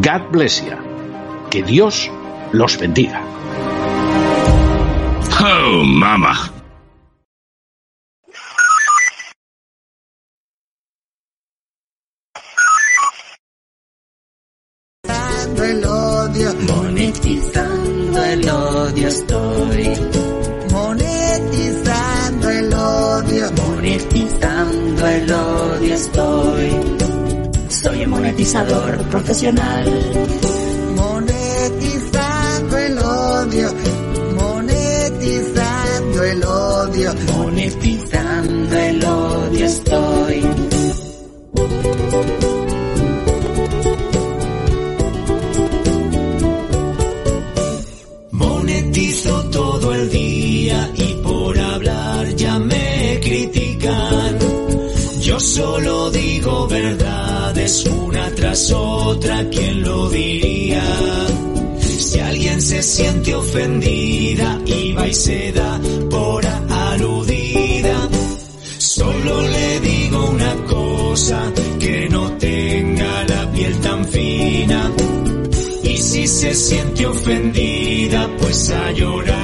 God 0.00 0.32
bless 0.32 0.60
you. 0.62 0.76
Que 1.50 1.62
Dios 1.62 2.10
los 2.52 2.76
bendiga. 2.78 3.22
Oh, 5.40 5.84
mama. 5.84 6.50
el 15.64 15.84
odio, 15.84 16.54
monetizando 16.72 18.24
el 18.24 18.48
odio 18.48 19.08
estoy, 19.08 19.92
monetizando 20.70 22.50
el 22.50 22.74
odio, 22.74 23.52
monetizando 23.52 25.06
el 25.06 25.32
odio 25.32 25.94
estoy. 25.94 27.03
Soy 27.84 28.02
un 28.02 28.10
monetizador 28.12 28.96
profesional, 29.10 29.84
monetizando 30.96 32.78
el 32.78 32.98
odio, 32.98 33.74
monetizando 34.40 36.22
el 36.24 36.44
odio, 36.44 37.14
monetizando 37.36 38.78
el 38.78 39.04
odio 39.04 39.66
estoy. 39.66 40.23
Solo 55.54 56.10
digo 56.10 56.66
verdades 56.66 57.84
una 57.86 58.28
tras 58.34 58.72
otra, 58.72 59.48
¿quién 59.50 59.82
lo 59.82 60.10
diría? 60.10 60.82
Si 61.78 62.18
alguien 62.18 62.60
se 62.60 62.82
siente 62.82 63.32
ofendida 63.36 64.58
va 64.98 65.06
y 65.06 65.14
se 65.14 65.52
da 65.52 65.80
por 66.10 66.44
aludida, 66.44 68.08
solo 68.78 69.42
le 69.42 69.80
digo 69.80 70.30
una 70.30 70.54
cosa, 70.64 71.52
que 71.78 72.08
no 72.10 72.32
tenga 72.32 73.24
la 73.24 73.52
piel 73.52 73.80
tan 73.80 74.04
fina. 74.06 74.90
Y 75.84 75.96
si 75.98 76.26
se 76.26 76.52
siente 76.54 77.06
ofendida, 77.06 78.28
pues 78.40 78.70
a 78.70 78.90
llorar 78.90 79.43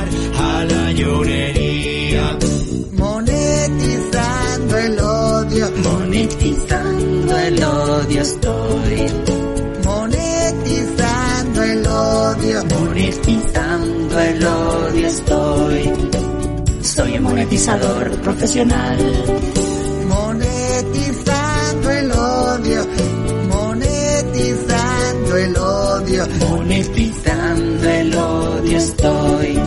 estoy, 8.20 9.06
monetizando 9.84 11.62
el 11.62 11.86
odio, 11.86 12.64
monetizando 12.64 14.20
el 14.20 14.46
odio 14.46 15.06
estoy. 15.06 15.92
Soy 16.82 17.16
un 17.16 17.22
monetizador 17.22 18.10
profesional, 18.20 18.98
monetizando 20.08 21.90
el 21.90 22.12
odio, 22.12 22.86
monetizando 23.48 25.36
el 25.36 25.56
odio, 25.56 26.26
monetizando 26.48 27.88
el 27.88 28.14
odio 28.14 28.78
estoy. 28.78 29.60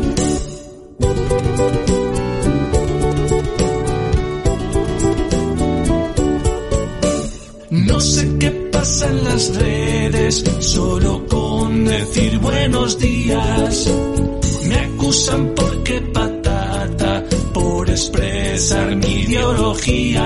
Las 9.33 9.55
redes, 9.55 10.43
solo 10.59 11.25
con 11.27 11.85
decir 11.85 12.37
buenos 12.37 12.99
días. 12.99 13.91
Me 14.67 14.75
acusan 14.75 15.53
porque 15.55 16.01
patata, 16.01 17.23
por 17.51 17.89
expresar 17.89 18.95
mi 18.95 19.21
ideología. 19.21 20.25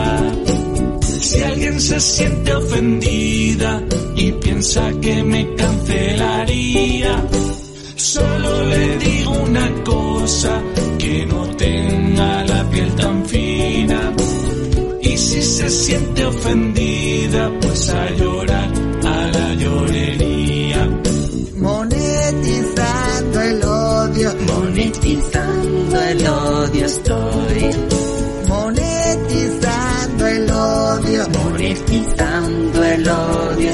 Si 1.21 1.41
alguien 1.41 1.79
se 1.79 1.99
siente 2.01 2.53
ofendida 2.53 3.81
y 4.15 4.31
piensa 4.33 4.91
que 5.01 5.23
me 5.23 5.55
cancelaría, 5.55 7.25
solo 7.95 8.65
le 8.65 8.97
digo 8.97 9.31
una 9.31 9.83
cosa, 9.85 9.96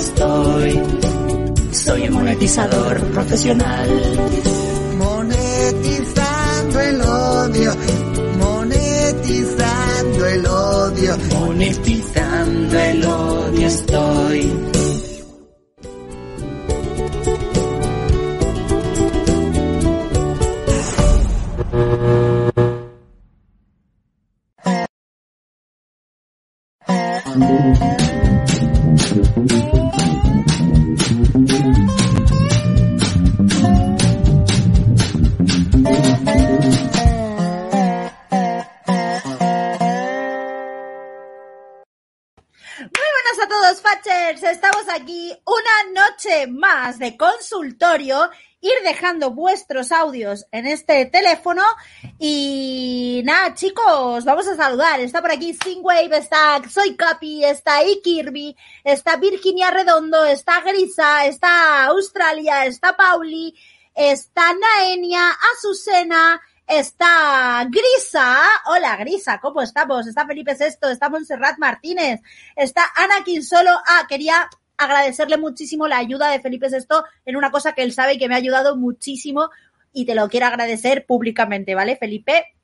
estoy. 0.03 0.81
Soy 1.71 2.07
un 2.07 2.13
monetizador 2.13 2.99
profesional, 3.11 3.89
monetizando 4.97 6.79
el 6.79 7.01
odio, 7.01 7.71
monetizando 8.37 10.25
el 10.27 10.45
odio, 10.45 11.17
monetizando 11.31 12.79
el 12.79 13.05
odio 13.05 13.67
estoy. 13.67 14.82
Aquí 44.93 45.35
una 45.45 46.01
noche 46.07 46.47
más 46.47 46.99
de 46.99 47.17
consultorio. 47.17 48.29
Ir 48.61 48.71
dejando 48.85 49.31
vuestros 49.31 49.91
audios 49.91 50.45
en 50.51 50.65
este 50.67 51.05
teléfono. 51.07 51.63
Y 52.17 53.21
nada, 53.25 53.53
chicos, 53.55 54.23
vamos 54.23 54.47
a 54.47 54.55
saludar. 54.55 55.01
Está 55.01 55.21
por 55.21 55.31
aquí 55.31 55.53
Singwave, 55.53 56.17
está 56.17 56.61
Soy 56.69 56.95
Capi, 56.95 57.43
está 57.43 57.83
I 57.83 57.99
Kirby, 58.01 58.55
está 58.85 59.17
Virginia 59.17 59.69
Redondo, 59.69 60.23
está 60.23 60.61
Grisa, 60.61 61.25
está 61.25 61.87
Australia, 61.87 62.65
está 62.65 62.95
Pauli, 62.95 63.53
está 63.93 64.53
Naenia, 64.53 65.29
Azucena, 65.53 66.41
está 66.65 67.67
Grisa. 67.69 68.47
Hola, 68.67 68.95
Grisa, 68.95 69.41
¿cómo 69.41 69.61
estamos? 69.61 70.07
Está 70.07 70.25
Felipe 70.25 70.55
Sexto, 70.55 70.89
está 70.89 71.09
Montserrat 71.09 71.57
Martínez, 71.57 72.21
está 72.55 72.89
Ana 72.95 73.25
Solo. 73.41 73.77
Ah, 73.85 74.05
quería 74.07 74.49
agradecerle 74.83 75.37
muchísimo 75.37 75.87
la 75.87 75.97
ayuda 75.97 76.29
de 76.29 76.39
Felipe 76.39 76.69
Sexto 76.69 77.03
en 77.25 77.35
una 77.35 77.51
cosa 77.51 77.73
que 77.73 77.83
él 77.83 77.93
sabe 77.93 78.13
y 78.13 78.17
que 78.17 78.27
me 78.27 78.35
ha 78.35 78.37
ayudado 78.37 78.75
muchísimo 78.75 79.49
y 79.93 80.05
te 80.05 80.15
lo 80.15 80.27
quiero 80.27 80.47
agradecer 80.47 81.05
públicamente, 81.05 81.75
¿vale, 81.75 81.95
Felipe? 81.95 82.55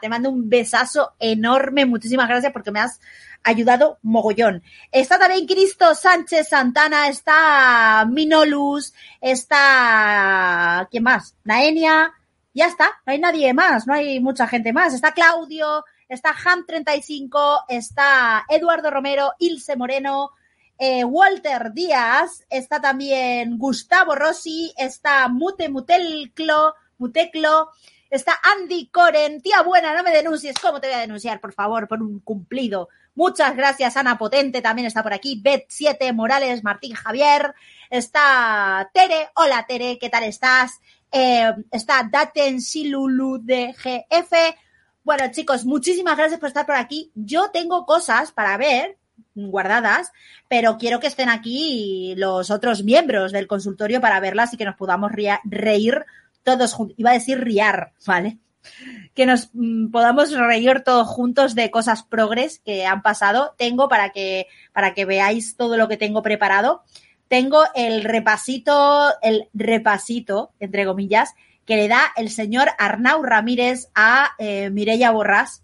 te 0.00 0.08
mando 0.08 0.30
un 0.30 0.48
besazo 0.48 1.14
enorme. 1.18 1.86
Muchísimas 1.86 2.28
gracias 2.28 2.52
porque 2.52 2.70
me 2.70 2.80
has 2.80 3.00
ayudado 3.42 3.98
mogollón. 4.02 4.62
Está 4.92 5.18
también 5.18 5.46
Cristo 5.46 5.94
Sánchez 5.94 6.48
Santana, 6.48 7.08
está 7.08 8.06
Minolus, 8.08 8.94
está, 9.20 10.86
¿quién 10.90 11.02
más? 11.02 11.34
Naenia, 11.44 12.12
ya 12.54 12.66
está, 12.66 13.00
no 13.06 13.12
hay 13.12 13.18
nadie 13.18 13.52
más, 13.54 13.86
no 13.86 13.94
hay 13.94 14.20
mucha 14.20 14.46
gente 14.46 14.72
más. 14.72 14.94
Está 14.94 15.12
Claudio, 15.12 15.84
está 16.08 16.32
Ham35, 16.32 17.64
está 17.68 18.44
Eduardo 18.48 18.90
Romero, 18.90 19.32
Ilse 19.38 19.76
Moreno, 19.76 20.30
eh, 20.78 21.04
Walter 21.04 21.72
Díaz, 21.72 22.44
está 22.48 22.80
también 22.80 23.58
Gustavo 23.58 24.14
Rossi, 24.14 24.72
está 24.76 25.28
Mute 25.28 25.68
Mutelclo, 25.68 26.74
Muteclo, 26.98 27.70
está 28.08 28.38
Andy 28.42 28.88
Coren, 28.88 29.42
tía 29.42 29.62
buena, 29.62 29.94
no 29.94 30.02
me 30.02 30.12
denuncies, 30.12 30.56
¿cómo 30.58 30.80
te 30.80 30.86
voy 30.86 30.96
a 30.96 31.00
denunciar, 31.00 31.40
por 31.40 31.52
favor, 31.52 31.88
por 31.88 32.00
un 32.00 32.20
cumplido? 32.20 32.88
Muchas 33.14 33.56
gracias, 33.56 33.96
Ana 33.96 34.16
Potente, 34.16 34.62
también 34.62 34.86
está 34.86 35.02
por 35.02 35.12
aquí, 35.12 35.42
Bet7, 35.42 36.12
Morales, 36.12 36.62
Martín 36.62 36.94
Javier, 36.94 37.54
está 37.90 38.88
Tere, 38.94 39.30
hola 39.34 39.66
Tere, 39.66 39.98
¿qué 39.98 40.08
tal 40.08 40.22
estás? 40.22 40.80
Eh, 41.10 41.52
está 41.72 42.08
Daten 42.10 42.60
Silulu 42.60 43.38
de 43.42 43.72
GF. 43.72 44.56
Bueno, 45.02 45.24
chicos, 45.32 45.64
muchísimas 45.64 46.16
gracias 46.16 46.38
por 46.38 46.48
estar 46.48 46.66
por 46.66 46.76
aquí. 46.76 47.10
Yo 47.14 47.50
tengo 47.50 47.86
cosas 47.86 48.30
para 48.30 48.56
ver, 48.56 48.98
guardadas, 49.34 50.12
pero 50.48 50.78
quiero 50.78 51.00
que 51.00 51.06
estén 51.06 51.28
aquí 51.28 52.14
los 52.16 52.50
otros 52.50 52.82
miembros 52.82 53.32
del 53.32 53.46
consultorio 53.46 54.00
para 54.00 54.20
verlas 54.20 54.52
y 54.52 54.56
que 54.56 54.64
nos 54.64 54.76
podamos 54.76 55.12
reír 55.44 56.04
todos 56.42 56.72
juntos. 56.72 56.94
Iba 56.98 57.10
a 57.10 57.14
decir 57.14 57.40
riar, 57.40 57.92
¿vale? 58.06 58.38
Que 59.14 59.26
nos 59.26 59.50
mm, 59.52 59.90
podamos 59.90 60.32
reír 60.32 60.82
todos 60.84 61.06
juntos 61.06 61.54
de 61.54 61.70
cosas 61.70 62.02
progres 62.02 62.60
que 62.64 62.86
han 62.86 63.02
pasado. 63.02 63.54
Tengo 63.58 63.88
para 63.88 64.10
que, 64.10 64.46
para 64.72 64.94
que 64.94 65.04
veáis 65.04 65.56
todo 65.56 65.76
lo 65.76 65.88
que 65.88 65.96
tengo 65.96 66.22
preparado. 66.22 66.82
Tengo 67.28 67.62
el 67.74 68.04
repasito, 68.04 69.12
el 69.20 69.48
repasito, 69.52 70.52
entre 70.60 70.86
comillas, 70.86 71.34
que 71.66 71.76
le 71.76 71.86
da 71.86 72.00
el 72.16 72.30
señor 72.30 72.68
Arnau 72.78 73.22
Ramírez 73.22 73.90
a 73.94 74.30
eh, 74.38 74.70
Mireia 74.70 75.10
Borrás, 75.10 75.62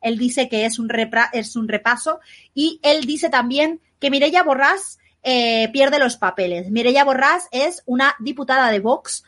él 0.00 0.18
dice 0.18 0.48
que 0.48 0.64
es 0.64 0.78
un, 0.78 0.88
repaso 0.88 2.20
y 2.54 2.80
él 2.82 3.04
dice 3.04 3.28
también 3.28 3.80
que 3.98 4.10
Mireia 4.10 4.42
Borrás 4.42 4.98
eh, 5.22 5.68
pierde 5.72 5.98
los 5.98 6.16
papeles. 6.16 6.70
Mireia 6.70 7.04
Borrás 7.04 7.48
es 7.50 7.82
una 7.86 8.14
diputada 8.20 8.70
de 8.70 8.80
Vox. 8.80 9.24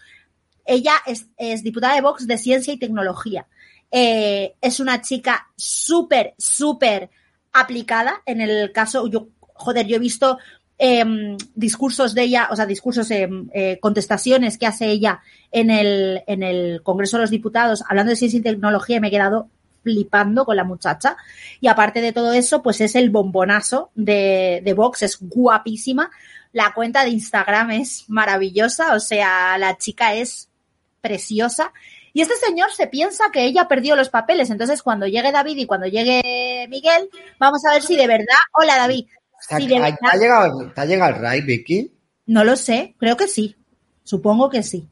Ella 0.65 0.95
es, 1.07 1.27
es 1.37 1.63
diputada 1.63 1.95
de 1.95 2.03
Vox 2.03 2.27
de 2.27 2.39
Ciencia 2.39 2.73
y 2.73 2.79
Tecnología. 2.79 3.47
Eh, 3.91 4.55
es 4.61 4.79
una 4.79 5.01
chica 5.01 5.49
súper, 5.57 6.35
súper 6.39 7.11
aplicada. 7.53 8.23
En 8.25 8.41
el 8.41 8.73
caso, 8.73 9.09
yo, 9.09 9.29
joder, 9.41 9.87
yo 9.87 9.97
he 9.97 10.01
visto 10.01 10.39
em, 10.79 11.37
discursos 11.55 12.15
de 12.15 12.23
ella, 12.23 12.49
o 12.51 12.57
sea, 12.57 12.67
discursos, 12.67 13.11
em, 13.11 13.49
eh, 13.53 13.79
contestaciones 13.81 14.59
que 14.59 14.67
hace 14.67 14.87
ella 14.87 15.21
en 15.51 15.71
el, 15.71 16.23
en 16.27 16.43
el 16.43 16.83
Congreso 16.83 17.17
de 17.17 17.23
los 17.23 17.31
Diputados 17.31 17.83
hablando 17.89 18.11
de 18.11 18.17
ciencia 18.17 18.39
y 18.39 18.43
tecnología 18.43 18.97
y 18.97 19.01
me 19.01 19.09
he 19.09 19.11
quedado 19.11 19.51
flipando 19.83 20.45
con 20.45 20.57
la 20.57 20.65
muchacha. 20.65 21.17
Y 21.61 21.69
aparte 21.69 22.01
de 22.01 22.13
todo 22.13 22.33
eso, 22.33 22.63
pues 22.63 22.81
es 22.81 22.95
el 22.95 23.11
bombonazo 23.11 23.91
de, 23.95 24.61
de 24.65 24.75
Vox, 24.75 25.03
es 25.03 25.19
guapísima. 25.21 26.11
La 26.53 26.73
cuenta 26.75 27.05
de 27.05 27.11
Instagram 27.11 27.71
es 27.73 28.05
maravillosa, 28.09 28.95
o 28.95 29.01
sea, 29.01 29.57
la 29.59 29.77
chica 29.79 30.15
es 30.15 30.49
preciosa. 31.01 31.73
Y 32.13 32.23
este 32.23 32.35
señor 32.37 32.73
se 32.73 32.89
piensa 32.89 33.25
que 33.33 33.45
ella 33.45 33.69
perdió 33.69 33.95
los 33.95 34.09
papeles. 34.09 34.51
Entonces, 34.51 34.83
cuando 34.83 35.07
llegue 35.07 35.31
David 35.31 35.57
y 35.59 35.67
cuando 35.67 35.87
llegue 35.87 36.67
Miguel, 36.69 37.09
vamos 37.39 37.65
a 37.65 37.73
ver 37.73 37.83
si 37.83 37.97
de 37.97 38.07
verdad. 38.09 38.37
Hola, 38.53 38.77
David. 38.77 39.07
Si 39.41 39.57
¿te 39.57 39.75
de 39.75 39.81
verdad- 39.81 39.99
te 40.01 40.09
ha 40.09 40.17
llegado, 40.21 40.73
¿Te 40.73 40.81
ha 40.81 40.85
llegado 40.87 41.33
el 41.33 41.43
Vicky? 41.43 41.93
No 42.27 42.45
lo 42.45 42.57
sé, 42.57 42.95
creo 42.99 43.17
que 43.17 43.29
sí. 43.29 43.57
Supongo 44.03 44.51
que 44.51 44.63
sí. 44.63 44.89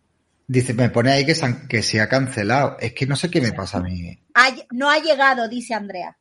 Dice, 0.50 0.72
me 0.72 0.88
pone 0.88 1.12
ahí 1.12 1.26
que 1.26 1.34
se, 1.34 1.44
han- 1.44 1.68
que 1.68 1.82
se 1.82 2.00
ha 2.00 2.08
cancelado. 2.08 2.76
Es 2.80 2.94
que 2.94 3.06
no 3.06 3.14
sé 3.16 3.30
qué 3.30 3.40
me 3.40 3.52
pasa 3.52 3.78
a 3.78 3.82
mí. 3.82 4.18
Ha- 4.34 4.54
no 4.72 4.88
ha 4.90 4.98
llegado, 4.98 5.46
dice 5.48 5.74
Andrea. 5.74 6.16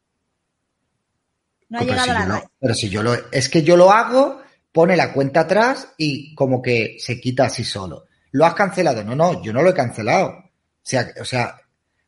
No 1.69 1.79
ha 1.79 1.81
Pero 1.81 1.91
llegado 1.93 2.07
si 2.07 2.13
la 2.13 2.25
lo- 2.27 2.51
pero 2.59 2.73
si 2.73 2.89
yo 2.89 3.03
lo, 3.03 3.13
es 3.31 3.49
que 3.49 3.63
yo 3.63 3.77
lo 3.77 3.91
hago, 3.91 4.41
pone 4.71 4.95
la 4.97 5.13
cuenta 5.13 5.41
atrás 5.41 5.89
y 5.97 6.35
como 6.35 6.61
que 6.61 6.97
se 6.99 7.19
quita 7.19 7.45
así 7.45 7.63
solo. 7.63 8.05
¿Lo 8.31 8.45
has 8.45 8.53
cancelado? 8.53 9.03
No, 9.03 9.15
no, 9.15 9.41
yo 9.41 9.53
no 9.53 9.61
lo 9.61 9.69
he 9.69 9.73
cancelado. 9.73 10.27
O 10.29 10.43
sea, 10.83 11.07
o 11.21 11.25
sea, 11.25 11.57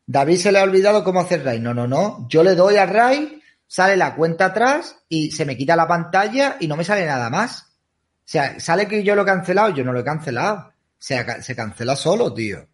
David 0.06 0.36
se 0.38 0.52
le 0.52 0.58
ha 0.58 0.62
olvidado 0.64 1.02
cómo 1.04 1.20
hacer 1.20 1.42
RAID. 1.44 1.60
No, 1.60 1.72
no, 1.74 1.86
no. 1.86 2.26
Yo 2.28 2.42
le 2.42 2.54
doy 2.54 2.76
a 2.76 2.86
RAID, 2.86 3.28
sale 3.66 3.96
la 3.96 4.14
cuenta 4.14 4.46
atrás 4.46 4.96
y 5.08 5.30
se 5.30 5.44
me 5.46 5.56
quita 5.56 5.74
la 5.76 5.88
pantalla 5.88 6.56
y 6.60 6.68
no 6.68 6.76
me 6.76 6.84
sale 6.84 7.06
nada 7.06 7.30
más. 7.30 7.62
O 7.62 8.32
sea, 8.32 8.60
sale 8.60 8.86
que 8.86 9.02
yo 9.02 9.14
lo 9.14 9.22
he 9.22 9.26
cancelado, 9.26 9.70
yo 9.70 9.84
no 9.84 9.92
lo 9.92 10.00
he 10.00 10.04
cancelado. 10.04 10.72
Se 11.00 11.56
cancela 11.56 11.96
solo, 11.96 12.32
tío. 12.32 12.66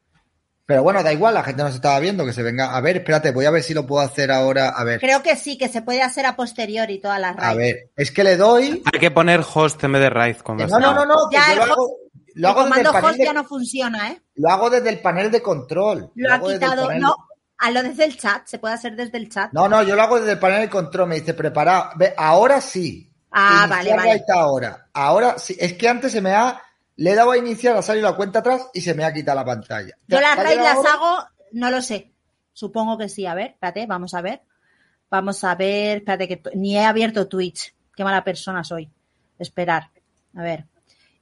Pero 0.66 0.82
bueno, 0.82 1.00
da 1.04 1.12
igual, 1.12 1.32
la 1.34 1.44
gente 1.44 1.62
nos 1.62 1.76
estaba 1.76 2.00
viendo, 2.00 2.26
que 2.26 2.32
se 2.32 2.42
venga. 2.42 2.74
A 2.76 2.80
ver, 2.80 2.96
espérate, 2.96 3.30
voy 3.30 3.44
a 3.44 3.52
ver 3.52 3.62
si 3.62 3.72
lo 3.72 3.86
puedo 3.86 4.04
hacer 4.04 4.32
ahora. 4.32 4.70
A 4.70 4.82
ver, 4.82 4.98
Creo 4.98 5.22
que 5.22 5.36
sí, 5.36 5.56
que 5.56 5.68
se 5.68 5.80
puede 5.82 6.02
hacer 6.02 6.26
a 6.26 6.34
posteriori 6.34 6.98
todas 7.00 7.20
las 7.20 7.36
a 7.36 7.40
RAI. 7.40 7.56
ver. 7.56 7.90
Es 7.94 8.10
que 8.10 8.24
le 8.24 8.36
doy. 8.36 8.82
Hay 8.92 8.98
que 8.98 9.12
poner 9.12 9.44
host 9.54 9.84
en 9.84 9.92
vez 9.92 10.02
de 10.02 10.10
raid 10.10 10.36
cuando 10.42 10.66
No, 10.66 10.80
no, 10.80 10.92
no, 10.92 11.06
no, 11.06 11.14
Ya 11.30 11.52
el 11.52 11.58
lo 11.58 11.62
hago, 11.62 11.96
lo 12.34 12.48
hago 12.48 12.60
el 12.64 12.68
desde 12.70 12.80
el 12.80 12.86
comando 12.88 13.06
host 13.08 13.18
de, 13.18 13.24
ya 13.24 13.32
no 13.32 13.44
funciona, 13.44 14.10
¿eh? 14.10 14.20
lo 14.34 14.50
hago 14.50 14.68
desde 14.68 14.88
el 14.88 14.98
panel 14.98 15.30
de 15.30 15.40
control. 15.40 16.10
Lo 16.16 16.34
ha 16.34 16.40
quitado. 16.40 16.92
No, 16.94 17.10
de- 17.10 17.36
a 17.58 17.70
lo 17.70 17.82
desde 17.84 18.04
el 18.04 18.16
chat, 18.18 18.44
se 18.46 18.58
puede 18.58 18.74
hacer 18.74 18.96
desde 18.96 19.18
el 19.18 19.28
chat. 19.30 19.52
no, 19.52 19.68
no, 19.68 19.84
yo 19.84 19.94
lo 19.94 20.02
hago 20.02 20.18
desde 20.18 20.32
el 20.32 20.38
panel 20.40 20.62
de 20.62 20.68
control. 20.68 21.08
Me 21.10 21.14
dice 21.20 21.32
preparado. 21.32 21.90
Ve, 21.94 22.12
ahora 22.16 22.60
sí. 22.60 23.08
Ah, 23.30 23.66
Iniciar 23.68 23.96
vale, 23.98 24.08
vale. 24.08 24.24
ahora. 24.34 24.88
Ahora 24.92 25.38
sí. 25.38 25.56
Es 25.60 25.74
que 25.74 25.88
antes 25.88 26.10
se 26.10 26.20
me 26.20 26.32
ha. 26.32 26.60
Le 26.96 27.10
he 27.12 27.14
dado 27.14 27.30
a 27.32 27.38
iniciar, 27.38 27.76
ha 27.76 27.82
salido 27.82 28.08
la 28.10 28.16
cuenta 28.16 28.38
atrás 28.38 28.68
y 28.72 28.80
se 28.80 28.94
me 28.94 29.04
ha 29.04 29.12
quitado 29.12 29.38
la 29.38 29.44
pantalla. 29.44 29.94
Yo 30.08 30.16
¿Te- 30.16 30.22
las 30.22 30.34
te 30.34 30.40
ha 30.40 30.44
RAID 30.44 30.56
llegado 30.58 30.82
las 30.82 30.94
ahora? 30.94 31.18
hago, 31.20 31.28
no 31.52 31.70
lo 31.70 31.82
sé. 31.82 32.12
Supongo 32.52 32.96
que 32.96 33.08
sí. 33.08 33.26
A 33.26 33.34
ver, 33.34 33.50
espérate, 33.52 33.86
vamos 33.86 34.14
a 34.14 34.22
ver. 34.22 34.40
Vamos 35.10 35.44
a 35.44 35.54
ver, 35.54 35.98
espérate, 35.98 36.26
que 36.28 36.42
ni 36.54 36.76
he 36.76 36.84
abierto 36.84 37.28
Twitch. 37.28 37.74
Qué 37.94 38.02
mala 38.02 38.24
persona 38.24 38.64
soy. 38.64 38.90
Esperar. 39.38 39.90
A 40.36 40.42
ver. 40.42 40.64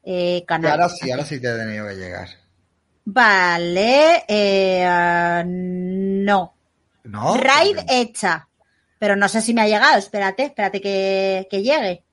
Eh, 0.05 0.45
canal. 0.47 0.71
ahora 0.73 0.89
sí, 0.89 1.11
ahora 1.11 1.25
sí 1.25 1.41
te 1.41 1.49
he 1.53 1.59
tenido 1.59 1.89
que 1.89 1.95
llegar. 1.97 2.29
Vale. 3.05 4.25
eh, 4.29 4.85
ah, 4.87 5.43
no. 5.47 6.55
¿No? 7.05 7.37
Raid 7.37 7.79
hecha. 7.89 8.49
Pero 8.99 9.17
no 9.17 9.29
sé 9.29 9.43
si 9.43 9.53
me 9.53 9.63
ha 9.63 9.69
llegado. 9.69 9.99
Espérate, 9.99 10.45
espérate 10.45 10.81
que, 10.81 11.47
que 11.51 11.63
llegue. 11.63 12.05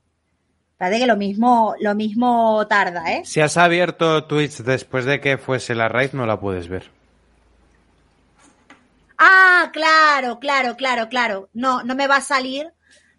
Espérate 0.82 1.00
que 1.00 1.06
lo 1.06 1.16
mismo, 1.16 1.76
lo 1.80 1.94
mismo 1.94 2.66
tarda, 2.66 3.04
¿eh? 3.14 3.22
Si 3.24 3.40
has 3.40 3.56
abierto 3.56 4.24
Twitch 4.24 4.64
después 4.64 5.06
de 5.06 5.22
que 5.22 5.38
fuese 5.38 5.76
la 5.76 5.88
raid, 5.88 6.14
no 6.14 6.26
la 6.26 6.40
puedes 6.40 6.70
ver. 6.70 6.90
Ah, 9.16 9.70
claro, 9.72 10.40
claro, 10.40 10.76
claro, 10.76 11.08
claro. 11.08 11.50
No, 11.54 11.84
no 11.84 11.94
me 11.94 12.08
va 12.08 12.16
a 12.16 12.22
salir, 12.22 12.74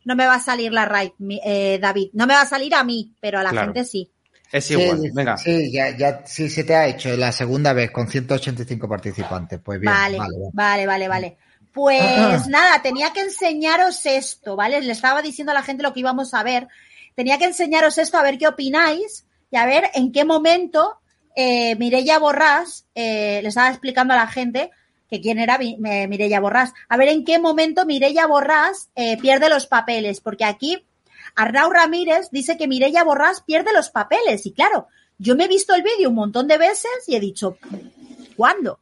no 0.05 0.17
me 0.17 0.27
va 0.27 0.35
a 0.35 0.41
salir 0.41 0.73
la 0.73 0.87
raid, 0.87 1.13
eh, 1.45 1.79
David. 1.81 2.09
No 2.15 2.27
me 2.27 2.35
va 2.35 2.41
a 2.41 2.47
salir 2.47 2.75
a 2.75 2.83
mí, 2.83 3.15
pero 3.21 3.39
a 3.39 3.45
la 3.45 3.51
Claro. 3.51 3.67
gente 3.69 3.85
sí. 3.85 4.11
Es 4.51 4.69
igual, 4.73 4.99
sí, 5.01 5.11
venga. 5.15 5.37
Sí, 5.37 5.71
ya, 5.73 5.97
ya, 5.97 6.27
sí, 6.27 6.51
se 6.51 6.65
te 6.65 6.75
ha 6.75 6.89
hecho 6.89 7.17
la 7.17 7.31
segunda 7.31 7.73
vez 7.73 7.93
con 7.93 8.09
185 8.09 8.89
participantes. 8.89 9.61
Pues 9.63 9.79
bien, 9.79 9.93
vale, 9.93 10.19
vale, 10.19 10.35
vale, 10.53 10.53
vale. 10.53 10.87
vale, 10.87 11.09
vale, 11.09 11.37
Pues 11.73 12.47
nada, 12.49 12.83
tenía 12.83 13.13
que 13.13 13.21
enseñaros 13.21 14.05
esto, 14.05 14.57
¿vale? 14.57 14.81
Le 14.83 14.91
estaba 14.91 15.23
diciendo 15.23 15.53
a 15.53 15.55
la 15.55 15.63
gente 15.63 15.85
lo 15.85 15.93
que 15.95 16.01
íbamos 16.01 16.35
a 16.35 16.43
ver. 16.43 16.67
Tenía 17.15 17.39
que 17.39 17.45
enseñaros 17.45 17.99
esto 17.99 18.19
a 18.19 18.23
ver 18.23 18.39
qué 18.39 18.49
opináis 18.49 19.27
y 19.51 19.57
a 19.57 19.67
ver 19.67 19.91
en 19.95 20.13
qué 20.13 20.25
momento 20.25 20.99
eh, 21.37 21.77
Mireia 21.77 22.19
Borrás, 22.19 22.87
eh, 22.95 23.41
le 23.43 23.49
estaba 23.49 23.71
explicando 23.71 24.15
a 24.15 24.19
la 24.19 24.27
gente 24.27 24.71
que 25.13 25.21
quién 25.21 25.39
era 25.39 25.59
eh, 25.61 26.09
Mireia 26.09 26.41
Borrás. 26.41 26.73
A 26.89 26.97
ver 26.97 27.09
en 27.09 27.25
qué 27.25 27.39
momento 27.39 27.85
Mireia 27.85 28.27
Borrás 28.27 28.89
eh, 28.95 29.19
pierde 29.19 29.51
los 29.51 29.67
papeles, 29.67 30.23
porque 30.23 30.47
aquí 30.47 30.87
Arnau 31.37 31.71
Ramírez 31.71 32.29
dice 32.33 32.57
que 32.57 32.67
Mireia 32.67 33.05
Borrás 33.05 33.43
pierde 33.43 33.75
los 33.75 33.91
papeles. 33.91 34.47
Y 34.47 34.53
claro, 34.53 34.89
yo 35.19 35.37
me 35.37 35.45
he 35.45 35.49
visto 35.49 35.75
el 35.75 35.83
vídeo 35.83 36.09
un 36.09 36.15
montón 36.15 36.49
de 36.49 36.57
veces 36.57 36.91
y 37.07 37.15
he 37.15 37.21
dicho, 37.21 37.59
¿cuándo? 38.37 38.81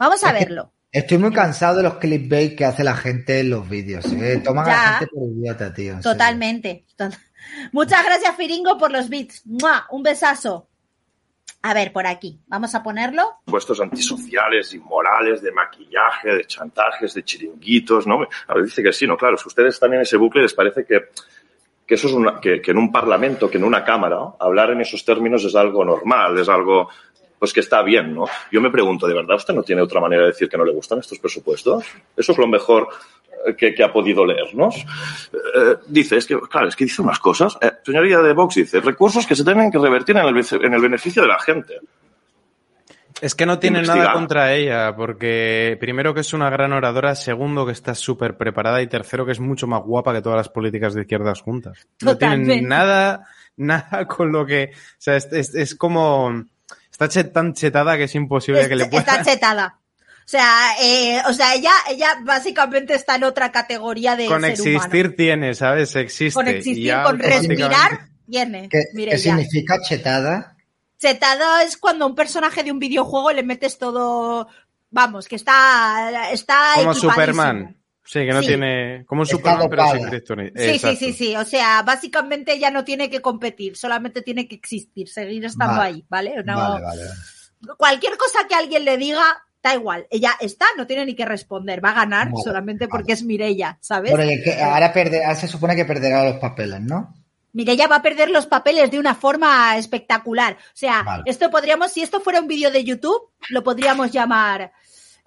Vamos 0.00 0.24
a 0.24 0.32
verlo. 0.32 0.72
Estoy 0.90 1.18
muy 1.18 1.32
cansado 1.32 1.76
de 1.76 1.82
los 1.84 1.98
clickbait 1.98 2.56
que 2.56 2.64
hace 2.64 2.82
la 2.82 2.96
gente 2.96 3.40
en 3.40 3.50
los 3.50 3.68
vídeos. 3.68 4.04
¿eh? 4.06 4.40
Toman 4.42 4.66
a 4.66 4.68
la 4.68 4.98
gente 4.98 5.14
por 5.14 5.28
idiota, 5.28 5.72
tío. 5.72 5.92
en 5.92 6.02
serio. 6.02 6.16
Muchas 7.72 8.04
gracias, 8.04 8.36
Firingo, 8.36 8.78
por 8.78 8.92
los 8.92 9.08
bits. 9.08 9.42
Un 9.90 10.02
besazo. 10.02 10.68
A 11.62 11.74
ver, 11.74 11.92
por 11.92 12.06
aquí. 12.06 12.38
Vamos 12.46 12.74
a 12.74 12.82
ponerlo. 12.82 13.38
puestos 13.44 13.80
antisociales, 13.80 14.72
inmorales, 14.74 15.42
de 15.42 15.50
maquillaje, 15.50 16.28
de 16.28 16.44
chantajes, 16.46 17.14
de 17.14 17.24
chiringuitos, 17.24 18.06
¿no? 18.06 18.26
A 18.46 18.54
ver, 18.54 18.64
dice 18.64 18.82
que 18.82 18.92
sí, 18.92 19.06
¿no? 19.06 19.16
Claro, 19.16 19.36
si 19.36 19.48
ustedes 19.48 19.74
están 19.74 19.92
en 19.94 20.02
ese 20.02 20.16
bucle, 20.16 20.42
les 20.42 20.54
parece 20.54 20.84
que, 20.84 21.08
eso 21.88 22.06
es 22.06 22.12
una, 22.12 22.40
que, 22.40 22.62
en 22.64 22.78
un 22.78 22.92
parlamento, 22.92 23.50
que 23.50 23.58
en 23.58 23.64
una 23.64 23.84
cámara, 23.84 24.18
hablar 24.38 24.70
en 24.70 24.82
esos 24.82 25.04
términos 25.04 25.44
es 25.44 25.56
algo 25.56 25.84
normal, 25.84 26.38
es 26.38 26.48
algo 26.48 26.88
pues 27.38 27.52
que 27.52 27.60
está 27.60 27.82
bien, 27.82 28.14
¿no? 28.14 28.24
Yo 28.50 28.60
me 28.60 28.70
pregunto, 28.70 29.06
¿de 29.06 29.14
verdad 29.14 29.36
usted 29.36 29.54
no 29.54 29.62
tiene 29.62 29.82
otra 29.82 30.00
manera 30.00 30.22
de 30.22 30.28
decir 30.28 30.48
que 30.48 30.58
no 30.58 30.64
le 30.64 30.72
gustan 30.72 30.98
estos 30.98 31.20
presupuestos? 31.20 31.84
Eso 32.16 32.32
es 32.32 32.38
lo 32.38 32.48
mejor 32.48 32.88
que, 33.56 33.74
que 33.74 33.82
ha 33.84 33.92
podido 33.92 34.24
leernos. 34.26 34.76
Eh, 34.76 35.76
dice, 35.86 36.16
es 36.16 36.26
que, 36.26 36.38
claro, 36.50 36.68
es 36.68 36.76
que 36.76 36.84
dice 36.84 37.02
unas 37.02 37.18
cosas. 37.18 37.56
Eh, 37.60 37.70
señoría 37.84 38.18
de 38.18 38.32
Vox 38.32 38.56
dice, 38.56 38.80
recursos 38.80 39.26
que 39.26 39.34
se 39.36 39.44
tienen 39.44 39.70
que 39.70 39.78
revertir 39.78 40.16
en 40.16 40.26
el, 40.26 40.36
en 40.64 40.74
el 40.74 40.80
beneficio 40.80 41.22
de 41.22 41.28
la 41.28 41.38
gente. 41.38 41.74
Es 43.20 43.34
que 43.34 43.46
no 43.46 43.58
tiene 43.58 43.78
Investigar. 43.78 44.06
nada 44.06 44.12
contra 44.16 44.54
ella, 44.54 44.94
porque 44.94 45.76
primero 45.80 46.14
que 46.14 46.20
es 46.20 46.32
una 46.32 46.50
gran 46.50 46.72
oradora, 46.72 47.16
segundo 47.16 47.66
que 47.66 47.72
está 47.72 47.94
súper 47.96 48.36
preparada 48.36 48.80
y 48.80 48.86
tercero 48.86 49.26
que 49.26 49.32
es 49.32 49.40
mucho 49.40 49.66
más 49.66 49.82
guapa 49.82 50.12
que 50.14 50.22
todas 50.22 50.36
las 50.36 50.48
políticas 50.48 50.94
de 50.94 51.00
izquierdas 51.00 51.40
juntas. 51.40 51.88
No 52.00 52.16
tienen 52.16 52.68
nada, 52.68 53.26
nada 53.56 54.06
con 54.06 54.30
lo 54.30 54.46
que... 54.46 54.70
O 54.72 54.76
sea, 54.98 55.16
es, 55.16 55.26
es- 55.32 55.54
es 55.54 55.74
como... 55.74 56.44
Está 56.92 57.08
tan 57.32 57.54
chetada 57.54 57.96
que 57.96 58.04
es 58.04 58.14
imposible 58.14 58.68
que 58.68 58.76
le 58.76 58.86
pueda... 58.86 59.00
Está 59.00 59.22
chetada. 59.24 59.77
O 60.28 60.30
sea, 60.30 60.72
eh, 60.82 61.22
o 61.26 61.32
sea, 61.32 61.54
ella, 61.54 61.70
ella 61.88 62.18
básicamente 62.22 62.92
está 62.94 63.14
en 63.16 63.24
otra 63.24 63.50
categoría 63.50 64.14
de 64.14 64.26
Con 64.26 64.42
ser 64.42 64.50
existir 64.50 64.76
humano. 65.06 65.14
tiene, 65.16 65.54
¿sabes? 65.54 65.96
Existe. 65.96 66.34
Con 66.34 66.48
existir, 66.48 66.84
ya 66.84 67.02
con 67.02 67.18
respirar, 67.18 68.08
tiene. 68.30 68.68
¿Qué, 68.68 68.82
Mire, 68.92 69.12
qué 69.12 69.16
ya. 69.16 69.22
significa 69.36 69.80
chetada? 69.80 70.54
Chetada 70.98 71.62
es 71.62 71.78
cuando 71.78 72.04
a 72.04 72.08
un 72.08 72.14
personaje 72.14 72.62
de 72.62 72.70
un 72.70 72.78
videojuego 72.78 73.32
le 73.32 73.42
metes 73.42 73.78
todo, 73.78 74.48
vamos, 74.90 75.26
que 75.28 75.36
está, 75.36 76.30
está 76.30 76.72
Como. 76.74 76.92
Superman. 76.92 77.74
Sí, 78.04 78.18
que 78.20 78.32
no 78.32 78.40
Sí. 78.42 78.48
tiene... 78.48 79.04
Como 79.06 79.22
un 79.22 79.26
Superman, 79.26 79.66
pero 79.70 79.82
sin 79.84 79.92
dopada. 79.94 80.10
kryptonita. 80.10 80.60
Sí, 80.62 80.78
sí, 80.78 80.96
sí, 80.96 81.12
sí. 81.14 81.36
O 81.36 81.44
sea, 81.46 81.80
básicamente 81.82 82.52
ella 82.52 82.70
no 82.70 82.84
tiene 82.84 83.08
que 83.08 83.22
competir, 83.22 83.78
solamente 83.78 84.20
tiene 84.20 84.46
que 84.46 84.56
existir, 84.56 85.08
seguir 85.08 85.44
estando 85.46 85.76
Vale. 85.78 85.88
ahí, 85.94 86.04
¿vale? 86.10 86.34
No- 86.44 86.56
Vale, 86.56 86.84
vale. 86.84 87.02
Cualquier 87.78 88.16
cosa 88.18 88.46
que 88.46 88.54
alguien 88.54 88.84
le 88.84 88.98
diga, 88.98 89.42
da 89.62 89.74
igual. 89.74 90.06
Ella 90.10 90.32
está, 90.40 90.66
no 90.76 90.86
tiene 90.86 91.04
ni 91.06 91.14
que 91.14 91.24
responder, 91.24 91.84
va 91.84 91.90
a 91.90 91.94
ganar 91.94 92.30
Vale, 92.30 92.42
solamente 92.44 92.86
vale. 92.86 92.90
porque 92.90 93.12
es 93.12 93.22
Mirella, 93.22 93.78
¿sabes? 93.80 94.10
Bueno, 94.12 94.30
y 94.30 94.42
que 94.42 94.60
ahora, 94.62 94.92
perde- 94.92 95.22
ahora 95.24 95.34
se 95.34 95.48
supone 95.48 95.74
que 95.76 95.84
perderá 95.84 96.24
los 96.24 96.36
papeles, 96.38 96.80
¿no? 96.80 97.14
Mirella 97.52 97.88
va 97.88 97.96
a 97.96 98.02
perder 98.02 98.30
los 98.30 98.46
papeles 98.46 98.90
de 98.90 98.98
una 98.98 99.14
forma 99.14 99.76
espectacular. 99.78 100.52
O 100.54 100.76
sea, 100.76 101.02
Vale. 101.02 101.22
esto 101.26 101.50
podríamos, 101.50 101.90
si 101.90 102.02
esto 102.02 102.20
fuera 102.20 102.40
un 102.40 102.46
vídeo 102.46 102.70
de 102.70 102.84
YouTube, 102.84 103.30
lo 103.48 103.64
podríamos 103.64 104.12
llamar 104.12 104.72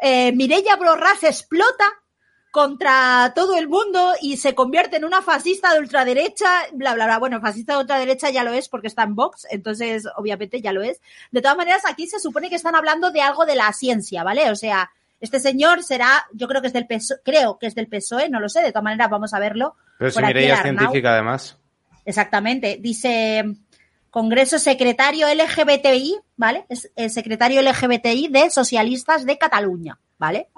eh, 0.03 0.31
Mirella 0.31 0.77
Borras 0.77 1.23
explota 1.23 1.85
contra 2.51 3.31
todo 3.33 3.57
el 3.57 3.69
mundo 3.69 4.13
y 4.21 4.37
se 4.37 4.53
convierte 4.53 4.97
en 4.97 5.05
una 5.05 5.21
fascista 5.21 5.73
de 5.73 5.79
ultraderecha, 5.79 6.49
bla, 6.73 6.93
bla, 6.93 7.05
bla. 7.05 7.17
Bueno, 7.17 7.39
fascista 7.39 7.73
de 7.73 7.79
ultraderecha 7.79 8.29
ya 8.29 8.43
lo 8.43 8.51
es 8.51 8.67
porque 8.67 8.87
está 8.87 9.03
en 9.03 9.15
Vox, 9.15 9.47
entonces 9.49 10.03
obviamente 10.17 10.61
ya 10.61 10.73
lo 10.73 10.83
es. 10.83 10.99
De 11.31 11.41
todas 11.41 11.57
maneras, 11.57 11.83
aquí 11.87 12.07
se 12.07 12.19
supone 12.19 12.49
que 12.49 12.55
están 12.55 12.75
hablando 12.75 13.11
de 13.11 13.21
algo 13.21 13.45
de 13.45 13.55
la 13.55 13.71
ciencia, 13.71 14.23
¿vale? 14.23 14.51
O 14.51 14.55
sea, 14.55 14.91
este 15.21 15.39
señor 15.39 15.83
será, 15.83 16.25
yo 16.33 16.47
creo 16.47 16.61
que 16.61 16.67
es 16.67 16.73
del 16.73 16.87
PSOE, 16.87 17.21
creo 17.23 17.57
que 17.57 17.67
es 17.67 17.75
del 17.75 17.87
PSOE, 17.87 18.29
no 18.29 18.39
lo 18.39 18.49
sé, 18.49 18.61
de 18.61 18.71
todas 18.71 18.83
maneras 18.83 19.09
vamos 19.09 19.33
a 19.33 19.39
verlo. 19.39 19.75
Pero 19.97 20.11
si 20.11 20.15
Por 20.15 20.25
aquí 20.25 20.33
Mireia 20.33 20.53
el 20.55 20.59
es 20.59 20.65
Arnau. 20.65 20.79
científica, 20.79 21.13
además. 21.13 21.57
Exactamente. 22.03 22.77
Dice 22.81 23.45
Congreso 24.09 24.59
Secretario 24.59 25.27
LGBTI, 25.33 26.17
¿vale? 26.35 26.65
Es 26.67 26.91
el 26.95 27.09
secretario 27.11 27.61
LGBTI 27.61 28.27
de 28.29 28.49
Socialistas 28.49 29.25
de 29.25 29.37
Cataluña, 29.37 29.99
¿vale? 30.17 30.49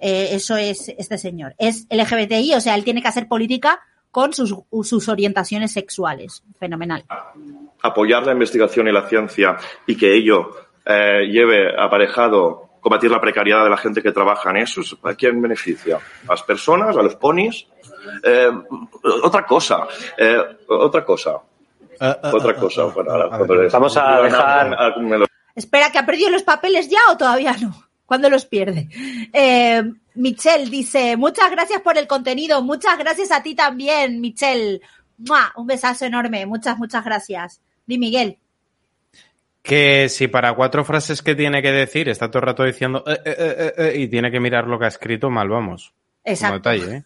Eh, 0.00 0.30
eso 0.32 0.56
es 0.56 0.88
este 0.88 1.18
señor. 1.18 1.54
Es 1.58 1.86
LGBTI, 1.90 2.54
o 2.54 2.60
sea, 2.60 2.74
él 2.74 2.84
tiene 2.84 3.02
que 3.02 3.08
hacer 3.08 3.28
política 3.28 3.80
con 4.10 4.32
sus, 4.32 4.54
sus 4.82 5.08
orientaciones 5.08 5.72
sexuales. 5.72 6.42
Fenomenal. 6.58 7.04
apoyar 7.82 8.26
la 8.26 8.32
investigación 8.32 8.88
y 8.88 8.92
la 8.92 9.08
ciencia 9.08 9.56
y 9.86 9.96
que 9.96 10.14
ello 10.14 10.50
eh, 10.84 11.26
lleve 11.30 11.80
aparejado 11.80 12.68
combatir 12.80 13.10
la 13.10 13.20
precariedad 13.20 13.62
de 13.64 13.70
la 13.70 13.76
gente 13.76 14.02
que 14.02 14.10
trabaja 14.12 14.50
en 14.50 14.56
eso, 14.58 14.80
¿a 15.02 15.14
quién 15.14 15.40
beneficia? 15.40 15.96
¿A 16.26 16.32
las 16.32 16.42
personas? 16.42 16.96
¿A 16.96 17.02
los 17.02 17.14
ponis? 17.16 17.66
Eh, 18.24 18.50
otra 19.22 19.44
cosa, 19.46 19.86
eh, 20.16 20.38
otra 20.66 21.04
cosa, 21.04 21.36
otra 22.32 22.54
cosa. 22.56 22.84
Bueno, 22.84 23.10
ahora, 23.12 23.62
les- 23.62 23.72
Vamos 23.72 23.96
a 23.96 24.20
dejar- 24.22 24.76
Ah, 24.78 24.94
Espera, 25.54 25.90
¿que 25.92 25.98
ha 25.98 26.06
perdido 26.06 26.30
los 26.30 26.42
papeles 26.42 26.88
ya 26.88 27.00
o 27.12 27.16
todavía 27.18 27.54
no? 27.60 27.74
¿Cuándo 28.10 28.28
los 28.28 28.44
pierde? 28.44 28.88
Eh, 29.32 29.84
Michelle 30.16 30.68
dice, 30.68 31.16
muchas 31.16 31.48
gracias 31.48 31.80
por 31.80 31.96
el 31.96 32.08
contenido, 32.08 32.60
muchas 32.60 32.98
gracias 32.98 33.30
a 33.30 33.40
ti 33.40 33.54
también, 33.54 34.20
Michelle. 34.20 34.80
¡Mua! 35.18 35.52
Un 35.54 35.68
besazo 35.68 36.06
enorme, 36.06 36.44
muchas, 36.44 36.76
muchas 36.76 37.04
gracias. 37.04 37.60
Di 37.86 37.98
Miguel. 37.98 38.36
Que 39.62 40.08
si 40.08 40.26
para 40.26 40.54
cuatro 40.54 40.84
frases 40.84 41.22
que 41.22 41.36
tiene 41.36 41.62
que 41.62 41.70
decir 41.70 42.08
está 42.08 42.28
todo 42.28 42.40
el 42.40 42.46
rato 42.46 42.64
diciendo 42.64 43.04
"Eh, 43.06 43.12
eh, 43.24 43.36
eh, 43.38 43.56
eh, 43.58 43.72
eh", 43.76 44.00
y 44.00 44.08
tiene 44.08 44.32
que 44.32 44.40
mirar 44.40 44.66
lo 44.66 44.76
que 44.76 44.86
ha 44.86 44.88
escrito, 44.88 45.30
mal 45.30 45.48
vamos. 45.48 45.92
Como 46.24 46.34
Exacto. 46.34 46.68
detalle, 46.68 46.96
¿eh? 46.96 47.04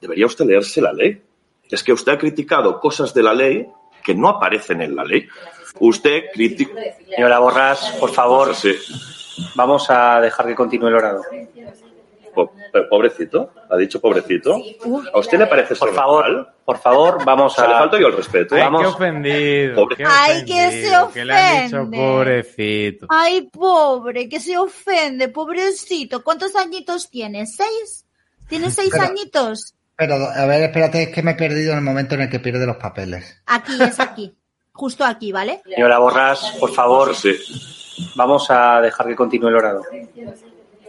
Debería 0.00 0.24
usted 0.24 0.46
leerse 0.46 0.80
la 0.80 0.94
ley. 0.94 1.20
Es 1.70 1.82
que 1.82 1.92
usted 1.92 2.12
ha 2.12 2.18
criticado 2.18 2.80
cosas 2.80 3.12
de 3.12 3.22
la 3.22 3.34
ley 3.34 3.66
que 4.02 4.14
no 4.14 4.30
aparecen 4.30 4.80
en 4.80 4.96
la 4.96 5.04
ley. 5.04 5.28
Usted 5.80 6.30
critica... 6.32 6.72
Señora 7.14 7.40
Borras, 7.40 7.90
por 8.00 8.10
favor, 8.10 8.54
Sí. 8.54 8.72
Vamos 9.54 9.86
a 9.90 10.20
dejar 10.20 10.46
que 10.46 10.54
continúe 10.54 10.88
el 10.88 10.94
orador. 10.94 11.24
Po- 12.34 12.52
Pobrecito, 12.90 13.50
ha 13.70 13.76
dicho 13.78 13.98
pobrecito. 13.98 14.60
¿A 15.14 15.18
usted 15.18 15.38
le 15.38 15.46
parece 15.46 15.74
Por 15.74 15.94
favor, 15.94 16.26
normal? 16.28 16.54
por 16.66 16.78
favor, 16.78 17.24
vamos 17.24 17.52
O 17.54 17.56
sea, 17.56 17.66
le 17.66 17.74
a... 17.74 17.78
falto 17.78 17.98
yo 17.98 18.08
el 18.08 18.16
respeto. 18.16 18.54
Ay, 18.54 18.60
Vamos. 18.60 18.82
qué 18.82 18.86
ofendido. 18.88 19.74
Pobre- 19.76 19.96
qué 19.96 20.04
Ay, 20.06 20.44
que 20.44 20.52
se 20.52 20.96
ofendido, 20.98 21.10
que 21.12 21.24
le 21.24 21.32
han 21.34 21.64
dicho 21.64 21.76
ofende. 21.78 21.96
pobrecito. 21.96 23.06
Ay, 23.08 23.48
pobre, 23.50 24.28
que 24.28 24.38
se 24.40 24.58
ofende, 24.58 25.28
pobrecito. 25.28 26.22
¿Cuántos 26.22 26.54
añitos 26.56 27.08
tiene? 27.08 27.46
¿Seis? 27.46 28.04
¿Tiene 28.48 28.70
seis 28.70 28.90
Pero- 28.92 29.04
añitos? 29.04 29.74
Pero, 29.96 30.14
a 30.16 30.44
ver, 30.44 30.64
espérate, 30.64 31.04
es 31.04 31.08
que 31.08 31.22
me 31.22 31.30
he 31.30 31.36
perdido 31.36 31.72
en 31.72 31.78
el 31.78 31.84
momento 31.84 32.16
en 32.16 32.20
el 32.20 32.28
que 32.28 32.38
pierde 32.38 32.66
los 32.66 32.76
papeles. 32.76 33.40
Aquí, 33.46 33.82
es 33.82 33.98
aquí. 33.98 34.36
Justo 34.72 35.06
aquí, 35.06 35.32
¿vale? 35.32 35.62
Señora 35.74 35.98
Borras, 35.98 36.54
por 36.60 36.70
favor, 36.74 37.16
Sí. 37.16 37.34
Vamos 38.14 38.46
a 38.50 38.80
dejar 38.80 39.06
que 39.08 39.16
continúe 39.16 39.48
el 39.48 39.56
orador. 39.56 39.86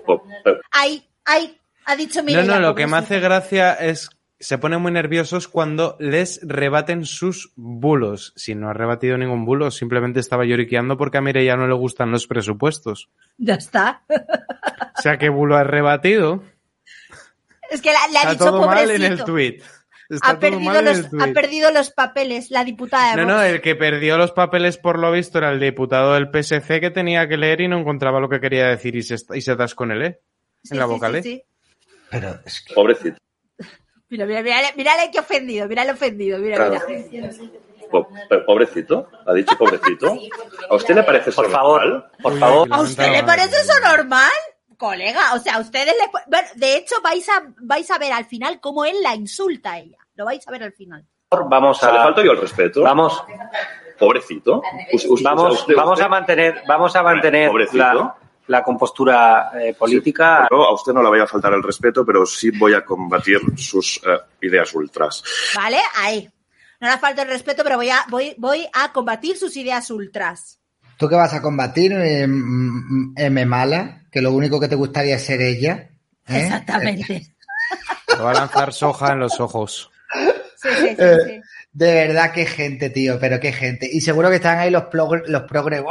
Po- 0.05 0.23
pe- 0.43 0.59
Ahí, 0.71 1.05
ahí, 1.25 1.57
ha 1.85 1.95
dicho 1.95 2.19
No, 2.19 2.25
Mireia. 2.25 2.45
no, 2.55 2.59
lo 2.59 2.75
que 2.75 2.87
me 2.87 2.97
hace 2.97 3.19
gracia 3.19 3.73
es 3.73 4.09
se 4.39 4.59
ponen 4.59 4.81
muy 4.81 4.91
nerviosos 4.91 5.47
cuando 5.47 5.95
les 5.99 6.39
rebaten 6.43 7.05
sus 7.05 7.51
bulos. 7.55 8.33
Si 8.35 8.53
no 8.53 8.69
ha 8.69 8.73
rebatido 8.73 9.17
ningún 9.17 9.45
bulo, 9.45 9.71
simplemente 9.71 10.19
estaba 10.19 10.45
lloriqueando 10.45 10.95
porque 10.95 11.17
a 11.17 11.21
Mireia 11.21 11.55
no 11.55 11.65
le 11.67 11.73
gustan 11.73 12.11
los 12.11 12.27
presupuestos. 12.27 13.09
Ya 13.39 13.55
está. 13.55 14.03
O 14.07 15.01
sea, 15.01 15.17
¿qué 15.17 15.29
bulo 15.29 15.57
ha 15.57 15.63
rebatido? 15.63 16.43
Es 17.71 17.81
que 17.81 17.89
le 17.89 18.17
ha 18.19 18.31
dicho 18.31 18.45
todo 18.45 18.65
mal 18.67 18.77
pobrecito. 18.79 19.05
en 19.05 19.11
el 19.13 19.23
tweet. 19.23 19.61
Está 20.09 20.29
Ha 20.29 20.31
todo 20.31 20.39
perdido, 20.39 20.81
los, 20.81 20.97
el 21.13 21.21
ha 21.21 21.33
perdido 21.33 21.71
los 21.71 21.91
papeles, 21.91 22.49
la 22.51 22.63
diputada 22.63 23.11
de 23.11 23.17
No, 23.17 23.23
Vox. 23.23 23.35
no, 23.35 23.43
el 23.43 23.61
que 23.61 23.75
perdió 23.75 24.17
los 24.17 24.31
papeles 24.31 24.77
por 24.77 24.99
lo 24.99 25.11
visto 25.11 25.37
era 25.37 25.51
el 25.51 25.59
diputado 25.59 26.13
del 26.13 26.29
PSC 26.31 26.79
que 26.79 26.91
tenía 26.91 27.27
que 27.27 27.35
leer 27.37 27.61
y 27.61 27.67
no 27.67 27.77
encontraba 27.79 28.19
lo 28.19 28.29
que 28.29 28.39
quería 28.39 28.67
decir 28.67 28.95
y 28.95 29.03
se, 29.03 29.15
y 29.33 29.41
se 29.41 29.51
atascó 29.51 29.83
en 29.83 29.91
el 29.91 30.01
E. 30.03 30.19
Sí, 30.63 30.73
en 30.73 30.79
la 30.79 30.85
sí, 30.85 30.91
vocal, 30.91 31.11
sí, 31.13 31.17
¿eh? 31.17 31.21
sí. 31.23 31.43
Pero 32.09 32.39
es 32.45 32.61
que 32.65 32.73
Pobrecito. 32.73 33.17
Mira, 34.09 34.25
mira, 34.25 34.41
mira, 34.41 34.59
mírale 34.77 35.09
qué 35.11 35.19
ofendido, 35.19 35.67
mírale 35.67 35.91
ofendido, 35.91 36.39
mira, 36.39 36.55
Claro. 36.55 36.79
mira. 37.11 37.29
Po- 37.91 38.07
Pobrecito, 38.45 39.09
ha 39.25 39.33
dicho 39.33 39.57
pobrecito. 39.57 40.17
¿A 40.69 40.75
usted 40.75 40.95
le 40.95 41.03
parece 41.03 41.29
eso 41.29 41.41
Por 41.41 41.51
favor, 41.51 42.11
por 42.21 42.37
favor, 42.39 42.67
¿A 42.71 42.81
usted 42.81 43.11
le 43.11 43.23
parece 43.23 43.55
eso 43.61 43.73
normal? 43.81 44.29
Colega, 44.77 45.34
o 45.34 45.39
sea, 45.39 45.55
a 45.55 45.60
ustedes 45.60 45.88
le... 46.00 46.12
pu- 46.12 46.24
Bueno, 46.27 46.48
de 46.55 46.77
hecho, 46.77 46.96
vais 47.01 47.27
a, 47.29 47.43
vais 47.62 47.89
a 47.91 47.98
ver 47.98 48.13
al 48.13 48.25
final 48.25 48.60
cómo 48.60 48.86
él 48.86 48.96
la 49.01 49.15
insulta 49.15 49.72
a 49.74 49.79
ella. 49.79 49.98
Lo 50.15 50.25
vais 50.25 50.48
a 50.48 50.51
ver 50.51 50.63
al 50.63 50.74
final. 50.74 51.03
vamos 51.31 51.79
sea, 51.79 51.91
le 51.91 52.00
a... 52.00 52.03
falto 52.03 52.24
yo 52.24 52.31
el 52.34 52.39
respeto. 52.41 52.84
Vamos, 52.84 53.24
Pobrecito. 53.98 54.62
Vamos, 55.24 55.62
usted- 55.62 55.75
vamos 55.75 55.93
usted- 55.93 56.05
a 56.05 56.10
mantener, 56.10 56.62
vamos 56.67 56.96
a 56.96 57.01
mantener 57.03 57.50
Pobrecito. 57.50 57.77
la, 57.77 58.15
la 58.48 58.63
compostura 58.63 59.51
eh, 59.60 59.74
política. 59.74 60.46
A 60.50 60.74
usted 60.74 60.93
no 60.93 61.01
le 61.01 61.10
voy 61.10 61.19
a 61.19 61.27
faltar 61.27 61.53
el 61.53 61.63
respeto, 61.63 62.05
pero 62.05 62.25
sí 62.25 62.51
voy 62.51 62.74
a 62.75 62.86
combatir 62.86 63.39
sus 63.57 63.98
eh, 64.05 64.19
ideas 64.41 64.74
ultras. 64.75 65.24
¿Vale? 65.55 65.79
Ahí. 65.96 66.29
No 66.79 66.88
le 66.91 66.98
falta 67.00 67.24
el 67.24 67.29
respeto, 67.29 67.63
pero 67.63 67.77
voy 67.77 67.89
a, 67.89 68.05
voy, 68.10 68.36
voy 68.38 68.67
a 68.72 68.93
combatir 68.93 69.36
sus 69.38 69.57
ideas 69.57 69.89
ultras. 69.89 70.56
Tú 70.97 71.07
que 71.07 71.15
vas 71.15 71.33
a 71.33 71.41
combatir 71.41 71.93
eh, 71.93 72.23
M 72.23 73.45
mala, 73.45 74.03
que 74.11 74.21
lo 74.21 74.31
único 74.31 74.59
que 74.59 74.67
te 74.67 74.75
gustaría 74.75 75.15
es 75.15 75.23
ser 75.25 75.41
ella. 75.41 75.89
¿eh? 76.27 76.41
Exactamente. 76.41 77.27
Le 78.07 78.23
va 78.23 78.31
a 78.31 78.33
lanzar 78.33 78.73
soja 78.73 79.13
en 79.13 79.19
los 79.19 79.39
ojos. 79.39 79.89
Sí, 80.55 80.69
sí, 80.69 80.87
sí, 80.89 80.95
Eh, 80.97 81.17
sí. 81.25 81.41
De 81.77 81.93
verdad, 81.93 82.31
qué 82.31 82.47
gente, 82.47 82.89
tío, 82.89 83.19
pero 83.19 83.39
qué 83.39 83.53
gente. 83.53 83.87
Y 83.91 84.01
seguro 84.01 84.29
que 84.29 84.37
están 84.37 84.57
ahí 84.57 84.71
los 84.71 84.85
progres, 84.85 85.29
los 85.29 85.43
progres. 85.43 85.83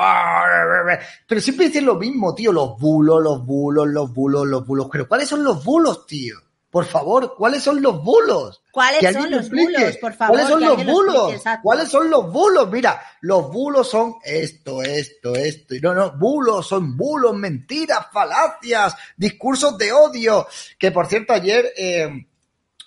Pero 1.28 1.40
siempre 1.40 1.66
dicen 1.66 1.86
lo 1.86 1.94
mismo, 1.94 2.34
tío, 2.34 2.52
los 2.52 2.76
bulos, 2.76 3.22
los 3.22 3.46
bulos, 3.46 3.86
los 3.86 4.12
bulos, 4.12 4.48
los 4.48 4.66
bulos. 4.66 4.88
Pero 4.90 5.06
¿cuáles 5.06 5.28
son 5.28 5.44
los 5.44 5.64
bulos, 5.64 6.04
tío? 6.04 6.36
Por 6.76 6.84
favor, 6.84 7.34
¿cuáles 7.38 7.62
son 7.62 7.80
los 7.80 8.04
bulos? 8.04 8.60
¿Cuáles 8.70 9.14
son 9.14 9.30
los 9.30 9.40
explique. 9.40 9.78
bulos? 9.78 9.96
Por 9.96 10.12
favor, 10.12 10.36
¿Cuáles 10.36 10.50
son 10.50 10.60
los 10.60 10.72
explique, 10.72 10.92
bulos? 10.92 11.42
¿Cuáles 11.62 11.88
son 11.88 12.10
los 12.10 12.30
bulos? 12.30 12.70
Mira, 12.70 13.00
los 13.22 13.50
bulos 13.50 13.88
son 13.88 14.16
esto, 14.22 14.82
esto, 14.82 15.34
esto. 15.34 15.74
Y 15.74 15.80
no, 15.80 15.94
no, 15.94 16.12
bulos 16.18 16.66
son 16.66 16.94
bulos, 16.94 17.34
mentiras, 17.34 18.08
falacias, 18.12 18.94
discursos 19.16 19.78
de 19.78 19.90
odio. 19.90 20.46
Que 20.78 20.90
por 20.90 21.06
cierto, 21.06 21.32
ayer 21.32 21.72
eh, 21.78 22.26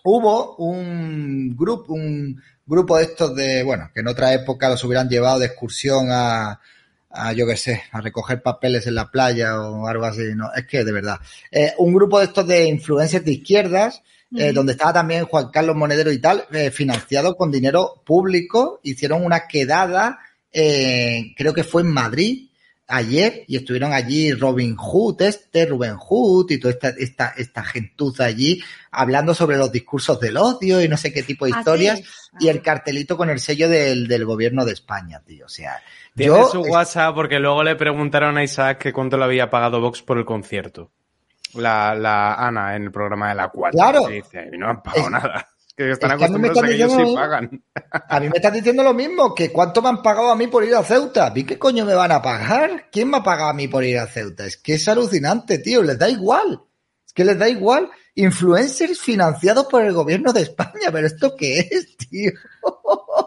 hubo 0.04 0.58
un 0.58 1.58
grupo, 1.58 1.96
un 1.96 2.40
grupo 2.68 2.96
de 2.96 3.06
estos 3.06 3.34
de, 3.34 3.64
bueno, 3.64 3.90
que 3.92 4.02
en 4.02 4.08
otra 4.08 4.32
época 4.36 4.70
los 4.70 4.84
hubieran 4.84 5.10
llevado 5.10 5.40
de 5.40 5.48
excursión 5.48 6.10
a, 6.12 6.62
a 7.10 7.34
yo 7.34 7.48
qué 7.48 7.58
sé, 7.58 7.84
a 7.92 8.02
recoger 8.02 8.42
papeles 8.42 8.86
en 8.88 8.96
la 8.96 9.10
playa 9.10 9.60
o 9.60 9.88
algo 9.88 10.06
así. 10.06 10.22
No, 10.36 10.54
es 10.54 10.66
que 10.66 10.84
de 10.84 10.92
verdad. 10.92 11.20
Eh, 11.52 11.74
un 11.78 11.94
grupo 11.94 12.20
de 12.20 12.26
estos 12.26 12.48
de 12.48 12.68
influencers 12.68 13.26
de 13.26 13.32
izquierdas, 13.34 14.02
eh, 14.36 14.54
donde 14.54 14.74
estaba 14.74 14.94
también 14.94 15.26
Juan 15.26 15.50
Carlos 15.50 15.76
Monedero 15.76 16.12
y 16.12 16.20
tal, 16.20 16.46
eh, 16.52 16.70
financiado 16.70 17.36
con 17.36 17.52
dinero 17.52 18.02
público, 18.06 18.80
hicieron 18.84 19.26
una 19.26 19.48
quedada, 19.48 20.20
creo 20.52 21.54
que 21.54 21.64
fue 21.64 21.82
en 21.82 21.92
Madrid 21.92 22.49
ayer, 22.90 23.44
y 23.48 23.56
estuvieron 23.56 23.94
allí 23.94 24.34
Robin 24.34 24.76
Hood, 24.76 25.22
este, 25.22 25.66
Rubén 25.66 25.96
Hood 25.98 26.52
y 26.52 26.60
toda 26.60 26.74
esta, 26.74 26.90
esta, 26.90 27.34
esta 27.38 27.64
gentuza 27.64 28.26
allí, 28.26 28.62
hablando 28.92 29.34
sobre 29.34 29.58
los 29.58 29.72
discursos 29.72 30.20
del 30.20 30.38
odio 30.38 30.82
y 30.82 30.90
no 30.90 30.98
sé 30.98 31.14
qué 31.14 31.24
tipo 31.24 31.46
de 31.46 31.52
historias, 31.52 32.02
y 32.40 32.48
el 32.50 32.62
cartelito 32.62 33.16
con 33.16 33.30
el 33.30 33.40
sello 33.40 33.70
del, 33.70 34.08
del 34.08 34.26
gobierno 34.26 34.66
de 34.66 34.74
España, 34.74 35.22
tío. 35.26 35.46
O 35.46 35.50
sea, 35.50 35.82
Tiene 36.16 36.34
yo 36.36 36.48
su 36.48 36.62
WhatsApp 36.62 37.16
porque 37.16 37.40
luego 37.40 37.64
le 37.64 37.76
preguntaron 37.76 38.38
a 38.38 38.44
Isaac 38.44 38.80
que 38.80 38.92
cuánto 38.94 39.18
le 39.18 39.24
había 39.24 39.50
pagado 39.50 39.80
Vox 39.80 40.02
por 40.02 40.18
el 40.18 40.26
concierto. 40.26 40.92
La, 41.54 41.96
la 41.96 42.34
Ana 42.36 42.76
en 42.76 42.84
el 42.84 42.92
programa 42.92 43.30
de 43.30 43.36
la 43.36 43.50
4. 43.50 43.76
Claro. 43.78 44.10
Y 44.10 44.16
dice, 44.16 44.50
no 44.58 44.70
han 44.70 44.84
pagado 44.84 45.06
Es- 45.06 45.12
nada. 45.12 45.48
Que 45.80 45.92
están 45.92 46.12
es 46.12 46.18
que 46.18 46.24
a 46.26 46.28
mí 46.28 46.40
me 46.40 46.48
acostumbrados 46.50 46.58
a 46.58 46.68
que 46.68 46.76
ellos 46.76 46.92
están 46.92 47.06
sí 47.06 47.10
diciendo- 47.10 47.22
pagan. 47.22 47.64
A 48.10 48.20
mí 48.20 48.28
me 48.30 48.36
estás 48.36 48.54
diciendo 48.54 48.84
lo 48.84 48.94
mismo, 48.94 49.34
que 49.34 49.50
cuánto 49.50 49.82
me 49.82 49.88
han 49.88 50.02
pagado 50.02 50.30
a 50.30 50.36
mí 50.36 50.48
por 50.48 50.66
ir 50.66 50.76
a 50.76 50.84
Ceuta. 50.84 51.30
¿Vi 51.30 51.46
qué 51.46 51.58
coño 51.58 51.86
me 51.86 51.94
van 51.94 52.12
a 52.12 52.22
pagar? 52.22 52.88
¿Quién 52.92 53.10
me 53.10 53.18
ha 53.18 53.24
pagado 53.24 53.50
a 53.52 53.54
mí 53.54 53.70
por 53.70 53.86
ir 53.86 53.98
a 53.98 54.06
Ceuta? 54.08 54.46
Es 54.46 54.58
que 54.58 54.74
es 54.74 54.86
alucinante, 54.90 55.58
tío, 55.60 55.82
les 55.82 55.98
da 55.98 56.10
igual. 56.10 56.60
Es 57.08 57.14
que 57.14 57.24
les 57.24 57.40
da 57.40 57.48
igual. 57.48 57.90
Influencers 58.16 59.00
financiados 59.00 59.68
por 59.68 59.82
el 59.86 59.94
gobierno 59.94 60.34
de 60.34 60.42
España, 60.42 60.90
pero 60.92 61.08
¿esto 61.08 61.34
qué 61.38 61.60
es, 61.72 61.96
tío? 61.96 62.32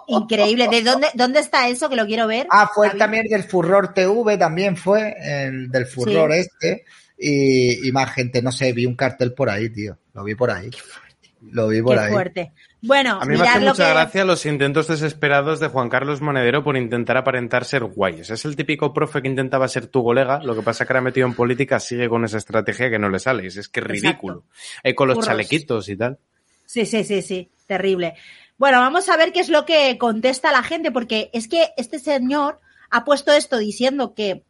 Increíble. 0.08 0.68
¿De 0.68 0.82
dónde, 0.82 1.08
dónde 1.14 1.40
está 1.40 1.68
eso 1.68 1.88
que 1.88 1.96
lo 1.96 2.04
quiero 2.04 2.26
ver? 2.26 2.46
Ah, 2.50 2.70
fue 2.74 2.88
Javi? 2.88 2.98
también 2.98 3.26
del 3.28 3.44
Furror 3.44 3.94
TV, 3.94 4.36
también 4.36 4.76
fue 4.76 5.14
el 5.18 5.70
del 5.70 5.86
Furror 5.86 6.32
Sí. 6.34 6.40
este. 6.40 6.84
Y, 7.16 7.88
y 7.88 7.92
más 7.92 8.12
gente, 8.12 8.42
no 8.42 8.52
sé, 8.52 8.72
vi 8.74 8.84
un 8.84 8.96
cartel 8.96 9.32
por 9.32 9.48
ahí, 9.48 9.70
tío. 9.70 9.96
Lo 10.12 10.24
vi 10.24 10.34
por 10.34 10.50
ahí. 10.50 10.68
Lo 11.50 11.68
vi 11.68 11.82
por 11.82 11.96
Qué 11.96 12.00
ahí. 12.04 12.12
fuerte. 12.12 12.52
Bueno, 12.82 13.18
A 13.20 13.24
mí 13.24 13.36
me 13.36 13.42
hace 13.48 13.60
lo 13.60 13.70
mucha 13.70 13.86
que... 13.86 13.92
gracia 13.92 14.24
los 14.24 14.46
intentos 14.46 14.86
desesperados 14.86 15.58
de 15.60 15.68
Juan 15.68 15.88
Carlos 15.88 16.20
Monedero 16.20 16.62
por 16.62 16.76
intentar 16.76 17.16
aparentar 17.16 17.64
ser 17.64 17.84
guayes. 17.84 18.30
Es 18.30 18.44
el 18.44 18.54
típico 18.54 18.92
profe 18.94 19.22
que 19.22 19.28
intentaba 19.28 19.66
ser 19.68 19.88
tu 19.88 20.04
colega, 20.04 20.40
lo 20.42 20.54
que 20.54 20.62
pasa 20.62 20.86
que 20.86 20.92
ahora 20.92 21.00
metido 21.02 21.26
en 21.26 21.34
política 21.34 21.80
sigue 21.80 22.08
con 22.08 22.24
esa 22.24 22.38
estrategia 22.38 22.90
que 22.90 22.98
no 22.98 23.08
le 23.08 23.18
sale. 23.18 23.46
Es 23.46 23.68
que 23.68 23.80
es 23.80 23.86
ridículo. 23.86 24.44
Ahí 24.84 24.94
con 24.94 25.08
los 25.08 25.16
Burros. 25.16 25.28
chalequitos 25.28 25.88
y 25.88 25.96
tal. 25.96 26.18
Sí, 26.64 26.86
sí, 26.86 27.02
sí, 27.04 27.22
sí, 27.22 27.50
terrible. 27.66 28.14
Bueno, 28.56 28.78
vamos 28.78 29.08
a 29.08 29.16
ver 29.16 29.32
qué 29.32 29.40
es 29.40 29.48
lo 29.48 29.64
que 29.66 29.98
contesta 29.98 30.52
la 30.52 30.62
gente, 30.62 30.92
porque 30.92 31.28
es 31.32 31.48
que 31.48 31.70
este 31.76 31.98
señor 31.98 32.60
ha 32.90 33.04
puesto 33.04 33.32
esto 33.32 33.58
diciendo 33.58 34.14
que, 34.14 34.44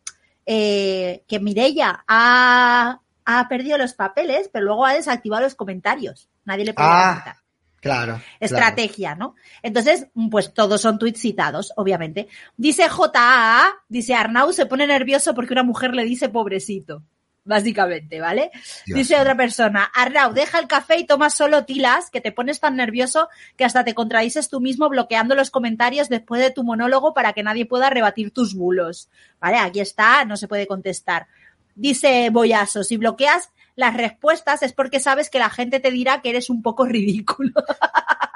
eh, 0.44 1.22
que 1.26 1.40
Mirella 1.40 2.04
ha, 2.06 3.00
ha 3.24 3.48
perdido 3.48 3.78
los 3.78 3.94
papeles, 3.94 4.50
pero 4.52 4.66
luego 4.66 4.84
ha 4.84 4.92
desactivado 4.92 5.42
los 5.42 5.54
comentarios. 5.54 6.28
Nadie 6.44 6.64
le 6.64 6.74
puede 6.74 6.88
Ah, 6.90 7.36
claro. 7.80 8.20
Estrategia, 8.40 9.14
¿no? 9.14 9.34
Entonces, 9.62 10.06
pues 10.30 10.54
todos 10.54 10.80
son 10.80 10.98
tweets 10.98 11.20
citados, 11.20 11.72
obviamente. 11.76 12.28
Dice 12.56 12.88
JAA, 12.88 13.72
dice 13.88 14.14
Arnau 14.14 14.52
se 14.52 14.66
pone 14.66 14.86
nervioso 14.86 15.34
porque 15.34 15.52
una 15.52 15.62
mujer 15.62 15.94
le 15.94 16.04
dice 16.04 16.28
pobrecito. 16.28 17.02
Básicamente, 17.44 18.20
¿vale? 18.20 18.52
Dios 18.86 18.98
dice 18.98 19.18
otra 19.18 19.36
persona, 19.36 19.90
Arnau, 19.92 20.32
deja 20.32 20.60
el 20.60 20.68
café 20.68 20.98
y 20.98 21.06
toma 21.06 21.28
solo 21.28 21.64
tilas, 21.64 22.08
que 22.08 22.20
te 22.20 22.30
pones 22.30 22.60
tan 22.60 22.76
nervioso 22.76 23.28
que 23.56 23.64
hasta 23.64 23.82
te 23.84 23.94
contradices 23.94 24.48
tú 24.48 24.60
mismo 24.60 24.88
bloqueando 24.88 25.34
los 25.34 25.50
comentarios 25.50 26.08
después 26.08 26.40
de 26.40 26.52
tu 26.52 26.62
monólogo 26.62 27.14
para 27.14 27.32
que 27.32 27.42
nadie 27.42 27.66
pueda 27.66 27.90
rebatir 27.90 28.30
tus 28.30 28.54
bulos. 28.54 29.10
¿Vale? 29.40 29.58
Aquí 29.58 29.80
está, 29.80 30.24
no 30.24 30.36
se 30.36 30.46
puede 30.46 30.68
contestar. 30.68 31.26
Dice 31.74 32.30
Boyaso, 32.30 32.84
si 32.84 32.96
bloqueas 32.96 33.50
las 33.76 33.96
respuestas 33.96 34.62
es 34.62 34.72
porque 34.72 35.00
sabes 35.00 35.30
que 35.30 35.38
la 35.38 35.50
gente 35.50 35.80
te 35.80 35.90
dirá 35.90 36.20
que 36.20 36.30
eres 36.30 36.50
un 36.50 36.62
poco 36.62 36.84
ridículo. 36.84 37.52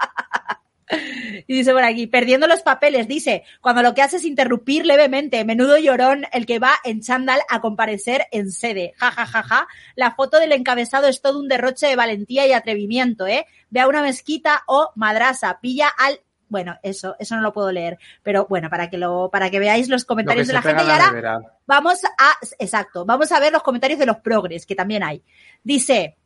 Y 1.48 1.54
dice 1.54 1.72
por 1.72 1.82
aquí, 1.82 2.06
perdiendo 2.06 2.46
los 2.46 2.62
papeles, 2.62 3.08
dice, 3.08 3.44
cuando 3.60 3.82
lo 3.82 3.94
que 3.94 4.02
hace 4.02 4.16
es 4.16 4.24
interrumpir 4.24 4.86
levemente, 4.86 5.44
menudo 5.44 5.78
llorón 5.78 6.26
el 6.32 6.46
que 6.46 6.58
va 6.58 6.74
en 6.84 7.00
chándal 7.00 7.40
a 7.48 7.60
comparecer 7.60 8.26
en 8.30 8.50
sede. 8.50 8.94
Ja, 8.96 9.10
ja, 9.10 9.26
ja, 9.26 9.42
ja. 9.42 9.68
La 9.94 10.14
foto 10.14 10.38
del 10.38 10.52
encabezado 10.52 11.08
es 11.08 11.20
todo 11.20 11.38
un 11.38 11.48
derroche 11.48 11.86
de 11.86 11.96
valentía 11.96 12.46
y 12.46 12.52
atrevimiento, 12.52 13.26
¿eh? 13.26 13.46
Ve 13.70 13.80
a 13.80 13.88
una 13.88 14.02
mezquita 14.02 14.62
o 14.66 14.90
madrasa, 14.94 15.58
pilla 15.60 15.88
al... 15.88 16.20
Bueno, 16.48 16.76
eso, 16.82 17.16
eso 17.18 17.34
no 17.34 17.42
lo 17.42 17.52
puedo 17.52 17.72
leer, 17.72 17.98
pero 18.22 18.46
bueno, 18.48 18.70
para 18.70 18.88
que 18.88 18.98
lo, 18.98 19.30
para 19.30 19.50
que 19.50 19.58
veáis 19.58 19.88
los 19.88 20.04
comentarios 20.04 20.46
de 20.46 20.52
la 20.52 20.62
gente 20.62 20.84
y 20.84 20.90
ahora 20.90 21.40
vamos 21.66 22.04
a, 22.04 22.32
exacto, 22.58 23.04
vamos 23.04 23.32
a 23.32 23.40
ver 23.40 23.52
los 23.52 23.62
comentarios 23.62 23.98
de 23.98 24.06
los 24.06 24.18
progres, 24.18 24.64
que 24.64 24.76
también 24.76 25.02
hay. 25.02 25.22
Dice, 25.64 26.16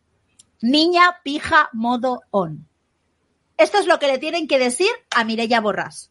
niña 0.61 1.21
pija 1.23 1.71
modo 1.73 2.23
on. 2.31 2.69
Esto 3.57 3.79
es 3.79 3.87
lo 3.87 3.99
que 3.99 4.09
le 4.09 4.19
tienen 4.19 4.47
que 4.47 4.59
decir 4.59 4.91
a 5.15 5.25
Mireia 5.25 5.61
Borrás. 5.61 6.11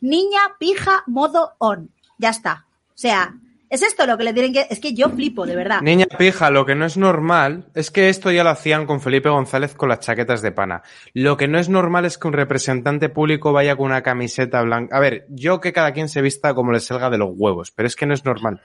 Niña 0.00 0.40
pija 0.58 1.02
modo 1.06 1.54
on. 1.58 1.90
Ya 2.18 2.30
está. 2.30 2.66
O 2.88 2.98
sea, 2.98 3.34
es 3.68 3.82
esto 3.82 4.06
lo 4.06 4.16
que 4.16 4.24
le 4.24 4.32
tienen 4.32 4.52
que... 4.52 4.66
Es 4.70 4.80
que 4.80 4.94
yo 4.94 5.08
flipo, 5.10 5.46
de 5.46 5.56
verdad. 5.56 5.80
Niña 5.80 6.06
pija, 6.06 6.50
lo 6.50 6.64
que 6.64 6.74
no 6.74 6.84
es 6.84 6.96
normal 6.96 7.66
es 7.74 7.90
que 7.90 8.08
esto 8.08 8.30
ya 8.30 8.44
lo 8.44 8.50
hacían 8.50 8.86
con 8.86 9.00
Felipe 9.00 9.28
González 9.28 9.74
con 9.74 9.88
las 9.88 10.00
chaquetas 10.00 10.42
de 10.42 10.52
pana. 10.52 10.82
Lo 11.14 11.36
que 11.36 11.48
no 11.48 11.58
es 11.58 11.68
normal 11.68 12.04
es 12.04 12.18
que 12.18 12.28
un 12.28 12.34
representante 12.34 13.08
público 13.08 13.52
vaya 13.52 13.76
con 13.76 13.86
una 13.86 14.02
camiseta 14.02 14.62
blanca. 14.62 14.96
A 14.96 15.00
ver, 15.00 15.26
yo 15.28 15.60
que 15.60 15.72
cada 15.72 15.92
quien 15.92 16.08
se 16.08 16.22
vista 16.22 16.54
como 16.54 16.72
le 16.72 16.80
salga 16.80 17.10
de 17.10 17.18
los 17.18 17.30
huevos, 17.32 17.72
pero 17.72 17.86
es 17.86 17.96
que 17.96 18.06
no 18.06 18.14
es 18.14 18.24
normal. 18.24 18.60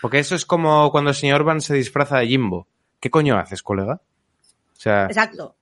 Porque 0.00 0.18
eso 0.18 0.34
es 0.34 0.46
como 0.46 0.90
cuando 0.90 1.10
el 1.10 1.16
señor 1.16 1.44
Van 1.44 1.60
se 1.60 1.74
disfraza 1.74 2.18
de 2.18 2.28
Jimbo. 2.28 2.68
¿Qué 3.00 3.10
coño 3.10 3.38
haces, 3.38 3.62
colega? 3.62 3.94
O 3.94 4.80
sea, 4.80 5.06
Exacto. 5.06 5.56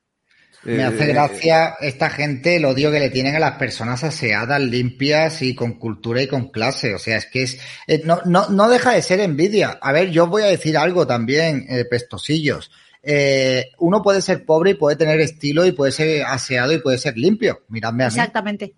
Me 0.65 0.77
eh, 0.77 0.85
hace 0.85 1.05
eh, 1.05 1.13
gracia 1.13 1.77
esta 1.81 2.11
gente, 2.11 2.57
el 2.57 2.65
odio 2.65 2.91
que 2.91 3.01
le 3.01 3.11
tienen 3.11 3.37
a 3.37 3.39
las 3.39 3.57
personas 3.57 4.03
aseadas, 4.03 4.61
limpias 4.61 5.43
y 5.43 5.55
con 5.55 5.75
cultura 5.75 6.23
y 6.23 6.27
con 6.27 6.49
clase. 6.49 6.95
O 6.95 6.99
sea, 6.99 7.19
es 7.19 7.27
que 7.27 7.43
es, 7.43 7.59
eh, 7.87 8.03
no, 8.05 8.21
no, 8.25 8.49
no 8.49 8.69
deja 8.69 8.93
de 8.93 9.03
ser 9.03 9.21
envidia. 9.21 9.79
A 9.81 9.93
ver, 9.93 10.11
yo 10.11 10.25
os 10.25 10.31
voy 10.31 10.43
a 10.43 10.47
decir 10.47 10.77
algo 10.79 11.07
también, 11.07 11.67
eh, 11.69 11.85
pestosillos. 11.85 12.71
Eh, 13.03 13.73
uno 13.79 14.03
puede 14.03 14.23
ser 14.23 14.47
pobre 14.47 14.71
y 14.71 14.75
puede 14.75 14.97
tener 14.97 15.21
estilo 15.21 15.67
y 15.67 15.73
puede 15.73 15.93
ser 15.93 16.23
aseado 16.23 16.73
y 16.73 16.79
puede 16.79 16.97
ser 16.97 17.19
limpio. 17.19 17.63
Miradme 17.69 18.05
a 18.05 18.09
mí. 18.09 18.15
Exactamente. 18.15 18.75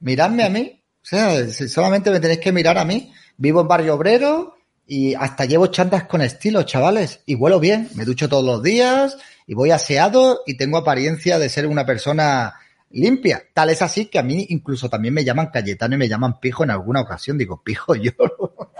Miradme 0.00 0.44
a 0.44 0.48
mí. 0.48 0.80
O 1.02 1.06
sea, 1.06 1.46
si 1.48 1.68
solamente 1.68 2.10
me 2.10 2.20
tenéis 2.20 2.40
que 2.40 2.52
mirar 2.52 2.78
a 2.78 2.84
mí. 2.84 3.12
Vivo 3.36 3.60
en 3.60 3.68
barrio 3.68 3.96
obrero 3.96 4.54
y 4.86 5.14
hasta 5.14 5.44
llevo 5.44 5.66
chandas 5.66 6.04
con 6.04 6.22
estilo, 6.22 6.62
chavales. 6.62 7.20
Y 7.26 7.34
huelo 7.34 7.58
bien. 7.58 7.88
Me 7.94 8.04
ducho 8.04 8.28
todos 8.28 8.44
los 8.44 8.62
días 8.62 9.16
y 9.46 9.54
voy 9.54 9.70
aseado 9.70 10.42
y 10.46 10.56
tengo 10.56 10.78
apariencia 10.78 11.38
de 11.38 11.48
ser 11.48 11.66
una 11.66 11.84
persona 11.84 12.54
limpia. 12.90 13.42
Tal 13.52 13.70
es 13.70 13.82
así 13.82 14.06
que 14.06 14.18
a 14.18 14.22
mí 14.22 14.46
incluso 14.50 14.88
también 14.88 15.14
me 15.14 15.24
llaman 15.24 15.50
Cayetano 15.52 15.94
y 15.94 15.98
me 15.98 16.08
llaman 16.08 16.38
Pijo 16.40 16.64
en 16.64 16.70
alguna 16.70 17.00
ocasión. 17.00 17.36
Digo, 17.36 17.62
Pijo 17.62 17.94
yo. 17.94 18.12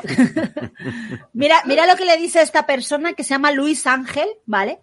Mira, 1.32 1.62
mira 1.66 1.86
lo 1.86 1.96
que 1.96 2.04
le 2.04 2.16
dice 2.16 2.42
esta 2.42 2.66
persona 2.66 3.14
que 3.14 3.24
se 3.24 3.30
llama 3.30 3.52
Luis 3.52 3.86
Ángel, 3.86 4.28
¿vale? 4.46 4.80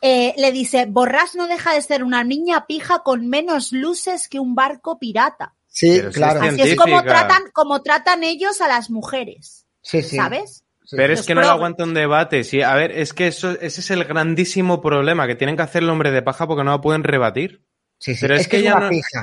Eh, 0.00 0.34
le 0.36 0.52
dice, 0.52 0.86
Borrás 0.86 1.34
no 1.34 1.46
deja 1.46 1.74
de 1.74 1.82
ser 1.82 2.02
una 2.02 2.24
niña 2.24 2.66
pija 2.66 3.00
con 3.00 3.28
menos 3.28 3.72
luces 3.72 4.28
que 4.28 4.40
un 4.40 4.54
barco 4.54 4.98
pirata. 4.98 5.54
Sí, 5.68 5.94
Pero 5.96 6.10
claro. 6.12 6.42
es 6.42 6.52
Así 6.54 6.62
es 6.62 6.76
como 6.76 7.02
tratan, 7.02 7.42
como 7.52 7.82
tratan 7.82 8.24
ellos 8.24 8.60
a 8.60 8.68
las 8.68 8.90
mujeres, 8.90 9.66
Sí, 9.80 10.02
sí. 10.02 10.16
¿sabes? 10.16 10.64
Sí. 10.84 10.96
Pero 10.96 11.12
es 11.14 11.22
que 11.26 11.34
no 11.34 11.40
le 11.40 11.46
progres. 11.46 11.58
aguanta 11.58 11.84
un 11.84 11.94
debate. 11.94 12.44
Sí, 12.44 12.60
a 12.62 12.74
ver, 12.74 12.90
es 12.92 13.12
que 13.14 13.28
eso, 13.28 13.52
ese 13.60 13.80
es 13.80 13.90
el 13.90 14.04
grandísimo 14.04 14.80
problema, 14.82 15.26
que 15.26 15.34
tienen 15.36 15.56
que 15.56 15.62
hacer 15.62 15.82
el 15.82 15.90
hombre 15.90 16.10
de 16.10 16.22
paja 16.22 16.46
porque 16.46 16.64
no 16.64 16.72
lo 16.72 16.80
pueden 16.80 17.04
rebatir. 17.04 17.62
Sí, 17.98 18.14
sí. 18.14 18.20
Pero 18.22 18.34
es 18.34 18.42
es 18.42 18.48
que, 18.48 18.56
que 18.58 18.62
ya 18.64 18.78
no- 18.78 18.88
pija. 18.88 19.22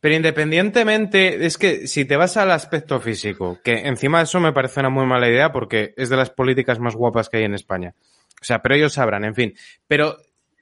Pero 0.00 0.14
independientemente, 0.14 1.44
es 1.46 1.58
que 1.58 1.86
si 1.86 2.04
te 2.04 2.16
vas 2.16 2.36
al 2.36 2.50
aspecto 2.50 3.00
físico, 3.00 3.58
que 3.62 3.80
encima 3.86 4.22
eso 4.22 4.40
me 4.40 4.52
parece 4.52 4.80
una 4.80 4.88
muy 4.88 5.04
mala 5.06 5.28
idea 5.28 5.52
porque 5.52 5.92
es 5.96 6.08
de 6.08 6.16
las 6.16 6.30
políticas 6.30 6.78
más 6.78 6.94
guapas 6.94 7.28
que 7.28 7.38
hay 7.38 7.44
en 7.44 7.54
España. 7.54 7.94
O 8.40 8.44
sea, 8.44 8.62
pero 8.62 8.74
ellos 8.74 8.94
sabrán, 8.94 9.24
en 9.24 9.34
fin. 9.34 9.54
Pero 9.86 10.16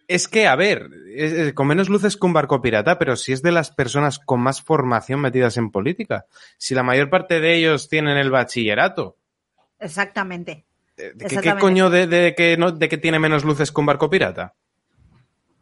es 0.08 0.26
que, 0.26 0.48
a 0.48 0.56
ver, 0.56 0.88
es- 1.14 1.32
es- 1.32 1.52
con 1.52 1.68
menos 1.68 1.88
luces 1.88 2.16
que 2.16 2.26
un 2.26 2.32
barco 2.32 2.60
pirata, 2.60 2.98
pero 2.98 3.14
si 3.14 3.32
es 3.32 3.42
de 3.42 3.52
las 3.52 3.70
personas 3.70 4.18
con 4.18 4.40
más 4.40 4.60
formación 4.62 5.20
metidas 5.20 5.56
en 5.56 5.70
política. 5.70 6.26
Si 6.56 6.74
la 6.74 6.82
mayor 6.82 7.08
parte 7.10 7.40
de 7.40 7.54
ellos 7.54 7.88
tienen 7.88 8.16
el 8.16 8.30
bachillerato. 8.30 9.17
Exactamente. 9.78 10.64
¿De, 10.96 11.12
de 11.12 11.18
qué, 11.18 11.24
Exactamente. 11.26 11.56
qué 11.56 11.60
coño 11.60 11.90
de, 11.90 12.06
de 12.06 12.34
que 12.34 12.56
no, 12.56 12.72
de 12.72 12.88
que 12.88 12.98
tiene 12.98 13.18
menos 13.18 13.44
luces 13.44 13.70
que 13.70 13.80
un 13.80 13.86
barco 13.86 14.10
pirata? 14.10 14.54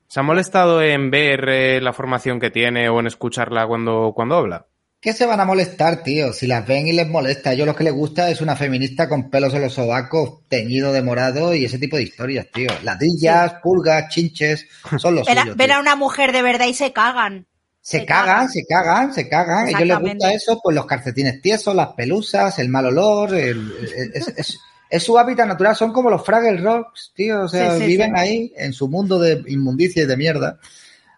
¿Se 0.08 0.20
ha 0.20 0.22
molestado 0.22 0.82
en 0.82 1.10
ver 1.10 1.48
eh, 1.48 1.80
la 1.80 1.92
formación 1.92 2.38
que 2.38 2.50
tiene 2.50 2.88
o 2.88 3.00
en 3.00 3.06
escucharla 3.06 3.66
cuando, 3.66 4.12
cuando 4.14 4.36
habla? 4.36 4.66
¿Qué 5.00 5.12
se 5.12 5.26
van 5.26 5.40
a 5.40 5.44
molestar, 5.44 6.02
tío? 6.02 6.32
Si 6.32 6.46
las 6.46 6.66
ven 6.66 6.88
y 6.88 6.92
les 6.92 7.08
molesta. 7.08 7.50
A 7.50 7.52
ellos 7.52 7.66
lo 7.66 7.76
que 7.76 7.84
les 7.84 7.92
gusta 7.92 8.30
es 8.30 8.40
una 8.40 8.56
feminista 8.56 9.08
con 9.08 9.30
pelos 9.30 9.52
en 9.54 9.62
los 9.62 9.74
sobacos, 9.74 10.40
teñido 10.48 10.92
de 10.92 11.02
morado 11.02 11.54
y 11.54 11.64
ese 11.64 11.78
tipo 11.78 11.96
de 11.96 12.04
historias, 12.04 12.46
tío. 12.52 12.70
Ladillas, 12.82 13.54
pulgas, 13.62 14.08
chinches, 14.08 14.66
son 14.98 15.16
los 15.16 15.26
suyos, 15.26 15.56
tío. 15.56 15.74
a 15.74 15.80
una 15.80 15.96
mujer 15.96 16.32
de 16.32 16.42
verdad 16.42 16.66
y 16.66 16.74
se 16.74 16.92
cagan. 16.92 17.46
Se 17.88 18.04
cagan, 18.04 18.48
se 18.48 18.66
cagan, 18.66 19.14
se 19.14 19.28
cagan. 19.28 19.66
A 19.66 19.70
ellos 19.70 19.82
les 19.86 19.98
gusta 20.00 20.32
eso, 20.32 20.60
pues 20.60 20.74
los 20.74 20.86
calcetines 20.86 21.40
tiesos, 21.40 21.72
las 21.72 21.88
pelusas, 21.92 22.58
el 22.58 22.68
mal 22.68 22.86
olor. 22.86 23.32
el- 23.32 23.72
el- 23.96 24.10
es, 24.12 24.26
es- 24.36 24.58
es 24.90 25.02
su 25.04 25.16
hábitat 25.16 25.46
natural. 25.46 25.76
Son 25.76 25.92
como 25.92 26.10
los 26.10 26.24
Fraggle 26.26 26.56
Rocks, 26.56 27.12
tío. 27.14 27.42
O 27.42 27.48
sea, 27.48 27.74
Sí, 27.74 27.80
sí, 27.82 27.86
viven 27.86 28.10
sí. 28.14 28.20
ahí 28.20 28.52
en 28.56 28.72
su 28.72 28.88
mundo 28.88 29.20
de 29.20 29.40
inmundicia 29.46 30.02
y 30.02 30.06
de 30.06 30.16
mierda. 30.16 30.58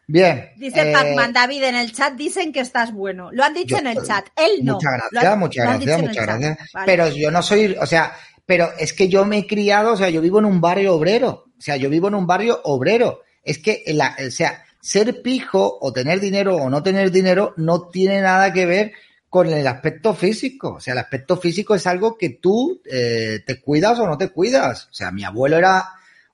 Bien. 0.06 0.50
Dice 0.58 0.90
eh, 0.90 0.92
Pac-Man, 0.92 1.32
David, 1.32 1.62
en 1.64 1.74
el 1.74 1.92
chat 1.92 2.14
dicen 2.14 2.52
que 2.52 2.60
estás 2.60 2.92
bueno. 2.92 3.30
Lo 3.32 3.44
han 3.44 3.54
dicho 3.54 3.76
Yo- 3.76 3.78
en 3.78 3.86
el 3.86 4.02
chat. 4.02 4.26
Él 4.36 4.62
no. 4.62 4.74
Muchas 4.74 4.92
gracias, 4.92 5.24
han- 5.32 5.38
muchas 5.38 5.64
gracias, 5.66 6.00
muchas 6.02 6.26
gracias. 6.26 6.58
Vale. 6.74 6.86
Pero 6.86 7.08
yo 7.08 7.30
no 7.30 7.42
soy, 7.42 7.76
o 7.80 7.86
sea, 7.86 8.12
pero 8.44 8.70
es 8.78 8.92
que 8.92 9.08
yo 9.08 9.24
me 9.24 9.38
he 9.38 9.46
criado, 9.46 9.92
o 9.94 9.96
sea, 9.96 10.10
yo 10.10 10.20
vivo 10.20 10.38
en 10.38 10.44
un 10.44 10.60
barrio 10.60 10.94
obrero. 10.94 11.46
O 11.58 11.60
sea, 11.62 11.76
yo 11.76 11.88
vivo 11.88 12.08
en 12.08 12.14
un 12.14 12.26
barrio 12.26 12.60
obrero. 12.64 13.22
Es 13.42 13.58
que, 13.58 13.82
la, 13.88 14.14
o 14.26 14.30
sea, 14.30 14.62
ser 14.88 15.20
pijo 15.22 15.78
o 15.80 15.92
tener 15.92 16.18
dinero 16.20 16.56
o 16.56 16.70
no 16.70 16.82
tener 16.82 17.10
dinero 17.10 17.52
no 17.56 17.88
tiene 17.88 18.20
nada 18.22 18.52
que 18.52 18.64
ver 18.66 18.92
con 19.28 19.46
el 19.52 19.66
aspecto 19.66 20.14
físico. 20.14 20.74
O 20.74 20.80
sea, 20.80 20.92
el 20.94 20.98
aspecto 21.00 21.36
físico 21.36 21.74
es 21.74 21.86
algo 21.86 22.16
que 22.16 22.30
tú 22.30 22.80
eh, 22.90 23.40
te 23.46 23.60
cuidas 23.60 23.98
o 23.98 24.06
no 24.06 24.16
te 24.16 24.30
cuidas. 24.30 24.86
O 24.90 24.94
sea, 24.94 25.10
mi 25.10 25.24
abuelo 25.24 25.58
era 25.58 25.84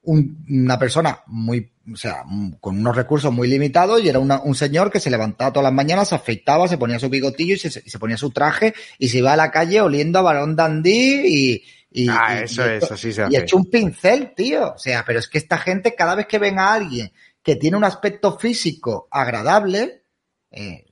un- 0.05 0.45
una 0.49 0.79
persona 0.79 1.19
muy, 1.27 1.69
o 1.93 1.97
sea, 1.97 2.23
con 2.61 2.79
unos 2.79 2.95
recursos 2.95 3.33
muy 3.33 3.49
limitados 3.49 4.01
y 4.03 4.09
era 4.09 4.19
una- 4.21 4.41
un 4.43 4.55
señor 4.55 4.91
que 4.93 5.01
se 5.01 5.11
levantaba 5.11 5.53
todas 5.53 5.65
las 5.65 5.73
mañanas, 5.73 6.09
se 6.11 6.15
afeitaba, 6.15 6.69
se 6.69 6.79
ponía 6.79 6.99
su 7.01 7.09
bigotillo 7.09 7.55
y 7.55 7.59
se, 7.59 7.83
y 7.85 7.91
se 7.91 7.99
ponía 7.99 8.17
su 8.17 8.31
traje 8.31 8.73
y 8.99 9.09
se 9.09 9.19
iba 9.19 9.33
a 9.33 9.37
la 9.37 9.51
calle 9.51 9.81
oliendo 9.81 10.19
a 10.21 10.23
Barón 10.23 10.55
Dandí 10.55 11.23
y, 11.25 11.65
y, 11.91 12.07
Ah, 12.09 12.37
y- 12.41 12.45
eso 12.45 12.65
y 12.65 12.75
es, 12.77 12.91
así 12.93 13.13
se 13.13 13.23
y 13.23 13.25
hace. 13.25 13.39
hecho 13.39 13.57
un 13.57 13.69
pincel, 13.71 14.33
tío. 14.37 14.75
O 14.75 14.79
sea, 14.79 15.03
pero 15.07 15.19
es 15.19 15.27
que 15.29 15.39
esta 15.39 15.59
gente, 15.59 15.95
cada 15.97 16.15
vez 16.15 16.27
que 16.27 16.39
ven 16.39 16.59
a 16.61 16.75
alguien 16.75 17.11
que 17.45 17.57
tiene 17.57 17.77
un 17.77 17.85
aspecto 17.85 18.39
físico 18.39 19.07
agradable, 19.11 20.03
eh, 20.51 20.87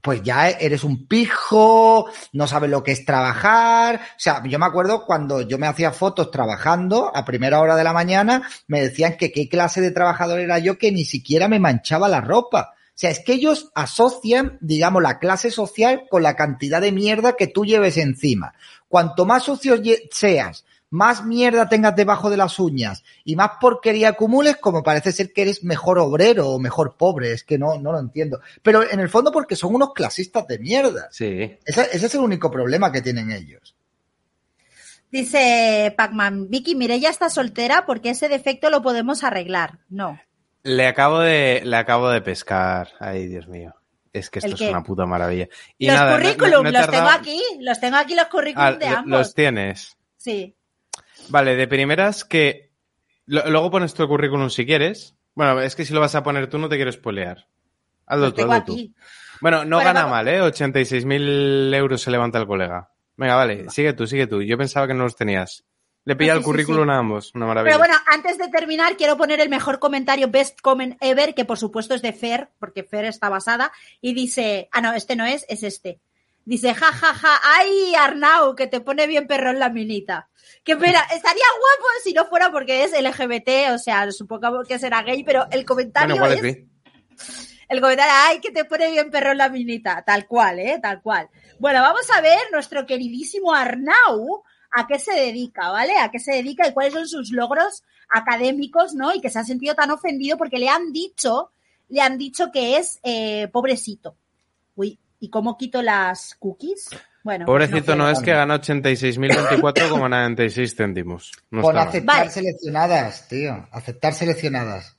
pues 0.00 0.22
ya 0.22 0.48
eres 0.48 0.84
un 0.84 1.06
pijo, 1.06 2.06
no 2.32 2.46
sabes 2.46 2.70
lo 2.70 2.82
que 2.82 2.92
es 2.92 3.04
trabajar. 3.04 3.96
O 3.96 4.18
sea, 4.18 4.42
yo 4.46 4.58
me 4.58 4.66
acuerdo 4.66 5.04
cuando 5.04 5.42
yo 5.42 5.58
me 5.58 5.66
hacía 5.66 5.90
fotos 5.90 6.30
trabajando 6.30 7.14
a 7.14 7.24
primera 7.24 7.60
hora 7.60 7.76
de 7.76 7.84
la 7.84 7.92
mañana, 7.92 8.48
me 8.68 8.80
decían 8.80 9.16
que 9.16 9.32
qué 9.32 9.48
clase 9.48 9.80
de 9.80 9.90
trabajador 9.90 10.40
era 10.40 10.58
yo 10.58 10.78
que 10.78 10.92
ni 10.92 11.04
siquiera 11.04 11.48
me 11.48 11.58
manchaba 11.58 12.08
la 12.08 12.20
ropa. 12.20 12.72
O 12.72 13.00
sea, 13.00 13.10
es 13.10 13.20
que 13.20 13.32
ellos 13.32 13.70
asocian, 13.74 14.58
digamos, 14.60 15.02
la 15.02 15.18
clase 15.18 15.50
social 15.50 16.04
con 16.08 16.22
la 16.22 16.36
cantidad 16.36 16.80
de 16.80 16.92
mierda 16.92 17.34
que 17.34 17.46
tú 17.46 17.64
lleves 17.64 17.96
encima. 17.96 18.54
Cuanto 18.88 19.26
más 19.26 19.42
sucio 19.42 19.76
seas, 20.10 20.64
más 20.90 21.24
mierda 21.24 21.68
tengas 21.68 21.94
debajo 21.94 22.30
de 22.30 22.36
las 22.36 22.58
uñas 22.58 23.04
y 23.24 23.36
más 23.36 23.52
porquería 23.60 24.08
acumules, 24.10 24.56
como 24.56 24.82
parece 24.82 25.12
ser 25.12 25.32
que 25.32 25.42
eres 25.42 25.62
mejor 25.64 25.98
obrero 26.00 26.48
o 26.48 26.58
mejor 26.58 26.96
pobre, 26.96 27.32
es 27.32 27.44
que 27.44 27.58
no, 27.58 27.78
no 27.78 27.92
lo 27.92 27.98
entiendo. 28.00 28.40
Pero 28.62 28.82
en 28.90 28.98
el 29.00 29.08
fondo 29.08 29.30
porque 29.32 29.54
son 29.56 29.74
unos 29.74 29.92
clasistas 29.94 30.46
de 30.48 30.58
mierda. 30.58 31.08
Sí. 31.12 31.56
Ese, 31.64 31.82
ese 31.92 32.06
es 32.06 32.14
el 32.14 32.20
único 32.20 32.50
problema 32.50 32.90
que 32.90 33.02
tienen 33.02 33.30
ellos. 33.30 33.76
Dice 35.10 35.92
Pac-Man, 35.96 36.48
Vicky, 36.50 36.74
Mireya 36.76 37.10
está 37.10 37.30
soltera 37.30 37.84
porque 37.86 38.10
ese 38.10 38.28
defecto 38.28 38.70
lo 38.70 38.80
podemos 38.82 39.24
arreglar. 39.24 39.78
No. 39.88 40.20
Le 40.62 40.86
acabo 40.86 41.18
de, 41.20 41.62
le 41.64 41.76
acabo 41.76 42.10
de 42.10 42.20
pescar. 42.20 42.90
Ay, 43.00 43.26
Dios 43.26 43.48
mío. 43.48 43.74
Es 44.12 44.28
que 44.30 44.40
esto 44.40 44.48
¿El 44.56 44.62
es 44.62 44.68
una 44.70 44.82
puta 44.82 45.06
maravilla. 45.06 45.48
Y 45.78 45.86
los 45.86 45.94
nada, 45.96 46.10
no- 46.12 46.16
no- 46.18 46.22
currículum, 46.24 46.64
no 46.64 46.70
los 46.70 46.80
tardado- 46.80 46.92
tengo 46.92 47.08
aquí. 47.08 47.40
Los 47.60 47.80
tengo 47.80 47.96
aquí 47.96 48.14
los 48.14 48.26
currículum 48.26 48.66
Ah, 48.66 48.72
de 48.72 48.86
ambos. 48.86 49.10
los 49.18 49.34
tienes. 49.34 49.96
Sí. 50.16 50.54
Vale, 51.28 51.56
de 51.56 51.68
primeras 51.68 52.24
que. 52.24 52.72
luego 53.26 53.70
pones 53.70 53.94
tu 53.94 54.06
currículum 54.06 54.50
si 54.50 54.66
quieres. 54.66 55.16
Bueno, 55.34 55.60
es 55.60 55.76
que 55.76 55.84
si 55.84 55.94
lo 55.94 56.00
vas 56.00 56.14
a 56.14 56.22
poner 56.22 56.48
tú 56.48 56.58
no 56.58 56.68
te 56.68 56.76
quiero 56.76 56.92
spoilear. 56.92 57.46
Hazlo 58.06 58.34
tú, 58.34 58.42
hazlo 58.42 58.64
tú. 58.64 58.94
Bueno, 59.40 59.64
no 59.64 59.78
gana 59.78 60.04
vamos. 60.04 60.10
mal, 60.10 60.28
¿eh? 60.28 60.42
86.000 60.42 61.74
euros 61.74 62.02
se 62.02 62.10
levanta 62.10 62.38
el 62.38 62.46
colega. 62.46 62.90
Venga, 63.16 63.36
vale, 63.36 63.70
sigue 63.70 63.92
tú, 63.92 64.06
sigue 64.06 64.26
tú. 64.26 64.42
Yo 64.42 64.58
pensaba 64.58 64.86
que 64.86 64.94
no 64.94 65.04
los 65.04 65.16
tenías. 65.16 65.64
Le 66.04 66.16
pilla 66.16 66.32
el 66.32 66.38
sí, 66.38 66.42
sí, 66.42 66.50
currículum 66.50 66.86
sí. 66.86 66.90
a 66.90 66.98
ambos. 66.98 67.34
Una 67.34 67.46
maravilla. 67.46 67.76
Pero 67.76 67.78
bueno, 67.78 67.94
antes 68.10 68.38
de 68.38 68.48
terminar, 68.48 68.96
quiero 68.96 69.16
poner 69.16 69.40
el 69.40 69.48
mejor 69.48 69.78
comentario, 69.78 70.30
best 70.30 70.60
comment 70.60 70.96
ever, 71.00 71.34
que 71.34 71.44
por 71.44 71.58
supuesto 71.58 71.94
es 71.94 72.02
de 72.02 72.12
Fer, 72.12 72.50
porque 72.58 72.82
Fer 72.82 73.04
está 73.04 73.28
basada, 73.28 73.72
y 74.00 74.14
dice, 74.14 74.68
ah, 74.72 74.80
no, 74.80 74.92
este 74.92 75.16
no 75.16 75.26
es, 75.26 75.44
es 75.48 75.62
este. 75.62 76.00
Dice, 76.50 76.74
ja, 76.74 76.90
ja, 76.90 77.14
ja, 77.14 77.40
ay, 77.44 77.94
Arnau, 77.94 78.56
que 78.56 78.66
te 78.66 78.80
pone 78.80 79.06
bien 79.06 79.28
perrón 79.28 79.60
la 79.60 79.68
minita. 79.68 80.28
Que 80.64 80.76
pena, 80.76 80.98
estaría 81.02 81.44
guapo 81.60 81.88
si 82.02 82.12
no 82.12 82.26
fuera 82.26 82.50
porque 82.50 82.82
es 82.82 82.90
LGBT, 82.90 83.72
o 83.72 83.78
sea, 83.78 84.10
supongo 84.10 84.64
que 84.64 84.80
será 84.80 85.00
gay, 85.04 85.22
pero 85.22 85.46
el 85.52 85.64
comentario 85.64 86.16
bueno, 86.16 86.34
es 86.34 86.64
el 87.68 87.80
comentario, 87.80 88.12
ay, 88.16 88.40
que 88.40 88.50
te 88.50 88.64
pone 88.64 88.90
bien 88.90 89.12
perrón 89.12 89.38
la 89.38 89.48
minita, 89.48 90.02
tal 90.04 90.26
cual, 90.26 90.58
¿eh? 90.58 90.80
Tal 90.82 91.00
cual. 91.00 91.28
Bueno, 91.60 91.82
vamos 91.82 92.10
a 92.10 92.20
ver 92.20 92.40
nuestro 92.50 92.84
queridísimo 92.84 93.54
Arnau, 93.54 94.42
a 94.72 94.88
qué 94.88 94.98
se 94.98 95.14
dedica, 95.14 95.70
¿vale? 95.70 95.98
A 95.98 96.10
qué 96.10 96.18
se 96.18 96.32
dedica 96.32 96.66
y 96.66 96.72
cuáles 96.72 96.94
son 96.94 97.06
sus 97.06 97.30
logros 97.30 97.84
académicos, 98.08 98.94
¿no? 98.94 99.14
Y 99.14 99.20
que 99.20 99.30
se 99.30 99.38
ha 99.38 99.44
sentido 99.44 99.76
tan 99.76 99.92
ofendido 99.92 100.36
porque 100.36 100.58
le 100.58 100.68
han 100.68 100.92
dicho, 100.92 101.52
le 101.90 102.00
han 102.00 102.18
dicho 102.18 102.50
que 102.50 102.76
es 102.76 102.98
eh, 103.04 103.46
pobrecito. 103.52 104.16
Uy, 104.74 104.98
¿y 105.20 105.30
cómo 105.30 105.56
quito 105.56 105.80
las 105.82 106.34
cookies? 106.38 106.88
Bueno, 107.22 107.44
Pobrecito 107.46 107.94
no, 107.96 108.06
sé. 108.06 108.12
es 108.14 108.20
que 108.20 108.32
gana 108.32 108.56
86.024,96 108.60 110.74
céntimos. 110.74 111.32
No 111.50 111.62
mal. 111.62 111.78
aceptar 111.88 112.18
Vale. 112.18 112.30
seleccionadas, 112.30 113.28
tío. 113.28 113.68
Aceptar 113.70 114.14
seleccionadas. 114.14 114.96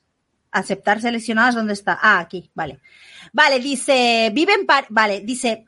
Aceptar 0.51 1.01
seleccionadas, 1.01 1.55
¿dónde 1.55 1.73
está? 1.73 1.97
Ah, 2.01 2.19
aquí, 2.19 2.51
vale. 2.53 2.79
Vale, 3.34 3.60
dice, 3.60 4.31
vive 4.34 4.53
en 4.53 4.65
Par- 4.65 4.88
vale, 4.89 5.21
dice 5.21 5.65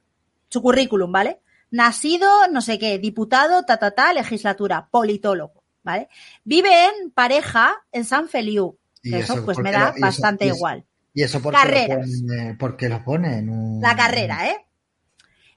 su 0.50 0.62
currículum, 0.62 1.12
¿vale? 1.12 1.40
Nacido, 1.72 2.30
no 2.52 2.62
sé 2.62 2.78
qué, 2.78 3.00
diputado, 3.00 3.64
ta, 3.64 3.78
ta, 3.78 3.92
ta, 3.92 4.14
legislatura, 4.14 4.88
politólogo, 4.92 5.64
¿vale? 5.84 6.10
Vive 6.44 6.86
en 6.86 7.12
pareja 7.12 7.74
en 7.92 8.06
San 8.06 8.28
Feliu. 8.30 8.78
Eso, 9.02 9.34
eso, 9.34 9.46
pues 9.46 9.56
¿por 9.56 9.64
me 9.64 9.72
da 9.72 9.80
no? 9.80 9.86
Y 9.88 9.90
eso- 9.92 10.02
bastante 10.02 10.52
y 11.14 11.24
eso- 11.24 11.42
porque 11.42 11.58
lo 11.58 11.96
pone, 11.96 12.56
porque 12.60 12.90
lo 12.90 13.04
pone 13.04 13.38
en 13.40 13.50
un... 13.50 13.82
La 13.82 13.96
carrera, 13.96 14.50
¿eh? 14.50 14.58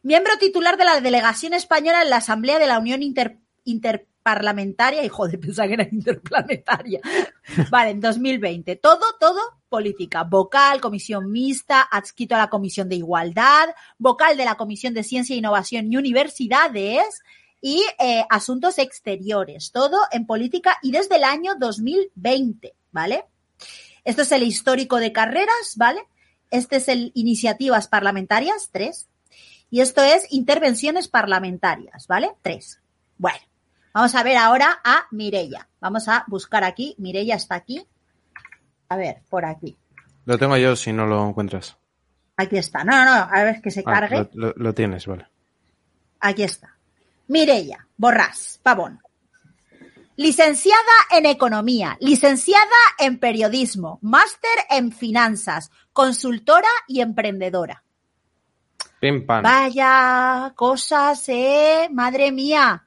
Miembro 0.02 0.36
titular 0.38 0.76
de 0.76 0.84
la 0.84 1.00
delegación 1.00 1.52
española 1.54 2.02
en 2.02 2.10
la 2.10 2.16
Asamblea 2.18 2.58
de 2.58 2.66
la 2.66 2.78
Unión 2.78 3.02
Inter- 3.02 3.38
Interparlamentaria. 3.64 5.04
Hijo 5.04 5.26
de 5.26 5.38
pensar 5.38 5.66
que 5.68 5.74
era 5.74 5.88
interplanetaria. 5.90 7.00
Vale, 7.70 7.90
en 7.90 8.00
2020. 8.00 8.76
Todo, 8.76 9.00
todo 9.18 9.40
política. 9.68 10.22
Vocal, 10.22 10.80
comisión 10.80 11.30
mixta, 11.32 11.82
adscrito 11.82 12.36
a 12.36 12.38
la 12.38 12.48
Comisión 12.50 12.88
de 12.88 12.96
Igualdad, 12.96 13.68
vocal 13.98 14.36
de 14.36 14.44
la 14.44 14.54
Comisión 14.54 14.94
de 14.94 15.02
Ciencia, 15.02 15.34
Innovación 15.34 15.92
y 15.92 15.96
Universidades 15.96 17.22
y 17.60 17.82
eh, 17.98 18.24
Asuntos 18.30 18.78
Exteriores. 18.78 19.72
Todo 19.72 19.98
en 20.12 20.24
política 20.26 20.76
y 20.82 20.92
desde 20.92 21.16
el 21.16 21.24
año 21.24 21.54
2020, 21.58 22.74
¿vale? 22.92 23.24
Esto 24.06 24.22
es 24.22 24.32
el 24.32 24.42
histórico 24.42 24.96
de 24.96 25.12
carreras, 25.12 25.74
¿vale? 25.76 26.00
Este 26.50 26.76
es 26.76 26.88
el 26.88 27.12
iniciativas 27.14 27.88
parlamentarias, 27.88 28.70
tres. 28.72 29.08
Y 29.68 29.80
esto 29.80 30.02
es 30.02 30.26
intervenciones 30.32 31.08
parlamentarias, 31.08 32.06
¿vale? 32.06 32.30
Tres. 32.40 32.80
Bueno, 33.18 33.38
vamos 33.92 34.14
a 34.14 34.22
ver 34.22 34.36
ahora 34.38 34.80
a 34.84 35.06
Mirella. 35.10 35.68
Vamos 35.80 36.08
a 36.08 36.24
buscar 36.28 36.64
aquí. 36.64 36.94
Mirella 36.98 37.34
está 37.34 37.56
aquí. 37.56 37.84
A 38.88 38.96
ver, 38.96 39.22
por 39.28 39.44
aquí. 39.44 39.76
Lo 40.24 40.38
tengo 40.38 40.56
yo 40.56 40.76
si 40.76 40.92
no 40.92 41.04
lo 41.06 41.28
encuentras. 41.28 41.76
Aquí 42.36 42.56
está. 42.58 42.84
No, 42.84 43.04
no, 43.04 43.14
no. 43.16 43.28
A 43.32 43.42
ver 43.42 43.60
que 43.60 43.70
se 43.70 43.80
Ah, 43.80 43.92
cargue. 43.92 44.16
lo, 44.34 44.48
lo- 44.48 44.54
lo 44.56 44.72
tienes, 44.74 45.06
vale. 45.06 45.26
Aquí 46.20 46.42
está. 46.44 46.76
Mirella 47.28 47.86
Borrás 47.96 48.60
Pavón. 48.62 49.00
Licenciada 50.16 50.80
en 51.12 51.26
Economía, 51.26 51.96
licenciada 52.00 52.64
en 52.98 53.18
Periodismo, 53.18 53.98
máster 54.02 54.50
en 54.70 54.90
Finanzas, 54.92 55.70
consultora 55.92 56.68
y 56.88 57.00
emprendedora. 57.02 57.82
Pim 58.98 59.26
pam. 59.26 59.42
Vaya 59.42 60.52
cosas, 60.56 61.22
eh, 61.28 61.88
madre 61.92 62.32
mía. 62.32 62.86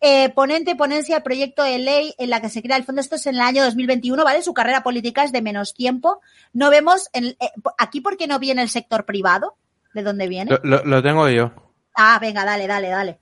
Eh, 0.00 0.28
ponente, 0.28 0.76
ponencia 0.76 1.22
proyecto 1.24 1.62
de 1.62 1.78
ley 1.78 2.14
en 2.18 2.30
la 2.30 2.40
que 2.40 2.50
se 2.50 2.62
crea 2.62 2.76
el 2.76 2.84
fondo. 2.84 3.00
Esto 3.00 3.16
es 3.16 3.26
en 3.26 3.34
el 3.36 3.40
año 3.40 3.64
2021, 3.64 4.22
¿vale? 4.22 4.42
Su 4.42 4.52
carrera 4.54 4.82
política 4.82 5.24
es 5.24 5.32
de 5.32 5.42
menos 5.42 5.74
tiempo. 5.74 6.20
No 6.52 6.70
vemos, 6.70 7.08
en- 7.14 7.28
eh, 7.40 7.50
aquí 7.78 8.00
porque 8.00 8.26
no 8.28 8.38
viene 8.38 8.62
el 8.62 8.68
sector 8.68 9.06
privado, 9.06 9.56
¿de 9.94 10.02
dónde 10.02 10.28
viene? 10.28 10.50
Lo, 10.52 10.60
lo- 10.62 10.84
lo 10.84 11.02
tengo 11.02 11.28
yo. 11.30 11.50
Ah, 11.96 12.18
venga, 12.20 12.44
dale, 12.44 12.66
dale, 12.68 12.88
dale. 12.90 13.18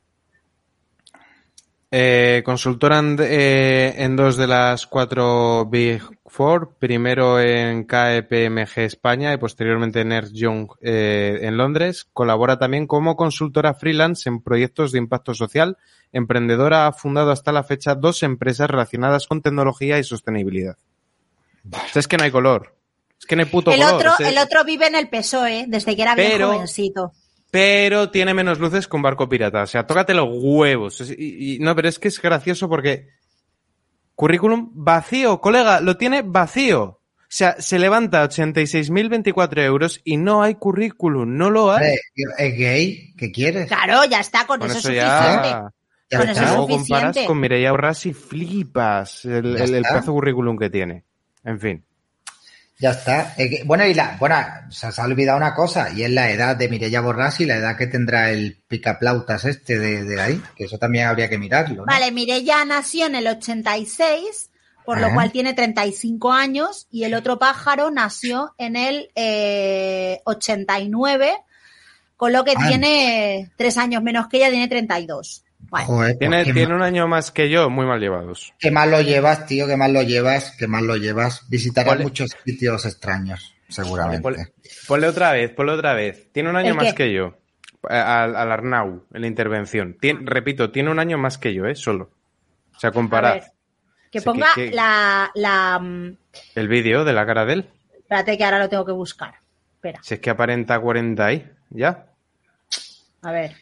Eh, 1.90 2.42
consultora 2.44 2.98
en, 2.98 3.16
eh, 3.20 3.94
en 3.98 4.16
dos 4.16 4.36
de 4.36 4.48
las 4.48 4.86
cuatro 4.88 5.66
Big 5.66 6.02
Four, 6.26 6.74
primero 6.80 7.38
en 7.40 7.84
KPMG 7.84 8.78
España 8.80 9.32
y 9.32 9.36
posteriormente 9.36 10.00
en 10.00 10.10
Ernst 10.10 10.34
Young 10.34 10.68
eh, 10.82 11.38
en 11.42 11.56
Londres. 11.56 12.08
Colabora 12.12 12.58
también 12.58 12.86
como 12.88 13.14
consultora 13.14 13.72
freelance 13.74 14.28
en 14.28 14.42
proyectos 14.42 14.90
de 14.90 14.98
impacto 14.98 15.32
social. 15.32 15.78
Emprendedora 16.12 16.88
ha 16.88 16.92
fundado 16.92 17.30
hasta 17.30 17.52
la 17.52 17.62
fecha 17.62 17.94
dos 17.94 18.22
empresas 18.24 18.68
relacionadas 18.68 19.26
con 19.28 19.40
tecnología 19.40 19.98
y 19.98 20.04
sostenibilidad. 20.04 20.76
O 21.72 21.76
sea, 21.92 22.00
es 22.00 22.08
que 22.08 22.16
no 22.16 22.24
hay 22.24 22.30
color. 22.32 22.74
Es 23.18 23.26
que 23.26 23.36
no 23.36 23.42
hay 23.42 23.48
puto 23.48 23.70
El 23.70 23.80
color. 23.80 23.94
otro, 23.94 24.12
es- 24.18 24.32
el 24.32 24.38
otro 24.38 24.64
vive 24.64 24.88
en 24.88 24.96
el 24.96 25.08
PSOE, 25.08 25.60
E, 25.60 25.64
desde 25.68 25.94
que 25.96 26.02
era 26.02 26.14
bien 26.16 26.32
jovencito. 26.42 27.12
Pero 27.56 28.10
tiene 28.10 28.34
menos 28.34 28.58
luces 28.58 28.86
que 28.86 28.96
un 28.96 29.00
barco 29.02 29.30
pirata. 29.30 29.62
O 29.62 29.66
sea, 29.66 29.86
tócate 29.86 30.12
los 30.12 30.28
huevos. 30.30 31.00
Y, 31.16 31.54
y- 31.54 31.58
no, 31.58 31.74
pero 31.74 31.88
es 31.88 31.98
que 31.98 32.08
es 32.08 32.20
gracioso 32.20 32.68
porque 32.68 33.08
currículum 34.14 34.72
vacío, 34.74 35.40
colega, 35.40 35.80
lo 35.80 35.96
tiene 35.96 36.20
vacío. 36.20 36.82
O 36.84 37.00
sea, 37.28 37.56
se 37.58 37.78
levanta 37.78 38.22
86.024 38.28 39.62
euros 39.64 40.02
y 40.04 40.18
no 40.18 40.42
hay 40.42 40.56
currículum, 40.56 41.34
no 41.38 41.48
lo 41.50 41.72
hay. 41.72 41.94
¿Es 42.36 42.58
gay? 42.58 43.14
¿Qué 43.16 43.32
quieres? 43.32 43.68
Claro, 43.68 44.04
ya 44.04 44.20
está, 44.20 44.46
con, 44.46 44.60
Con 44.60 44.68
eso, 44.70 44.78
eso 44.78 44.90
es 44.90 44.94
suficiente. 44.96 45.48
ya... 45.48 45.70
Ya 46.08 46.18
Con 46.18 46.28
está. 46.28 46.32
eso 46.42 46.50
es 46.50 46.56
Luego 46.56 46.68
comparas 46.68 47.02
suficiente. 47.06 47.26
con 47.26 47.40
Mireia 47.40 47.72
Urras 47.72 48.04
y 48.04 48.12
flipas 48.12 49.24
el, 49.24 49.46
el, 49.46 49.56
el 49.62 49.74
está. 49.76 49.88
pedazo 49.88 50.10
de 50.12 50.14
currículum 50.14 50.58
que 50.58 50.68
tiene. 50.68 51.04
En 51.42 51.58
fin. 51.58 51.85
Ya 52.78 52.90
está. 52.90 53.34
Bueno, 53.64 53.86
y 53.86 53.94
la, 53.94 54.16
bueno, 54.20 54.36
se 54.70 54.88
os 54.88 54.98
ha 54.98 55.04
olvidado 55.04 55.38
una 55.38 55.54
cosa, 55.54 55.90
y 55.92 56.02
es 56.02 56.10
la 56.10 56.30
edad 56.30 56.56
de 56.56 56.68
Mireia 56.68 57.00
Borrás 57.00 57.40
y 57.40 57.46
la 57.46 57.56
edad 57.56 57.76
que 57.76 57.86
tendrá 57.86 58.30
el 58.30 58.62
picaplautas 58.68 59.46
este 59.46 59.78
de, 59.78 60.04
de 60.04 60.20
ahí, 60.20 60.42
que 60.54 60.64
eso 60.64 60.76
también 60.78 61.06
habría 61.06 61.30
que 61.30 61.38
mirarlo. 61.38 61.76
¿no? 61.76 61.84
Vale, 61.86 62.10
Mireia 62.12 62.64
nació 62.66 63.06
en 63.06 63.14
el 63.14 63.26
86, 63.28 64.50
por 64.84 65.00
lo 65.00 65.12
cual 65.14 65.32
tiene 65.32 65.54
35 65.54 66.32
años, 66.32 66.86
y 66.90 67.04
el 67.04 67.14
otro 67.14 67.38
pájaro 67.38 67.90
nació 67.90 68.54
en 68.58 68.76
el 68.76 69.10
eh, 69.14 70.20
89, 70.24 71.32
con 72.16 72.32
lo 72.32 72.44
que 72.44 72.52
Ah. 72.56 72.66
tiene 72.68 73.50
tres 73.56 73.78
años 73.78 74.02
menos 74.02 74.28
que 74.28 74.36
ella, 74.36 74.50
tiene 74.50 74.68
32. 74.68 75.44
Joder, 75.84 76.16
pues 76.18 76.44
Tiene, 76.54 76.74
un 76.74 76.82
año 76.82 77.06
más 77.08 77.30
que 77.30 77.50
yo, 77.50 77.68
muy 77.70 77.84
mal 77.86 78.00
llevados. 78.00 78.54
qué 78.58 78.70
mal 78.70 78.90
lo 78.90 79.00
llevas, 79.02 79.46
tío, 79.46 79.66
qué 79.66 79.76
mal 79.76 79.92
lo 79.92 80.02
llevas, 80.02 80.54
qué 80.58 80.66
mal 80.66 80.86
lo 80.86 80.96
llevas. 80.96 81.48
Visitarás 81.48 81.94
Ponle- 81.94 82.02
muchos 82.04 82.30
sitios 82.44 82.86
extraños, 82.86 83.54
seguramente. 83.68 84.22
Ponle, 84.22 84.52
ponle 84.88 85.08
otra 85.08 85.32
vez, 85.32 85.50
ponle 85.50 85.72
otra 85.72 85.92
vez. 85.94 86.32
Tiene 86.32 86.50
un 86.50 86.56
año 86.56 86.70
¿El 86.70 86.74
más 86.76 86.86
qué? 86.88 86.94
que 86.94 87.12
yo. 87.12 87.36
Al, 87.88 88.34
al 88.34 88.50
Arnau, 88.52 89.04
en 89.12 89.20
la 89.20 89.26
intervención. 89.26 89.96
Tien- 90.00 90.24
repito, 90.26 90.70
tiene 90.70 90.90
un 90.90 90.98
año 90.98 91.18
más 91.18 91.38
que 91.38 91.52
yo, 91.54 91.66
¿eh? 91.66 91.74
Solo. 91.76 92.10
O 92.74 92.80
sea, 92.80 92.90
comparad 92.90 93.34
ver, 93.34 93.44
que 94.10 94.20
ponga 94.22 94.48
que- 94.54 94.70
que- 94.70 94.74
la, 94.76 95.30
la... 95.34 95.78
mm, 95.78 96.16
el 96.56 96.68
vídeo 96.68 97.04
de 97.04 97.12
la 97.12 97.24
cara 97.26 97.44
de 97.44 97.52
él. 97.52 97.70
Espérate 97.96 98.36
que 98.36 98.44
ahora 98.44 98.58
lo 98.58 98.68
tengo 98.68 98.84
que 98.84 98.92
buscar. 98.92 99.34
Espera, 99.76 100.00
Si 100.02 100.14
es 100.14 100.20
que 100.20 100.30
aparenta 100.30 100.78
40 100.80 101.24
ahí, 101.26 101.48
¿ya? 101.70 102.06
a 103.22 103.32
ver. 103.32 103.56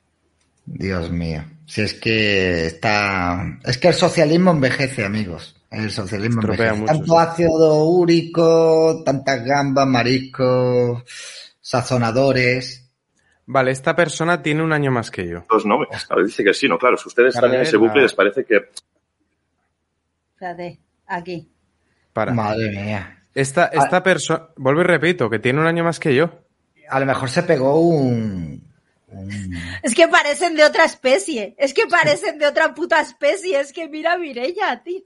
Dios 0.66 1.11
mío. 1.11 1.44
Si 1.66 1.83
es 1.83 1.94
que 1.94 2.66
está. 2.66 3.59
Es 3.64 3.79
que 3.79 3.88
el 3.88 3.94
socialismo 3.94 4.50
envejece, 4.50 5.05
amigos. 5.05 5.57
El 5.70 5.90
socialismo 5.90 6.40
Estropea 6.40 6.74
envejece. 6.74 6.81
mucho, 6.81 7.12
Tanto 7.12 7.12
sí. 7.14 7.42
ácido 7.44 7.85
úrico, 7.85 9.03
tantas 9.05 9.44
gambas, 9.44 9.87
mariscos, 9.87 11.03
sazonadores. 11.61 12.90
Vale, 13.46 13.72
esta 13.72 13.94
persona 13.94 14.42
tiene 14.42 14.62
un 14.62 14.72
año 14.72 14.90
más 14.90 15.11
que 15.11 15.29
yo. 15.29 15.44
Pues 15.48 15.66
no, 15.66 15.74
a 15.83 16.14
ver, 16.16 16.24
dice 16.24 16.42
que 16.44 16.55
sí, 16.55 16.68
no, 16.68 16.79
claro. 16.79 16.96
Si 16.96 17.09
ustedes 17.09 17.35
están 17.35 17.53
en 17.53 17.61
ese 17.62 17.77
bucle, 17.77 18.03
les 18.03 18.14
parece 18.14 18.44
que 18.44 18.61
Espérate, 20.35 20.81
aquí. 21.07 21.50
Para. 22.12 22.33
Madre 22.33 22.70
mía. 22.70 23.18
Esta, 23.35 23.66
esta 23.66 24.03
persona, 24.03 24.48
vuelvo 24.57 24.83
y 24.83 24.85
repito, 24.85 25.29
que 25.29 25.38
tiene 25.38 25.61
un 25.61 25.66
año 25.66 25.83
más 25.85 25.98
que 25.98 26.14
yo. 26.14 26.31
A 26.88 27.00
lo 27.00 27.07
mejor 27.07 27.29
se 27.31 27.42
pegó 27.42 27.81
un. 27.81 28.74
Es 29.83 29.94
que 29.94 30.09
parecen 30.09 30.57
de 30.57 30.64
otra 30.64 30.85
especie. 30.85 31.55
Es 31.59 31.74
que 31.74 31.87
parecen 31.87 32.38
de 32.38 32.46
otra 32.46 32.74
puta 32.74 33.00
especie. 33.00 33.61
Es 33.61 33.72
que 33.72 33.88
mira 33.88 34.14
a 34.14 34.18
Mireia, 34.18 34.83
tío. 34.85 35.00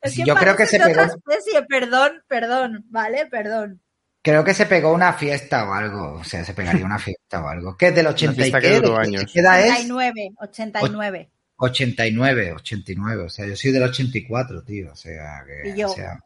Es 0.00 0.12
Sí, 0.12 0.22
que 0.22 0.28
yo 0.28 0.34
creo 0.34 0.54
que 0.56 0.64
parecen 0.64 0.80
se 0.80 0.86
de 0.86 0.92
otra 0.92 1.06
pegó- 1.08 1.16
especie. 1.16 1.62
Perdón, 1.68 2.22
perdón. 2.26 2.84
Vale, 2.90 3.26
perdón. 3.26 3.80
Creo 4.22 4.42
que 4.44 4.52
se 4.54 4.66
pegó 4.66 4.92
una 4.92 5.12
fiesta 5.12 5.68
o 5.68 5.72
algo. 5.72 6.14
O 6.14 6.24
sea, 6.24 6.44
se 6.44 6.54
pegaría 6.54 6.84
una 6.84 6.98
fiesta 6.98 7.42
o 7.42 7.48
algo. 7.48 7.76
¿Qué 7.76 7.88
es 7.88 7.94
del 7.94 8.06
80 8.06 8.46
y 8.48 8.52
años. 8.52 9.24
¿Qué 9.32 9.40
edad 9.40 9.60
es? 9.60 9.70
89, 9.72 10.30
89. 10.38 11.30
89, 11.56 12.52
89. 12.52 13.24
O 13.24 13.28
sea, 13.28 13.46
yo 13.46 13.56
soy 13.56 13.72
del 13.72 13.82
84, 13.84 14.62
tío. 14.64 14.92
O 14.92 14.96
sea, 14.96 15.44
que. 15.46 15.70
Y 15.70 15.76
yo. 15.76 15.90
o 15.90 15.94
sea, 15.94 16.18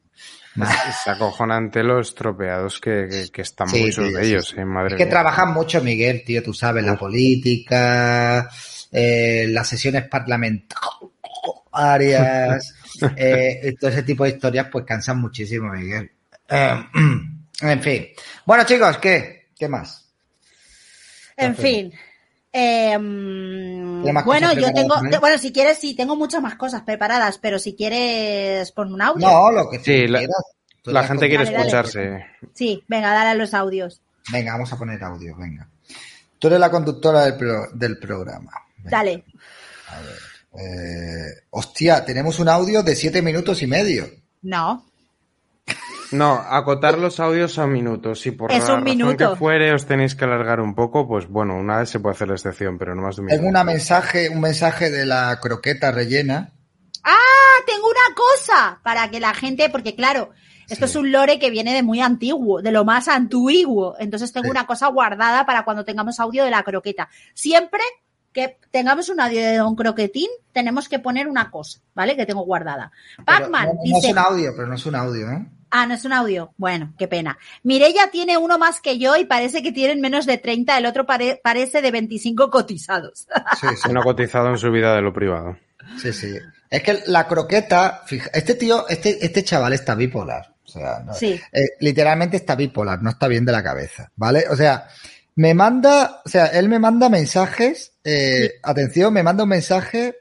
Es 0.55 1.07
acojonante 1.09 1.83
lo 1.83 1.99
estropeados 2.01 2.79
que, 2.81 3.07
que- 3.09 3.29
que 3.33 3.43
están 3.43 3.69
Sí, 3.69 3.85
muchos 3.87 4.13
de 4.13 4.23
sí, 4.25 4.31
ellos, 4.31 4.49
sí. 4.51 4.57
eh, 4.61 4.65
madre 4.67 4.95
Es 4.95 4.99
que 4.99 5.05
mía. 5.05 5.11
trabajan 5.11 5.53
mucho, 5.53 5.81
Miguel, 5.83 6.23
tío, 6.25 6.43
tú 6.43 6.53
sabes, 6.53 6.85
la 6.85 6.97
política, 6.99 8.49
eh, 8.91 9.47
las 9.49 9.69
sesiones 9.69 10.09
parlamentarias, 10.09 12.75
eh, 13.17 13.75
todo 13.81 13.91
ese 13.91 14.03
tipo 14.03 14.25
de 14.25 14.31
historias, 14.31 14.67
pues 14.71 14.85
cansan 14.85 15.21
muchísimo, 15.21 15.71
Miguel. 15.73 16.11
Eh, 16.49 16.85
en 17.63 17.83
fin. 17.83 18.09
Bueno, 18.45 18.65
chicos, 18.65 18.99
¿qué? 18.99 19.49
¿Qué 19.59 19.69
más? 19.69 20.13
En 21.37 21.57
fin. 21.57 21.93
Eh, 22.53 22.99
mm, 22.99 24.03
¿Tiene 24.03 24.13
más 24.13 24.25
bueno, 24.27 24.53
yo 24.53 24.73
tengo, 24.75 24.95
bueno, 25.21 25.39
si 25.39 25.53
quieres, 25.53 25.79
sí, 25.79 25.95
tengo 25.95 26.17
muchas 26.17 26.43
más 26.43 26.57
cosas 26.57 26.83
preparadas, 26.83 27.39
pero 27.39 27.59
si 27.59 27.75
quieres, 27.75 28.71
pon 28.73 28.93
un 28.93 29.01
audio. 29.01 29.27
No, 29.27 29.51
lo 29.51 29.71
que 29.71 29.79
Sí, 29.79 30.07
la- 30.07 30.19
quieras. 30.19 30.37
La 30.85 31.05
gente 31.05 31.29
quiere 31.29 31.45
Dale, 31.45 31.57
dale. 31.57 31.69
escucharse. 31.69 32.27
Sí, 32.55 32.83
venga, 32.89 33.13
dale 33.13 33.31
a 33.31 33.35
los 33.35 33.55
audios. 33.55 34.01
Venga, 34.33 34.53
vamos 34.53 34.73
a 34.73 34.77
poner 34.77 35.03
audio, 35.05 35.37
venga. 35.37 35.69
Tú 36.39 36.49
eres 36.49 36.59
la 36.59 36.71
conductora 36.71 37.23
del, 37.25 37.37
pro- 37.37 37.69
del 37.73 37.99
programa. 37.99 38.51
Venga, 38.79 38.91
Dale. 38.99 39.25
eh, 40.59 41.45
hostia, 41.51 42.05
tenemos 42.05 42.39
un 42.39 42.49
audio 42.49 42.83
de 42.83 42.97
siete 42.97 43.23
minutos 43.23 43.63
y 43.63 43.67
medio. 43.67 44.09
No. 44.43 44.85
No, 46.13 46.33
acotar 46.35 46.99
los 46.99 47.21
audios 47.21 47.59
a 47.59 47.67
minutos. 47.67 48.21
Si 48.21 48.31
por 48.33 48.51
Es 48.53 48.59
la 48.59 48.65
un 48.65 48.71
razón 48.81 48.85
minuto. 48.85 49.31
que 49.33 49.37
fuere 49.39 49.73
os 49.73 49.87
tenéis 49.87 50.15
que 50.15 50.25
alargar 50.25 50.61
un 50.61 50.75
poco, 50.75 51.07
pues 51.09 51.29
bueno, 51.29 51.57
una 51.57 51.79
vez 51.79 51.91
se 51.91 52.01
puede 52.01 52.15
hacer 52.15 52.29
la 52.29 52.35
excepción, 52.35 52.79
pero 52.79 52.95
no 52.95 53.03
más 53.03 53.17
de 53.17 53.23
un 53.23 53.29
Tengo 53.29 53.43
minuto. 53.43 53.51
una 53.61 53.65
mensaje, 53.65 54.29
un 54.29 54.41
mensaje 54.41 54.91
de 54.91 55.07
la 55.07 55.39
croqueta 55.41 55.91
rellena. 55.91 56.53
¡Ah! 57.05 57.17
Tengo 57.67 57.87
una 57.87 58.15
cosa 58.15 58.81
para 58.83 59.11
que 59.11 59.21
la 59.21 59.35
gente, 59.35 59.69
porque 59.71 59.95
claro, 59.95 60.31
esto 60.69 60.85
es 60.87 60.97
un 60.97 61.13
lore 61.13 61.39
que 61.39 61.51
viene 61.51 61.73
de 61.75 61.83
muy 61.83 62.01
antiguo, 62.01 62.61
de 62.63 62.73
lo 62.73 62.85
más 62.85 63.09
antiguo. 63.09 63.95
Entonces 63.99 64.33
tengo 64.33 64.45
Sí. 64.45 64.51
una 64.51 64.67
cosa 64.67 64.89
guardada 64.89 65.47
para 65.47 65.65
cuando 65.65 65.85
tengamos 65.85 66.19
audio 66.21 66.45
de 66.45 66.51
la 66.51 66.63
croqueta. 66.63 67.09
Siempre 67.35 67.81
que 68.33 68.59
tengamos 68.71 69.09
un 69.11 69.21
audio 69.21 69.41
de 69.41 69.57
Don 69.59 69.77
Croquetín, 69.77 70.29
tenemos 70.53 70.89
que 70.89 70.99
poner 70.99 71.29
una 71.29 71.51
cosa, 71.51 71.81
¿vale? 71.95 72.17
Que 72.17 72.25
tengo 72.25 72.45
guardada. 72.45 72.91
Pac-Man 73.27 73.67
no, 73.69 73.75
no 73.75 73.81
dice. 73.85 74.07
es 74.09 74.13
un 74.13 74.19
audio, 74.19 74.53
pero 74.57 74.69
no 74.69 74.75
es 74.75 74.87
un 74.87 74.95
audio, 74.95 75.31
¿eh? 75.31 75.47
Ah, 75.75 75.87
no 75.87 75.95
es 75.95 76.05
un 76.05 76.13
audio. 76.13 76.53
Bueno, 76.59 76.93
qué 76.99 77.09
pena. 77.09 77.39
Mirella 77.63 78.11
tiene 78.13 78.37
uno 78.37 78.59
más 78.59 78.81
que 78.83 78.99
yo 78.99 79.17
y 79.17 79.25
parece 79.25 79.63
que 79.63 79.73
tienen 79.73 80.01
menos 80.03 80.27
de 80.27 80.37
30, 80.37 80.77
el 80.77 80.85
otro 80.87 81.07
pare- 81.07 81.41
parece 81.43 81.81
de 81.81 81.91
25 81.91 82.51
cotizados. 82.51 83.27
Sí, 83.61 83.67
sí, 83.83 83.91
No 83.93 84.01
ha 84.01 84.05
cotizado 84.05 84.49
en 84.51 84.59
su 84.59 84.71
vida 84.71 84.95
de 84.95 85.01
lo 85.03 85.13
privado. 85.13 85.57
sí, 86.01 86.13
sí. 86.13 86.35
Es 86.71 86.83
que 86.83 87.01
la 87.07 87.27
croqueta, 87.27 88.03
fija, 88.07 88.31
este 88.35 88.55
tío, 88.55 88.87
este, 88.89 89.25
este 89.25 89.43
chaval 89.45 89.73
está 89.73 89.95
bipolar. 89.95 90.55
O 90.65 90.69
sea, 90.69 91.01
no- 91.05 91.15
Sí. 91.15 91.41
eh, 91.53 91.69
literalmente 91.81 92.37
está 92.37 92.55
bipolar, 92.55 93.03
no 93.03 93.11
está 93.11 93.27
bien 93.29 93.45
de 93.45 93.53
la 93.53 93.63
cabeza, 93.63 94.11
¿vale? 94.17 94.45
O 94.51 94.57
sea, 94.57 94.87
me 95.35 95.55
manda, 95.55 96.21
o 96.25 96.29
sea, 96.29 96.47
él 96.47 96.69
me 96.69 96.79
manda 96.79 97.09
mensajes, 97.09 97.95
eh, 98.05 98.53
atención, 98.63 99.13
me 99.15 99.23
manda 99.23 99.43
un 99.45 99.49
mensaje 99.51 100.17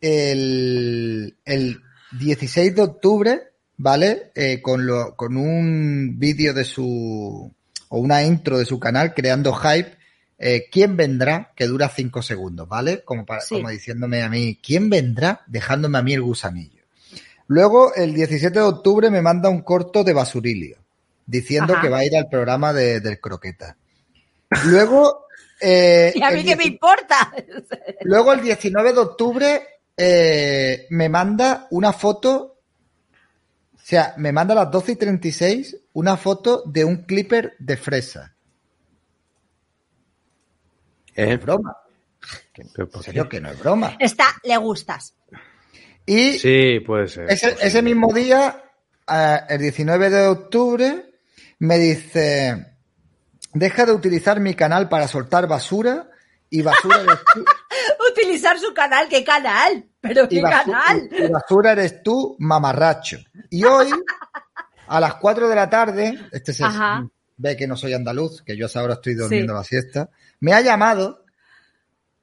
el, 0.00 1.36
el 1.44 1.80
16 2.18 2.74
de 2.74 2.82
octubre, 2.82 3.40
¿vale? 3.76 4.30
Eh, 4.34 4.60
con, 4.62 4.86
lo, 4.86 5.14
con 5.16 5.36
un 5.36 6.18
vídeo 6.18 6.54
de 6.54 6.64
su, 6.64 7.52
o 7.88 7.98
una 7.98 8.22
intro 8.22 8.58
de 8.58 8.64
su 8.64 8.78
canal 8.78 9.14
creando 9.14 9.52
hype. 9.54 9.96
eh, 10.38 10.66
¿Quién 10.70 10.96
vendrá? 10.96 11.52
Que 11.56 11.66
dura 11.66 11.88
cinco 11.88 12.20
segundos, 12.22 12.68
¿vale? 12.68 13.02
Como, 13.04 13.24
para, 13.24 13.40
Sí. 13.40 13.54
como 13.56 13.70
diciéndome 13.70 14.22
a 14.22 14.28
mí, 14.28 14.58
¿quién 14.62 14.90
vendrá? 14.90 15.42
Dejándome 15.46 15.98
a 15.98 16.02
mí 16.02 16.12
el 16.12 16.22
gusanillo. 16.22 16.82
Luego, 17.46 17.94
el 17.94 18.14
17 18.14 18.58
de 18.58 18.64
octubre 18.64 19.10
me 19.10 19.22
manda 19.22 19.48
un 19.50 19.62
corto 19.62 20.02
de 20.02 20.12
Basurilio, 20.14 20.78
diciendo 21.26 21.74
Ajá. 21.74 21.82
que 21.82 21.88
va 21.88 21.98
a 21.98 22.04
ir 22.04 22.16
al 22.16 22.28
programa 22.28 22.72
de, 22.72 23.00
del 23.00 23.20
Croqueta. 23.20 23.76
Luego, 24.66 25.26
eh, 25.60 26.12
¿Y 26.16 26.22
a 26.22 26.30
mí 26.30 26.42
qué 26.42 26.56
me 26.56 26.64
19 26.64 26.64
importa? 26.64 27.32
Luego 28.02 28.32
el 28.32 28.40
19 28.42 28.92
de 28.92 28.98
octubre 28.98 29.62
eh, 29.96 30.86
me 30.90 31.08
manda 31.08 31.66
una 31.70 31.92
foto, 31.92 32.53
o 33.84 33.86
sea, 33.86 34.14
me 34.16 34.32
manda 34.32 34.54
a 34.54 34.64
las 34.64 34.70
12 34.70 34.92
y 34.92 34.96
36 34.96 35.76
una 35.92 36.16
foto 36.16 36.62
de 36.64 36.86
un 36.86 37.04
clipper 37.04 37.54
de 37.58 37.76
fresa. 37.76 38.34
¿Eh? 41.14 41.34
Es 41.34 41.42
broma. 41.42 41.76
¿Pero 42.54 42.88
En 42.94 43.02
serio 43.02 43.28
que 43.28 43.42
no 43.42 43.50
es 43.50 43.58
broma. 43.58 43.94
Está, 44.00 44.24
le 44.42 44.56
gustas. 44.56 45.14
Y 46.06 46.38
Sí, 46.38 46.80
puede 46.80 47.08
ser. 47.08 47.30
ese, 47.30 47.58
ese 47.60 47.82
mismo 47.82 48.10
día, 48.10 48.64
eh, 49.06 49.40
el 49.50 49.60
19 49.60 50.08
de 50.08 50.28
octubre, 50.28 51.20
me 51.58 51.76
dice, 51.76 52.78
deja 53.52 53.84
de 53.84 53.92
utilizar 53.92 54.40
mi 54.40 54.54
canal 54.54 54.88
para 54.88 55.08
soltar 55.08 55.46
basura 55.46 56.08
y 56.48 56.62
basura 56.62 57.04
tú, 57.34 57.44
Utilizar 58.10 58.58
su 58.58 58.72
canal, 58.72 59.08
¿qué 59.10 59.22
canal? 59.24 59.90
¿Pero 60.04 60.24
y 60.24 60.28
qué 60.28 60.42
canal? 60.42 61.08
y 61.10 61.28
basura 61.32 61.72
eres 61.72 62.02
tú, 62.02 62.36
mamarracho. 62.38 63.18
Y 63.50 63.64
hoy, 63.64 63.88
a 64.86 65.00
las 65.00 65.14
4 65.16 65.48
de 65.48 65.54
la 65.56 65.68
tarde, 65.70 66.18
este 66.30 66.52
se 66.52 66.64
Ajá. 66.64 67.08
ve 67.36 67.56
que 67.56 67.66
no 67.66 67.76
soy 67.76 67.94
andaluz, 67.94 68.42
que 68.42 68.56
yo 68.56 68.66
a 68.66 68.68
esa 68.68 68.82
hora 68.82 68.94
estoy 68.94 69.14
durmiendo 69.14 69.54
la 69.54 69.64
siesta, 69.64 70.10
me 70.40 70.52
ha 70.52 70.60
llamado 70.60 71.24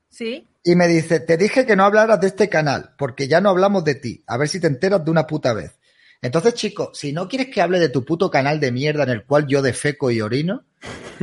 Sí. 0.10 0.48
y 0.64 0.76
me 0.76 0.88
dice, 0.88 1.20
te 1.22 1.38
dije 1.38 1.66
que 1.66 1.76
no 1.76 1.86
hablaras 1.86 2.20
de 2.22 2.28
este 2.28 2.50
canal, 2.50 2.94
porque 2.98 3.28
ya 3.28 3.42
no 3.42 3.50
hablamos 3.50 3.84
de 3.84 3.96
ti. 3.96 4.24
A 4.28 4.38
ver 4.38 4.48
si 4.48 4.60
te 4.60 4.68
enteras 4.68 5.04
de 5.04 5.12
una 5.12 5.26
puta 5.26 5.54
vez. 5.54 5.80
Entonces, 6.22 6.54
chicos, 6.54 6.98
si 6.98 7.14
no 7.14 7.28
quieres 7.28 7.48
que 7.48 7.62
hable 7.62 7.80
de 7.80 7.90
tu 7.90 8.06
puto 8.06 8.30
canal 8.30 8.60
de 8.60 8.72
mierda 8.72 9.04
en 9.04 9.10
el 9.10 9.26
cual 9.26 9.48
yo 9.48 9.62
defeco 9.64 10.12
y 10.12 10.22
orino, 10.22 10.66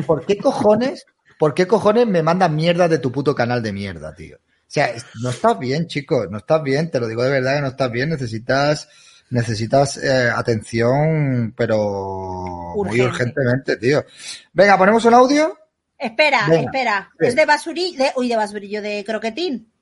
¿por 0.07 0.27
qué 0.27 0.39
cojones, 0.39 1.07
por 1.39 1.55
qué 1.55 1.69
cojones 1.69 2.07
me 2.09 2.23
mandas 2.23 2.51
mierda 2.51 2.89
de 2.89 2.99
tu 2.99 3.13
puto 3.13 3.33
canal 3.35 3.63
de 3.63 3.73
mierda, 3.73 4.13
tío? 4.15 4.39
O 4.69 4.71
sea, 4.71 4.93
no 5.23 5.31
estás 5.31 5.59
bien, 5.59 5.87
chicos, 5.87 6.27
no 6.31 6.39
estás 6.39 6.63
bien, 6.63 6.91
te 6.91 7.01
lo 7.01 7.09
digo 7.09 7.23
de 7.23 7.31
verdad 7.31 7.55
que 7.57 7.63
no 7.63 7.69
estás 7.69 7.91
bien, 7.91 8.11
necesitas, 8.11 8.89
necesitas 9.31 9.97
eh, 9.97 10.29
atención, 10.35 11.55
pero 11.57 12.75
muy 12.77 13.01
Urgente. 13.01 13.05
urgentemente, 13.07 13.77
tío. 13.79 14.05
Venga, 14.53 14.77
ponemos 14.77 15.05
un 15.07 15.15
audio. 15.15 15.57
Espera, 15.99 16.47
Venga. 16.49 16.63
espera. 16.67 17.11
Sí. 17.19 17.27
Es 17.27 17.35
de 17.37 17.47
basurillo, 17.47 17.99
de, 18.05 18.13
uy, 18.17 18.29
de 18.29 18.37
basurillo, 18.37 18.83
de 18.83 19.03
croquetín. 19.07 19.73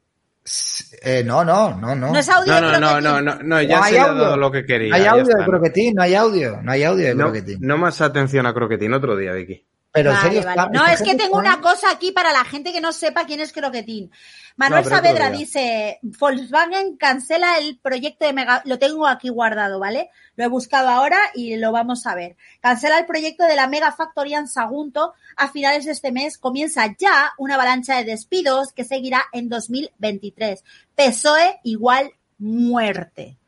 Eh, 1.03 1.25
no, 1.25 1.45
no, 1.45 1.75
no, 1.77 1.95
no. 1.97 2.13
No 2.13 2.19
es 2.21 2.29
audio 2.29 2.53
No, 2.53 2.57
de 2.57 2.63
no, 2.63 2.71
no, 2.81 2.87
croquetín. 2.87 3.05
no, 3.05 3.21
no, 3.21 3.43
no, 3.43 3.63
ya 3.63 3.77
No 3.79 3.83
hay 3.83 3.93
se 3.93 3.99
ha 3.99 4.05
audio. 4.05 4.23
dado 4.23 4.37
lo 4.37 4.53
que 4.53 4.65
quería. 4.65 4.91
No 4.91 4.95
hay 4.97 5.05
audio 5.07 5.25
de 5.37 5.45
croquetín, 5.45 5.95
no 5.97 6.03
hay 6.03 6.15
audio, 6.15 6.63
no 6.63 6.71
hay 6.73 6.85
audio 6.85 7.07
de 7.09 7.15
No, 7.17 7.25
croquetín. 7.25 7.59
no 7.61 7.77
más 7.77 8.01
atención 8.01 8.47
a 8.47 8.55
croquetín 8.55 8.93
otro 8.95 9.17
día, 9.17 9.33
Vicky. 9.33 9.67
Pero 9.97 10.11
en 10.11 10.17
Vale, 10.17 10.29
serio, 10.29 10.45
vale. 10.45 10.73
No, 10.73 10.87
es 10.87 11.01
que 11.01 11.15
tengo 11.15 11.39
una 11.39 11.63
cosa 11.63 11.91
aquí 11.91 12.13
para 12.13 12.31
la 12.31 12.45
gente 12.45 12.71
que 12.71 12.83
no 12.83 12.93
sepa 12.93 13.25
quién 13.25 13.41
es 13.41 13.51
Croquetín. 13.51 14.11
Manuel 14.57 14.85
No, 14.85 14.91
Saavedra 14.91 15.31
dice, 15.31 15.99
Volkswagen 16.03 16.99
cancela 16.99 17.57
el 17.59 17.79
proyecto 17.79 18.27
de 18.27 18.35
Mega... 18.35 18.61
Lo 18.67 18.79
tengo 18.79 19.07
aquí 19.07 19.31
guardado, 19.31 19.79
¿vale? 19.79 20.11
Lo 20.37 20.45
he 20.45 20.49
buscado 20.49 20.91
ahora 20.91 21.19
y 21.35 21.57
lo 21.57 21.73
vamos 21.73 22.07
a 22.07 22.15
ver. 22.15 22.37
Cancela 22.61 22.99
el 22.99 23.07
proyecto 23.07 23.45
de 23.45 23.57
la 23.57 23.69
Mega 23.69 23.91
Factoría 23.91 24.39
en 24.39 24.49
Sagunto 24.49 25.15
a 25.35 25.49
finales 25.49 25.87
de 25.87 25.93
este 25.93 26.13
mes. 26.13 26.37
Comienza 26.37 26.95
ya 26.99 27.33
una 27.39 27.55
avalancha 27.55 27.97
de 27.97 28.05
despidos 28.05 28.75
que 28.75 28.85
seguirá 28.85 29.25
en 29.33 29.49
2023. 29.49 30.63
PSOE 30.95 31.61
igual 31.63 32.13
muerte. 32.39 33.39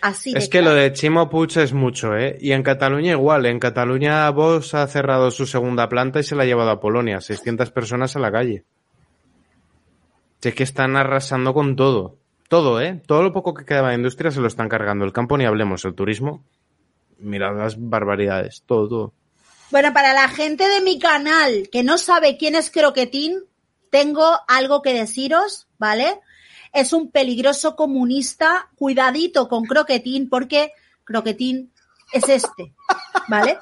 Así 0.00 0.32
Es 0.36 0.48
que 0.48 0.62
lo 0.62 0.74
de 0.74 0.92
Chimo 0.92 1.30
Puig 1.30 1.56
es 1.56 1.72
mucho, 1.72 2.16
¿eh? 2.16 2.36
Y 2.40 2.52
en 2.52 2.62
Cataluña 2.62 3.12
igual. 3.12 3.46
En 3.46 3.60
Cataluña 3.60 4.28
Vox 4.30 4.74
ha 4.74 4.86
cerrado 4.86 5.30
su 5.30 5.46
segunda 5.46 5.88
planta 5.88 6.20
y 6.20 6.24
se 6.24 6.34
la 6.34 6.42
ha 6.42 6.46
llevado 6.46 6.70
a 6.70 6.80
Polonia. 6.80 7.20
600 7.20 7.70
personas 7.70 8.16
a 8.16 8.18
la 8.18 8.32
calle. 8.32 8.64
Si 10.40 10.48
es 10.48 10.54
que 10.54 10.64
están 10.64 10.96
arrasando 10.96 11.54
con 11.54 11.76
todo. 11.76 12.16
Todo, 12.48 12.80
¿eh? 12.80 13.00
Todo 13.06 13.22
lo 13.22 13.32
poco 13.32 13.54
que 13.54 13.64
quedaba 13.64 13.90
de 13.90 13.96
industria 13.96 14.30
se 14.30 14.40
lo 14.40 14.48
están 14.48 14.68
cargando. 14.68 15.04
El 15.04 15.12
campo 15.12 15.36
ni 15.36 15.44
hablemos. 15.44 15.84
El 15.84 15.94
turismo. 15.94 16.44
Mirad 17.18 17.56
las 17.56 17.76
barbaridades. 17.78 18.62
Todo, 18.66 18.88
todo. 18.88 19.12
Bueno, 19.70 19.92
para 19.92 20.14
la 20.14 20.28
gente 20.28 20.66
de 20.66 20.80
mi 20.80 20.98
canal 20.98 21.68
que 21.70 21.82
no 21.82 21.98
sabe 21.98 22.36
quién 22.38 22.54
es 22.54 22.70
Croquetín, 22.70 23.44
tengo 23.90 24.38
algo 24.48 24.82
que 24.82 24.94
deciros, 24.94 25.66
¿vale? 25.78 26.20
Es 26.72 26.92
un 26.92 27.10
peligroso 27.10 27.76
comunista, 27.76 28.70
cuidadito 28.76 29.48
con 29.48 29.64
Croquetín, 29.64 30.28
porque 30.28 30.72
Croquetín 31.04 31.72
es 32.12 32.28
este, 32.28 32.74
¿vale? 33.28 33.58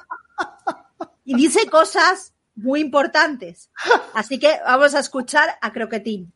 Y 1.25 1.35
dice 1.35 1.69
cosas 1.69 2.33
muy 2.55 2.81
importantes. 2.81 3.69
Así 4.13 4.39
que 4.39 4.59
vamos 4.65 4.95
a 4.95 4.99
escuchar 4.99 5.57
a 5.61 5.71
Croquetín. 5.71 6.31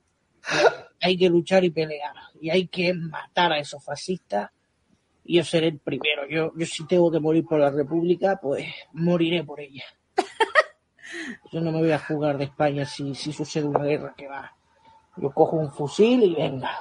hay 1.02 1.18
que 1.18 1.30
luchar 1.30 1.64
y 1.64 1.70
pelear 1.70 2.16
y 2.40 2.50
hay 2.50 2.68
que 2.68 2.94
matar 2.94 3.52
a 3.52 3.60
esos 3.60 3.84
fascistas 3.84 4.50
y 5.24 5.38
yo 5.38 5.44
seré 5.44 5.68
el 5.68 5.80
primero. 5.80 6.28
Yo, 6.28 6.52
yo 6.56 6.66
si 6.66 6.86
tengo 6.88 7.12
que 7.12 7.20
morir 7.20 7.46
por 7.46 7.60
la 7.60 7.70
República, 7.70 8.40
pues 8.42 8.66
moriré 8.94 9.44
por 9.44 9.60
ella. 9.60 9.84
Yo 11.52 11.62
no 11.62 11.72
me 11.72 11.80
voy 11.80 11.92
a 11.92 12.00
jugar 12.00 12.38
de 12.38 12.46
España 12.46 12.86
si, 12.86 13.14
si 13.16 13.34
sucede 13.34 13.66
una 13.66 13.84
guerra 13.84 14.16
que 14.18 14.28
va. 14.28 14.56
Yo 15.18 15.32
cojo 15.32 15.58
un 15.58 15.72
fusil 15.72 16.24
y 16.24 16.36
venga. 16.36 16.72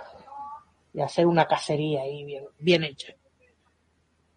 Y 0.93 1.01
hacer 1.01 1.27
una 1.27 1.47
cacería 1.47 2.03
ahí 2.03 2.25
bien, 2.25 2.45
bien 2.59 2.85
hecha. 2.85 3.13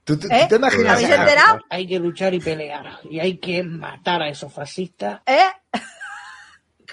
¿Tú, 0.04 0.18
tú- 0.20 0.28
¿Eh? 0.30 0.42
tú 0.44 0.48
te 0.50 0.56
imaginas? 0.58 0.94
¿Habéis 0.94 1.10
enterado? 1.10 1.60
Hay 1.70 1.88
que 1.88 2.00
luchar 2.00 2.34
y 2.34 2.40
pelear 2.40 3.00
y 3.10 3.20
hay 3.20 3.38
que 3.38 3.64
matar 3.64 4.22
a 4.22 4.28
esos 4.28 4.52
fascistas 4.52 5.22
¿Eh? 5.26 5.46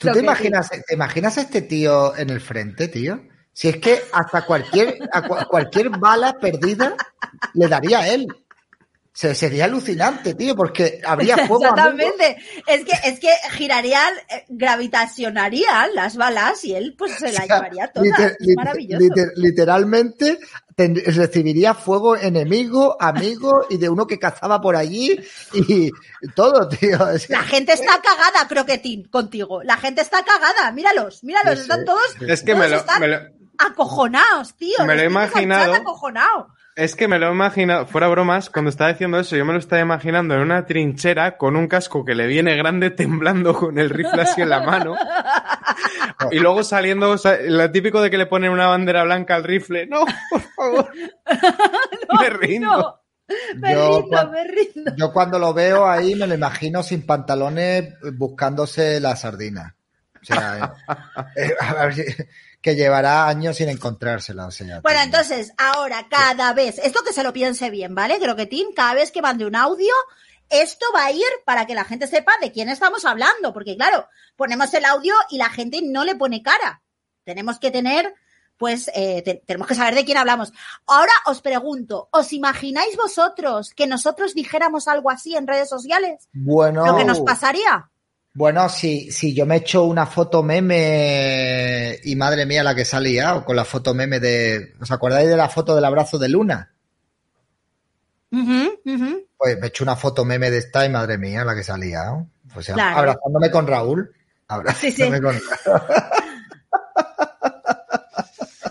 ¿Tú 0.01 0.13
te 0.13 0.21
imaginas, 0.21 0.71
te 0.71 0.95
imaginas 0.95 1.37
a 1.37 1.41
este 1.43 1.63
tío 1.63 2.17
en 2.17 2.31
el 2.31 2.41
frente, 2.41 2.89
tío? 2.89 3.21
Si 3.53 3.69
es 3.69 3.77
que 3.79 4.01
hasta 4.13 4.47
cualquier, 4.47 4.97
a 5.13 5.23
cua- 5.23 5.47
cualquier 5.47 5.91
bala 5.91 6.35
perdida 6.41 6.95
le 7.55 7.69
daría 7.69 7.99
a 7.99 8.09
él. 8.09 8.27
Se, 9.21 9.35
sería 9.35 9.67
alucinante, 9.67 10.33
tío, 10.35 10.55
porque 10.57 10.99
habría 11.05 11.37
fuego. 11.47 11.65
Exactamente. 11.65 12.39
Es 12.67 12.85
que, 12.87 12.93
es 13.05 13.21
que 13.21 13.29
girarían, 13.51 14.15
eh, 14.31 14.47
gravitacionarían 14.49 15.95
las 15.95 16.17
balas 16.17 16.65
y 16.65 16.75
él 16.75 16.95
pues 16.97 17.13
se 17.19 17.31
la 17.33 17.43
O 17.43 17.47
sea, 17.47 17.57
llevaría 17.57 17.89
todas. 17.93 18.07
liter- 18.09 18.37
es 18.41 18.57
maravilloso. 18.57 18.99
liter- 19.05 19.33
literalmente 19.37 20.39
ten- 20.75 20.95
recibiría 21.05 21.75
fuego 21.75 22.17
enemigo, 22.17 22.97
amigo 22.99 23.67
y 23.69 23.77
de 23.77 23.89
uno 23.91 24.07
que 24.07 24.19
cazaba 24.19 24.61
por 24.61 24.75
allí 24.77 25.21
y 25.53 25.91
todo, 26.35 26.67
tío. 26.69 27.11
Es 27.11 27.27
que- 27.27 27.33
La 27.35 27.43
gente 27.43 27.73
está 27.75 28.01
cagada, 28.01 28.49
Croquetín, 28.49 29.05
contigo. 29.09 29.63
La 29.63 29.77
gente 29.77 30.01
está 30.01 30.25
cagada. 30.25 30.73
Míralos, 30.73 31.23
míralos. 31.25 31.57
Sí, 31.57 31.61
están 31.63 31.85
todos 31.85 32.01
Es 32.27 32.43
que 32.43 32.53
todos 32.53 32.65
me 32.65 32.69
lo, 32.71 32.77
están 32.79 33.01
me 33.01 33.09
lo- 33.09 33.21
acojonados, 33.59 34.55
tío. 34.57 34.85
me 34.87 34.95
lo 34.97 35.03
he 35.03 35.07
imaginado. 35.07 35.65
están 35.75 35.83
acojonados. 35.83 36.47
Es 36.77 36.95
que 36.97 37.09
me 37.09 37.19
lo 37.19 37.29
he 37.29 37.33
imaginado, 37.33 37.85
fuera 37.87 38.09
bromas, 38.09 38.49
cuando 38.49 38.71
estaba 38.71 38.93
diciendo 38.93 39.19
eso, 39.19 39.37
yo 39.37 39.45
me 39.45 39.53
lo 39.53 39.59
estaba 39.59 39.83
imaginando 39.83 40.35
en 40.35 40.41
una 40.41 40.65
trinchera 40.67 41.37
con 41.37 41.57
un 41.57 41.67
casco 41.67 42.05
que 42.05 42.15
le 42.15 42.27
viene 42.27 42.57
grande 42.57 42.91
temblando 42.91 43.55
con 43.55 43.79
el 43.79 43.91
rifle 43.91 44.23
así 44.23 44.41
en 44.41 44.49
la 44.49 44.61
mano. 44.63 44.95
Y 46.31 46.39
luego 46.39 46.63
saliendo, 46.63 47.11
o 47.11 47.19
sea, 47.19 47.37
lo 47.43 47.71
típico 47.71 48.01
de 48.01 48.11
que 48.11 48.17
le 48.19 48.27
ponen 48.27 48.51
una 48.53 48.69
bandera 48.69 49.05
blanca 49.05 49.35
al 49.35 49.45
rifle. 49.45 49.87
No, 49.87 50.05
por 50.31 50.41
favor. 50.41 50.93
me 52.21 52.31
rindo. 52.31 52.69
No, 52.69 53.01
me 53.57 53.73
Yo 53.75 54.01
rindo, 54.01 54.31
me 54.31 54.45
rindo. 54.45 54.93
Yo 54.97 55.13
cuando 55.13 55.39
lo 55.39 55.53
veo 55.53 55.87
ahí 55.89 56.15
me 56.15 56.27
lo 56.27 56.35
imagino 56.35 56.83
sin 56.83 57.05
pantalones 57.05 57.85
eh, 57.85 57.95
buscándose 58.13 59.01
la 59.01 59.17
sardina. 59.17 59.77
O 60.21 60.25
sea, 60.25 60.75
eh, 61.37 61.55
a 61.61 61.87
ver 61.87 61.95
si- 61.95 62.05
que 62.63 62.75
llevará 62.77 63.27
años 63.29 63.57
sin 63.57 63.69
encontrársela. 63.69 64.47
O 64.47 64.51
sea, 64.51 64.81
Bueno, 64.81 64.99
que- 64.99 65.05
entonces, 65.05 65.53
ahora, 65.57 66.07
cada 66.11 66.53
vez, 66.53 66.79
esto 66.79 67.03
que 67.03 67.13
se 67.13 67.23
lo 67.23 67.33
piense 67.33 67.71
bien, 67.71 67.95
¿vale, 67.95 68.19
Croquetín? 68.19 68.73
Cada 68.75 68.95
vez 68.95 69.11
que 69.11 69.23
mande 69.23 69.47
un 69.47 69.57
audio, 69.57 69.95
esto 70.49 70.85
va 70.95 71.07
a 71.07 71.13
ir 71.13 71.25
para 71.47 71.67
que 71.67 71.75
la 71.75 71.85
gente 71.85 72.07
sepa 72.07 72.33
de 72.41 72.53
quién 72.53 72.69
estamos 72.69 73.05
hablando, 73.05 73.53
porque 73.53 73.77
claro, 73.77 74.07
ponemos 74.37 74.73
el 74.75 74.85
audio 74.85 75.15
y 75.31 75.39
la 75.39 75.49
gente 75.49 75.81
no 75.83 76.05
le 76.05 76.17
pone 76.17 76.43
cara. 76.43 76.83
Tenemos 77.25 77.59
que 77.59 77.71
tener, 77.71 78.15
pues, 78.59 78.91
eh, 78.95 79.23
te- 79.23 79.43
tenemos 79.47 79.67
que 79.69 79.75
saber 79.75 79.95
de 79.95 80.05
quién 80.05 80.19
hablamos. 80.19 80.53
Ahora 80.87 81.13
os 81.27 81.41
pregunto, 81.41 82.09
¿os 82.13 82.33
imagináis 82.33 82.97
vosotros 82.97 83.73
que 83.75 83.87
nosotros 83.87 84.35
dijéramos 84.35 84.87
algo 84.89 85.11
así 85.11 85.35
en 85.37 85.47
redes 85.47 85.69
sociales? 85.69 86.29
Bueno, 86.33 86.85
¿Lo 86.85 86.97
que 86.97 87.05
nos 87.05 87.21
pasaría? 87.21 87.89
Bueno, 88.41 88.71
si, 88.71 89.13
si 89.13 89.35
yo 89.35 89.45
me 89.45 89.57
echo 89.57 89.85
una 89.85 90.07
foto 90.07 90.43
meme 90.43 91.99
y 92.03 92.17
madre 92.17 92.47
mía 92.47 92.63
la 92.65 92.75
que 92.75 92.87
se 92.87 92.97
ha 92.97 93.01
liado 93.01 93.45
con 93.45 93.55
la 93.55 93.67
foto 93.67 93.93
meme 93.93 94.19
de. 94.19 94.73
¿Os 94.81 94.91
acordáis 94.91 95.29
de 95.29 95.37
la 95.37 95.51
foto 95.51 95.75
del 95.77 95.85
abrazo 95.85 96.19
de 96.19 96.31
Luna? 96.31 96.73
Ujú, 98.33 98.81
ujú. 98.87 99.27
Pues 99.37 99.59
me 99.61 99.67
echo 99.67 99.85
una 99.85 99.95
foto 99.95 100.25
meme 100.25 100.51
de 100.51 100.57
esta 100.57 100.87
y 100.87 100.89
madre 100.89 101.19
mía 101.19 101.45
la 101.45 101.55
que 101.55 101.63
se 101.63 101.71
ha 101.73 101.77
liado. 101.77 102.29
O 102.55 102.63
sea, 102.63 102.75
Claro. 102.77 102.99
abrazándome 102.99 103.51
con 103.51 103.67
Raúl. 103.67 104.11
Abrazándome 104.49 104.97
Sí, 104.97 105.15
sí. 105.15 105.21
con 105.21 105.39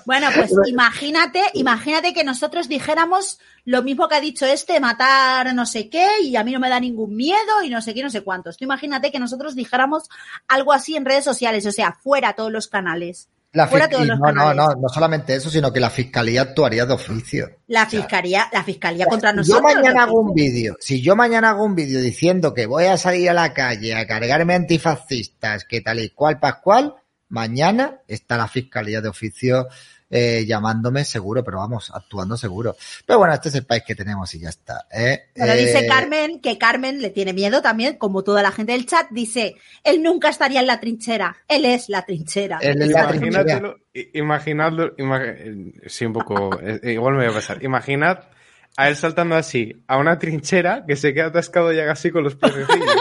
Bueno, 0.10 0.30
pues 0.36 0.50
imagínate, 0.66 1.40
imagínate 1.54 2.16
que 2.16 2.24
nosotros 2.24 2.68
dijéramos 2.68 3.40
lo 3.64 3.84
mismo 3.84 4.08
que 4.08 4.16
ha 4.16 4.20
dicho 4.20 4.44
este, 4.48 4.80
matar 4.80 5.54
no 5.54 5.68
sé 5.68 5.88
qué, 5.88 6.08
y 6.24 6.36
a 6.36 6.44
mí 6.44 6.52
no 6.52 6.60
me 6.60 6.68
da 6.68 6.80
ningún 6.80 7.16
miedo, 7.16 7.62
y 7.64 7.70
no 7.70 7.80
sé 7.80 7.94
qué, 7.94 8.02
no 8.02 8.10
sé 8.10 8.22
cuántos. 8.22 8.58
Tú 8.58 8.64
imagínate 8.64 9.12
que 9.12 9.20
nosotros 9.20 9.54
dijéramos 9.54 10.10
algo 10.48 10.74
así 10.74 10.96
en 10.96 11.06
redes 11.06 11.26
sociales, 11.26 11.64
o 11.68 11.72
sea, 11.72 11.94
fuera 11.94 12.34
todos 12.34 12.52
los 12.52 12.68
canales. 12.68 13.30
La 13.52 13.68
Fuera 13.68 13.88
todos 13.88 14.08
los 14.08 14.18
no, 14.18 14.32
no, 14.32 14.34
canales. 14.34 14.56
no, 14.58 14.82
no 14.82 14.90
solamente 14.90 15.36
eso, 15.36 15.52
sino 15.52 15.72
que 15.72 15.80
la 15.80 15.92
fiscalía 15.92 16.42
actuaría 16.42 16.88
de 16.88 16.94
oficio. 16.94 17.48
La 17.68 17.86
fiscalía, 17.86 18.48
la 18.52 18.64
fiscalía 18.64 19.06
contra 19.06 19.30
Si 19.30 19.38
nosotros. 19.38 19.62
yo 19.62 19.76
mañana 19.76 19.94
¿no? 19.94 20.02
hago 20.02 20.22
un 20.22 20.34
vídeo, 20.34 20.76
si 20.80 21.04
yo 21.04 21.16
mañana 21.16 21.52
hago 21.52 21.64
un 21.66 21.76
vídeo 21.76 22.02
diciendo 22.02 22.56
que 22.56 22.66
voy 22.66 22.86
a 22.86 22.98
salir 22.98 23.30
a 23.30 23.34
la 23.34 23.54
calle 23.54 23.94
a 23.94 24.08
cargarme 24.08 24.56
antifascistas, 24.56 25.66
que 25.66 25.82
tal 25.82 26.00
y 26.00 26.10
cual, 26.10 26.40
pascual, 26.40 26.96
mañana 27.28 28.02
está 28.08 28.38
la 28.38 28.48
fiscalía 28.48 29.02
de 29.02 29.10
oficio 29.10 29.68
eh, 30.10 30.46
llamándome 30.48 31.06
seguro, 31.06 31.44
pero 31.44 31.58
vamos, 31.60 31.92
actuando 31.94 32.36
seguro. 32.38 32.76
Pero 33.06 33.20
bueno, 33.20 33.34
este 33.34 33.50
es 33.50 33.56
el 33.56 33.66
país 33.66 33.84
que 33.86 33.96
tenemos 33.96 34.34
y 34.34 34.40
ya 34.40 34.50
está. 34.50 34.88
¿eh? 34.92 35.26
Pero 35.34 35.54
Eh, 35.54 35.58
dice 35.58 35.86
Carmen 35.88 36.40
que 36.42 36.58
Carmen 36.58 37.02
le 37.02 37.10
tiene 37.12 37.34
miedo 37.34 37.62
también, 37.62 37.98
como 37.98 38.24
toda 38.24 38.42
la 38.42 38.52
gente 38.52 38.72
del 38.72 38.86
chat. 38.86 39.08
Dice, 39.12 39.56
él 39.84 40.02
nunca 40.02 40.30
estaría 40.30 40.60
en 40.62 40.68
la 40.68 40.80
trinchera. 40.80 41.38
Él 41.48 41.66
es 41.66 41.90
la 41.90 42.06
trinchera. 42.06 42.60
Él 42.62 42.82
es 42.82 42.90
la 42.92 43.08
trinchera. 43.20 43.74
Imaginadlo, 44.14 44.96
ima- 44.98 45.22
eh, 45.24 45.74
sí, 45.88 46.06
un 46.06 46.14
poco, 46.14 46.60
eh, 46.62 46.80
eh, 46.84 46.92
igual 46.94 47.14
me 47.16 47.24
voy 47.26 47.32
a 47.32 47.36
pasar. 47.36 47.64
Imaginad 47.64 48.20
a 48.78 48.88
él 48.88 48.96
saltando 48.96 49.36
así 49.36 49.84
a 49.88 49.98
una 49.98 50.18
trinchera 50.20 50.86
que 50.88 50.96
se 50.96 51.14
queda 51.14 51.28
atascado 51.28 51.72
ya 51.74 51.86
casi 51.86 52.12
con 52.12 52.24
los 52.24 52.36
pececillos. 52.36 52.96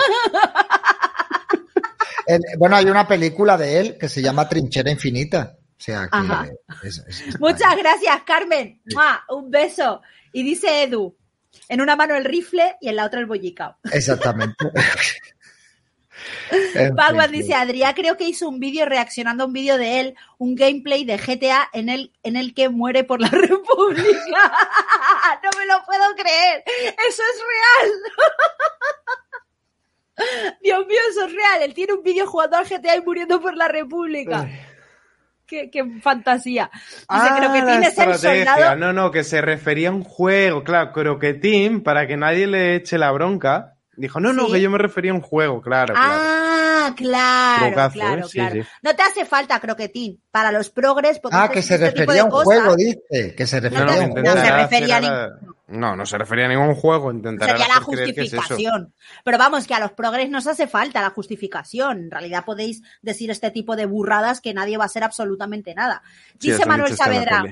él- 2.27 2.41
bueno, 2.59 2.77
hay 2.77 2.87
una 2.87 3.07
película 3.07 3.57
de 3.57 3.79
él 3.81 3.97
que 3.99 4.09
se 4.09 4.23
llama 4.23 4.49
Trinchera 4.49 4.91
Infinita. 4.91 5.58
O 5.79 5.81
sea, 5.81 6.03
que 6.09 6.09
Ajá. 6.13 6.49
es- 6.83 6.99
es- 7.07 7.21
es- 7.21 7.41
Muchas 7.41 7.77
gracias, 7.77 8.23
Carmen. 8.25 8.83
¡Mua! 8.93 9.25
Un 9.29 9.51
beso. 9.51 10.03
Y 10.33 10.43
dice 10.43 10.83
Edu, 10.83 11.17
en 11.69 11.81
una 11.81 11.95
mano 11.97 12.15
el 12.17 12.25
rifle 12.25 12.77
y 12.81 12.89
en 12.89 12.97
la 12.97 13.05
otra 13.07 13.21
el 13.21 13.27
bollicao. 13.27 13.77
exactamente. 13.93 14.57
Fin, 16.51 16.97
dice, 17.31 17.55
Adrián 17.55 17.95
creo 17.95 18.17
que 18.17 18.25
hizo 18.25 18.49
un 18.49 18.59
vídeo 18.59 18.85
reaccionando 18.87 19.45
a 19.45 19.47
un 19.47 19.53
vídeo 19.53 19.79
de 19.79 20.01
él, 20.01 20.17
un 20.39 20.57
gameplay 20.57 21.05
de 21.05 21.17
GTA 21.17 21.69
en 21.73 21.89
el, 21.89 22.13
en 22.25 22.35
el 22.37 22.55
que 22.55 22.69
muere 22.69 23.05
por 23.05 23.21
la 23.21 23.29
República. 23.29 24.53
no 25.45 25.51
me 25.59 25.67
lo 25.67 25.85
puedo 25.85 26.15
creer. 26.17 26.65
Eso 27.09 27.23
es 27.23 27.41
real. 30.27 30.57
Dios 30.61 30.87
mío, 30.87 30.99
eso 31.11 31.27
es 31.27 31.33
real. 31.33 31.63
Él 31.63 31.75
tiene 31.75 31.93
un 31.93 32.03
vídeo 32.03 32.27
jugando 32.27 32.57
al 32.57 32.67
GTA 32.69 32.97
y 32.97 33.03
muriendo 33.03 33.41
por 33.41 33.57
la 33.57 33.69
República. 33.69 34.49
Qué, 35.49 35.71
qué 35.71 35.83
fantasía. 36.03 36.71
Dice, 36.75 37.27
creo 37.39 37.53
que 37.53 37.63
la 37.63 37.67
tienes 37.67 37.99
el 37.99 38.15
soldado. 38.15 38.77
No, 38.77 38.93
no, 38.93 39.11
que 39.11 39.25
se 39.25 39.41
refería 39.41 39.89
a 39.89 39.93
un 39.93 40.05
juego, 40.05 40.63
claro, 40.63 40.93
croquetín, 40.93 41.83
para 41.83 42.07
que 42.07 42.19
nadie 42.19 42.47
le 42.47 42.75
eche 42.75 42.99
la 42.99 43.11
bronca. 43.13 43.78
Dijo, 43.99 44.21
no, 44.21 44.33
no, 44.33 44.47
Sí. 44.47 44.53
que 44.53 44.61
yo 44.63 44.71
me 44.71 44.79
refería 44.79 45.11
a 45.11 45.15
un 45.15 45.21
juego, 45.21 45.61
claro. 45.61 45.93
Ah, 45.97 46.95
claro, 46.97 47.67
Trucazo, 47.67 47.93
claro, 47.95 48.27
¿eh? 48.27 48.31
Claro. 48.33 48.55
sí. 48.55 48.69
No 48.83 48.95
te 48.97 49.03
hace 49.03 49.25
falta 49.25 49.59
croquetín. 49.61 50.23
Para 50.31 50.53
los 50.53 50.71
progres, 50.71 51.19
podemos 51.19 51.45
Ah, 51.45 51.51
que 51.53 51.61
se 51.63 51.75
este 51.75 51.91
tipo 51.93 52.13
refería 52.13 52.23
a 52.23 52.25
de 52.25 52.25
un 52.25 52.31
cosas. 52.31 52.45
juego, 52.63 52.77
dice. 52.77 53.35
Que 53.37 53.47
se 53.47 53.61
No, 53.61 53.69
refería 53.69 53.85
no, 53.85 53.91
a 53.91 53.95
que 53.95 54.01
un 54.05 54.09
no 54.09 54.15
juego. 54.15 54.31
se 54.31 54.39
intentará 54.39 54.63
refería 54.63 54.97
hacer 54.99 55.11
a 55.13 55.25
a 55.25 55.31
No, 55.69 55.97
no 55.97 56.07
se 56.07 56.17
refería 56.19 56.45
a 56.47 56.49
ningún 56.49 56.75
juego, 56.77 57.11
intentará 57.13 57.53
Sería 57.59 57.69
la 57.69 57.75
hacer 57.81 57.95
es 57.95 58.07
justificación. 58.07 58.95
Pero 59.25 59.37
vamos, 59.39 59.67
que 59.67 59.75
a 59.75 59.81
los 59.81 59.93
progres 59.93 60.31
no 60.31 60.39
os 60.39 60.47
hace 60.47 60.67
falta 60.67 61.03
la 61.03 61.11
justificación. 61.11 61.99
En 62.05 62.11
realidad 62.11 62.45
podéis 62.47 62.83
decir 63.03 63.31
este 63.31 63.51
tipo 63.51 63.77
de 63.77 63.85
burradas 63.87 64.41
que 64.41 64.55
nadie 64.55 64.79
va 64.79 64.85
a 64.87 64.89
ser 64.89 65.05
absolutamente 65.05 65.75
nada. 65.75 66.03
Dice 66.39 66.65
Manuel 66.65 66.97
Saavedra. 66.97 67.45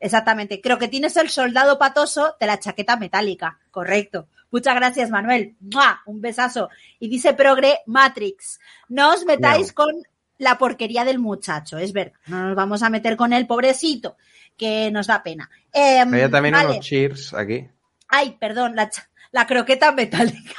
Exactamente. 0.00 0.60
Creo 0.60 0.78
que 0.78 0.88
tienes 0.88 1.16
el 1.16 1.30
soldado 1.30 1.78
patoso 1.78 2.36
de 2.38 2.46
la 2.46 2.58
chaqueta 2.58 2.96
metálica. 2.98 3.58
Correcto. 3.70 4.26
Muchas 4.54 4.76
gracias, 4.76 5.10
Manuel. 5.10 5.56
¡Mua! 5.58 6.00
Un 6.06 6.20
besazo. 6.20 6.68
Y 7.00 7.08
dice 7.08 7.34
Progre 7.34 7.78
Matrix. 7.86 8.60
No 8.88 9.12
os 9.12 9.24
metáis 9.24 9.72
con 9.72 9.90
la 10.38 10.58
porquería 10.58 11.04
del 11.04 11.18
muchacho. 11.18 11.76
Es 11.76 11.92
verdad. 11.92 12.12
No 12.28 12.46
nos 12.46 12.54
vamos 12.54 12.84
a 12.84 12.88
meter 12.88 13.16
con 13.16 13.32
el 13.32 13.48
pobrecito, 13.48 14.16
que 14.56 14.92
nos 14.92 15.08
da 15.08 15.24
pena. 15.24 15.50
Em, 15.72 16.06
Había 16.06 16.30
también 16.30 16.52
vale. 16.54 16.70
unos 16.70 16.86
cheers 16.86 17.34
aquí. 17.34 17.66
Ay, 18.06 18.36
perdón, 18.38 18.76
la, 18.76 18.88
la 19.32 19.44
croqueta 19.44 19.90
metálica. 19.90 20.54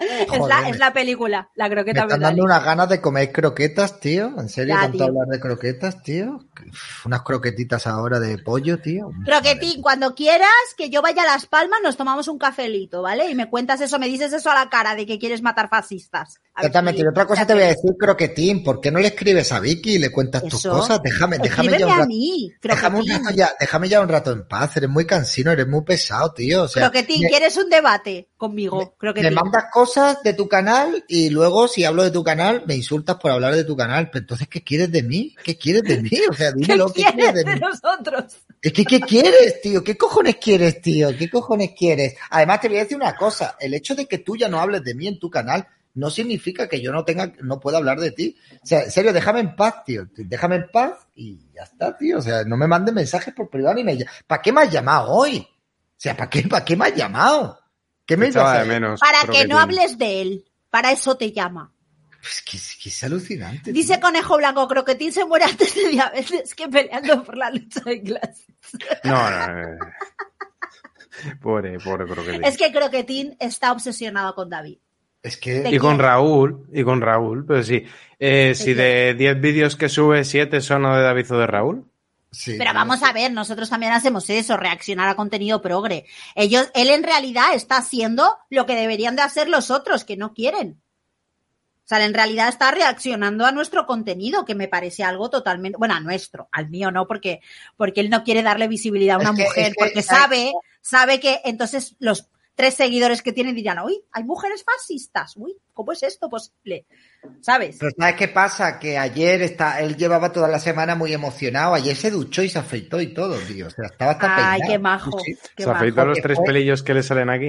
es, 0.32 0.46
la, 0.48 0.68
es 0.68 0.78
la 0.78 0.92
película, 0.92 1.50
la 1.54 1.68
Me 1.68 1.74
croqueta 1.74 2.02
están 2.02 2.20
dando 2.20 2.42
unas 2.44 2.64
ganas 2.64 2.88
de 2.88 3.00
comer 3.00 3.30
croquetas, 3.32 4.00
tío. 4.00 4.32
¿En 4.38 4.48
serio? 4.48 4.74
Ya, 4.74 4.80
tanto 4.82 4.98
tío. 4.98 5.06
hablar 5.06 5.26
de 5.28 5.40
croquetas, 5.40 6.02
tío? 6.02 6.40
Uf, 6.68 7.06
Unas 7.06 7.22
croquetitas 7.22 7.86
ahora 7.86 8.18
de 8.20 8.38
pollo, 8.38 8.80
tío. 8.80 9.10
Croquetín, 9.24 9.82
cuando 9.82 10.14
quieras 10.14 10.48
que 10.76 10.90
yo 10.90 11.02
vaya 11.02 11.22
a 11.22 11.26
Las 11.26 11.46
Palmas, 11.46 11.80
nos 11.82 11.96
tomamos 11.96 12.28
un 12.28 12.38
cafelito, 12.38 13.02
¿vale? 13.02 13.30
Y 13.30 13.34
me 13.34 13.48
cuentas 13.50 13.80
eso, 13.80 13.98
me 13.98 14.06
dices 14.08 14.32
eso 14.32 14.50
a 14.50 14.54
la 14.54 14.68
cara 14.70 14.94
de 14.94 15.06
que 15.06 15.18
quieres 15.18 15.42
matar 15.42 15.68
fascistas. 15.68 16.40
Exactamente. 16.56 17.00
Y 17.02 17.06
otra 17.06 17.26
cosa 17.26 17.46
te 17.46 17.54
voy 17.54 17.62
a 17.62 17.66
decir, 17.68 17.92
croquetín. 17.98 18.62
¿Por 18.64 18.80
qué 18.80 18.90
no 18.90 18.98
le 18.98 19.08
escribes 19.08 19.50
a 19.52 19.60
Vicky 19.60 19.94
y 19.94 19.98
le 19.98 20.10
cuentas 20.10 20.42
tus 20.44 20.62
cosas? 20.62 21.00
Déjame, 21.02 21.38
déjame 21.38 21.68
ya 21.70 21.76
Escríbeme 21.76 21.84
un 21.86 21.90
a 21.92 21.96
rato. 21.96 22.08
mí, 22.08 22.52
Déjame 22.62 22.98
un 22.98 23.04
croquetín. 23.04 23.24
rato 23.26 23.36
ya, 23.36 23.50
déjame 23.58 23.88
ya 23.88 24.00
un 24.00 24.08
rato 24.08 24.32
en 24.32 24.46
paz. 24.48 24.76
Eres 24.76 24.90
muy 24.90 25.06
cansino, 25.06 25.50
eres 25.52 25.66
muy 25.66 25.82
pesado, 25.82 26.32
tío. 26.32 26.64
O 26.64 26.68
sea, 26.68 26.82
Croquetín, 26.90 27.22
me- 27.22 27.28
¿quieres 27.28 27.56
un 27.56 27.68
debate 27.70 28.28
conmigo? 28.36 28.78
Me 28.78 28.92
Croquetín. 28.98 29.34
mandas 29.34 29.64
cosas 29.72 29.89
de 30.22 30.34
tu 30.34 30.48
canal 30.48 31.04
y 31.08 31.30
luego 31.30 31.68
si 31.68 31.84
hablo 31.84 32.02
de 32.02 32.10
tu 32.10 32.22
canal 32.22 32.62
me 32.66 32.76
insultas 32.76 33.16
por 33.16 33.30
hablar 33.30 33.54
de 33.54 33.64
tu 33.64 33.76
canal. 33.76 34.10
Pero 34.10 34.22
entonces, 34.22 34.48
¿qué 34.48 34.62
quieres 34.62 34.90
de 34.92 35.02
mí? 35.02 35.34
¿Qué 35.42 35.56
quieres 35.56 35.82
de 35.82 36.02
mí? 36.02 36.10
O 36.30 36.32
sea, 36.32 36.52
¿Qué 36.58 36.58
dímelo, 36.58 36.92
¿qué 36.92 37.02
quieres 37.02 37.14
quieres 37.14 37.34
de 37.34 37.44
de 37.44 37.54
mí? 37.54 37.60
nosotros? 37.60 38.36
Es 38.62 38.72
que, 38.72 38.84
¿qué 38.84 39.00
quieres, 39.00 39.60
tío? 39.62 39.82
¿Qué 39.82 39.96
cojones 39.96 40.36
quieres, 40.36 40.80
tío? 40.80 41.16
¿Qué 41.16 41.30
cojones 41.30 41.72
quieres? 41.76 42.14
Además, 42.30 42.60
te 42.60 42.68
voy 42.68 42.78
a 42.78 42.82
decir 42.82 42.96
una 42.96 43.16
cosa. 43.16 43.56
El 43.58 43.74
hecho 43.74 43.94
de 43.94 44.06
que 44.06 44.18
tú 44.18 44.36
ya 44.36 44.48
no 44.48 44.60
hables 44.60 44.84
de 44.84 44.94
mí 44.94 45.06
en 45.06 45.18
tu 45.18 45.30
canal 45.30 45.66
no 45.94 46.10
significa 46.10 46.68
que 46.68 46.80
yo 46.80 46.92
no 46.92 47.04
tenga, 47.04 47.32
no 47.40 47.58
pueda 47.58 47.78
hablar 47.78 47.98
de 47.98 48.12
ti. 48.12 48.36
O 48.62 48.66
sea, 48.66 48.84
en 48.84 48.90
serio, 48.90 49.12
déjame 49.12 49.40
en 49.40 49.56
paz, 49.56 49.84
tío. 49.84 50.06
Déjame 50.14 50.56
en 50.56 50.70
paz 50.70 51.08
y 51.14 51.38
ya 51.54 51.62
está, 51.62 51.96
tío. 51.96 52.18
O 52.18 52.22
sea, 52.22 52.44
no 52.44 52.56
me 52.56 52.66
mandes 52.66 52.94
mensajes 52.94 53.34
por 53.34 53.50
privado 53.50 53.74
ni 53.74 53.84
me 53.84 53.98
¿Para 54.26 54.42
qué 54.42 54.52
me 54.52 54.62
has 54.62 54.70
llamado 54.70 55.10
hoy? 55.10 55.38
O 55.38 56.02
sea, 56.02 56.16
¿para 56.16 56.30
qué, 56.30 56.42
para 56.42 56.64
qué 56.64 56.76
me 56.76 56.86
has 56.86 56.94
llamado? 56.94 57.58
¿Qué 58.10 58.16
me 58.16 58.26
echaba 58.28 58.58
de 58.60 58.64
menos. 58.68 59.00
Para 59.00 59.20
que 59.30 59.46
no 59.46 59.58
hables 59.58 59.96
de 59.98 60.20
él. 60.22 60.44
Para 60.68 60.92
eso 60.92 61.16
te 61.16 61.32
llama. 61.32 61.72
Pues 62.20 62.42
que, 62.42 62.56
es- 62.58 62.76
que 62.82 62.88
es 62.90 63.04
alucinante. 63.04 63.72
Dice 63.72 63.94
tío. 63.94 64.00
Conejo 64.02 64.36
Blanco, 64.36 64.68
Croquetín 64.68 65.12
se 65.12 65.24
muere 65.24 65.46
antes 65.46 65.74
de 65.74 65.88
diabetes 65.88 66.54
que 66.54 66.68
peleando 66.68 67.22
por 67.24 67.36
la 67.36 67.50
lucha 67.50 67.80
de 67.84 68.02
clases. 68.02 68.46
No, 69.04 69.30
no, 69.30 69.46
no, 69.46 69.70
no. 69.76 69.78
Pobre, 71.40 71.78
pobre 71.78 72.06
croquetín. 72.06 72.44
Es 72.44 72.56
que 72.56 72.72
Croquetín 72.72 73.36
está 73.40 73.72
obsesionado 73.72 74.34
con 74.34 74.48
David. 74.50 74.78
Es 75.22 75.36
que 75.36 75.68
Y 75.70 75.78
con. 75.78 75.98
Raúl, 75.98 76.66
y 76.72 76.82
con 76.82 77.00
Raúl, 77.00 77.44
pero 77.46 77.62
sí. 77.62 77.84
Eh, 78.18 78.54
si 78.54 78.72
de 78.74 79.14
10 79.14 79.40
vídeos 79.40 79.76
que 79.76 79.88
sube, 79.90 80.24
7 80.24 80.60
son 80.60 80.84
o 80.86 80.96
de 80.96 81.02
David 81.02 81.30
o 81.32 81.38
de 81.38 81.46
Raúl. 81.46 81.89
Sí, 82.30 82.54
Pero 82.58 82.72
vamos 82.74 83.02
a 83.02 83.12
ver, 83.12 83.32
nosotros 83.32 83.68
también 83.70 83.92
hacemos 83.92 84.28
eso, 84.30 84.56
reaccionar 84.56 85.08
a 85.08 85.16
contenido 85.16 85.60
progre. 85.60 86.06
Ellos, 86.34 86.70
él 86.74 86.90
en 86.90 87.02
realidad 87.02 87.54
está 87.54 87.76
haciendo 87.78 88.36
lo 88.50 88.66
que 88.66 88.74
deberían 88.76 89.16
de 89.16 89.22
hacer 89.22 89.48
los 89.48 89.70
otros, 89.70 90.04
que 90.04 90.16
no 90.16 90.32
quieren. 90.34 90.80
O 91.84 91.88
sea, 91.90 92.04
en 92.04 92.14
realidad 92.14 92.48
está 92.48 92.70
reaccionando 92.70 93.44
a 93.46 93.50
nuestro 93.50 93.84
contenido, 93.84 94.44
que 94.44 94.54
me 94.54 94.68
parece 94.68 95.02
algo 95.02 95.28
totalmente, 95.28 95.76
bueno, 95.76 95.94
a 95.94 96.00
nuestro, 96.00 96.48
al 96.52 96.70
mío 96.70 96.92
no, 96.92 97.08
porque, 97.08 97.40
porque 97.76 98.00
él 98.00 98.10
no 98.10 98.22
quiere 98.22 98.44
darle 98.44 98.68
visibilidad 98.68 99.18
a 99.18 99.22
Es 99.24 99.28
una 99.28 99.36
que- 99.36 99.44
mujer, 99.44 99.62
es 99.64 99.68
que- 99.70 99.74
porque 99.76 100.02
sabe, 100.02 100.52
sabe 100.80 101.18
que 101.18 101.40
entonces 101.44 101.96
los 101.98 102.28
tres 102.60 102.74
seguidores 102.74 103.22
que 103.22 103.32
tienen 103.32 103.54
dirían, 103.54 103.78
uy, 103.80 104.02
hay 104.12 104.22
mujeres 104.24 104.62
fascistas, 104.64 105.34
uy, 105.36 105.56
¿cómo 105.72 105.92
es 105.92 106.02
esto 106.02 106.28
posible? 106.28 106.84
¿Sabes? 107.40 107.76
Pero 107.80 107.92
¿sabes 107.98 108.14
qué 108.16 108.28
pasa? 108.28 108.78
Que 108.78 108.98
ayer 108.98 109.40
está, 109.42 109.80
él 109.80 109.96
llevaba 109.96 110.30
toda 110.32 110.46
la 110.48 110.58
semana 110.58 110.94
muy 110.94 111.12
emocionado. 111.14 111.74
Ayer 111.74 111.96
se 111.96 112.10
duchó 112.10 112.42
y 112.42 112.48
se 112.50 112.58
afeitó 112.58 113.00
y 113.00 113.14
todo, 113.14 113.36
tío. 113.38 113.66
O 113.66 113.70
sea, 113.70 113.86
estaba 113.86 114.12
hasta 114.12 114.26
Ay, 114.52 114.60
peinado. 114.60 114.72
qué 114.72 114.78
majo. 114.78 115.18
Sí, 115.20 115.34
sí. 115.34 115.40
qué 115.56 115.64
Se 115.64 115.70
afeita 115.70 115.96
majo. 116.02 116.08
los 116.08 116.20
tres 116.20 116.36
fue- 116.36 116.44
pelillos 116.46 116.82
que 116.82 116.94
le 116.94 117.02
salen 117.02 117.30
aquí. 117.30 117.46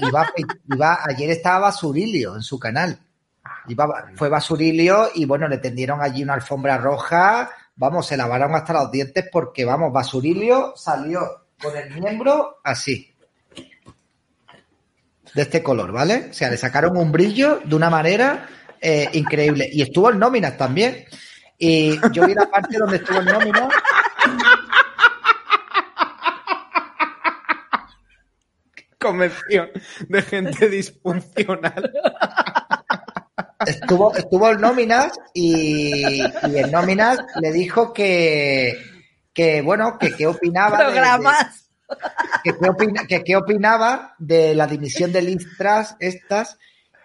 Iba, 0.00 0.32
iba- 0.74 0.98
ayer 1.08 1.30
estaba 1.30 1.58
Basurilio 1.60 2.34
en 2.34 2.42
su 2.42 2.58
canal. 2.58 2.98
Iba, 3.68 4.10
fue 4.16 4.28
Basurilio 4.28 5.08
y 5.14 5.24
bueno, 5.26 5.46
le 5.48 5.58
tendieron 5.58 6.02
allí 6.02 6.22
una 6.22 6.34
alfombra 6.34 6.76
roja. 6.78 7.50
Vamos, 7.76 8.06
se 8.06 8.16
lavaron 8.16 8.54
hasta 8.54 8.72
los 8.72 8.90
dientes 8.90 9.26
porque, 9.32 9.64
vamos, 9.64 9.92
Basurilio 9.92 10.72
salió 10.76 11.20
con 11.60 11.76
el 11.76 12.00
miembro 12.00 12.56
así. 12.64 13.13
De 15.34 15.42
este 15.42 15.62
color, 15.62 15.90
¿vale? 15.92 16.28
O 16.30 16.32
sea, 16.32 16.50
le 16.50 16.56
sacaron 16.56 16.96
un 16.96 17.10
brillo 17.10 17.60
de 17.64 17.74
una 17.74 17.90
manera 17.90 18.46
eh, 18.80 19.08
increíble. 19.12 19.68
Y 19.72 19.82
estuvo 19.82 20.10
en 20.10 20.18
nóminas 20.18 20.56
también. 20.56 21.04
Y 21.58 21.98
yo 22.12 22.26
vi 22.26 22.34
la 22.34 22.50
parte 22.50 22.78
donde 22.78 22.96
estuvo 22.96 23.18
en 23.18 23.26
nóminas. 23.26 23.68
Convención 28.98 29.68
de 30.08 30.22
gente 30.22 30.68
disfuncional. 30.68 31.92
estuvo, 33.66 34.14
estuvo 34.16 34.50
en 34.50 34.60
nóminas 34.60 35.12
y, 35.34 36.22
y 36.22 36.58
en 36.58 36.70
nóminas 36.70 37.18
le 37.40 37.52
dijo 37.52 37.92
que, 37.92 38.78
que 39.34 39.60
bueno, 39.62 39.98
que 39.98 40.12
qué 40.14 40.26
opinaba 40.26 40.78
de- 40.78 40.84
de, 40.84 40.90
Programas. 40.92 41.63
Que 43.08 43.22
qué 43.24 43.36
opinaba 43.36 44.14
de 44.18 44.54
la 44.54 44.66
dimisión 44.66 45.12
de 45.12 45.22
Liz 45.22 45.46
estas 46.00 46.58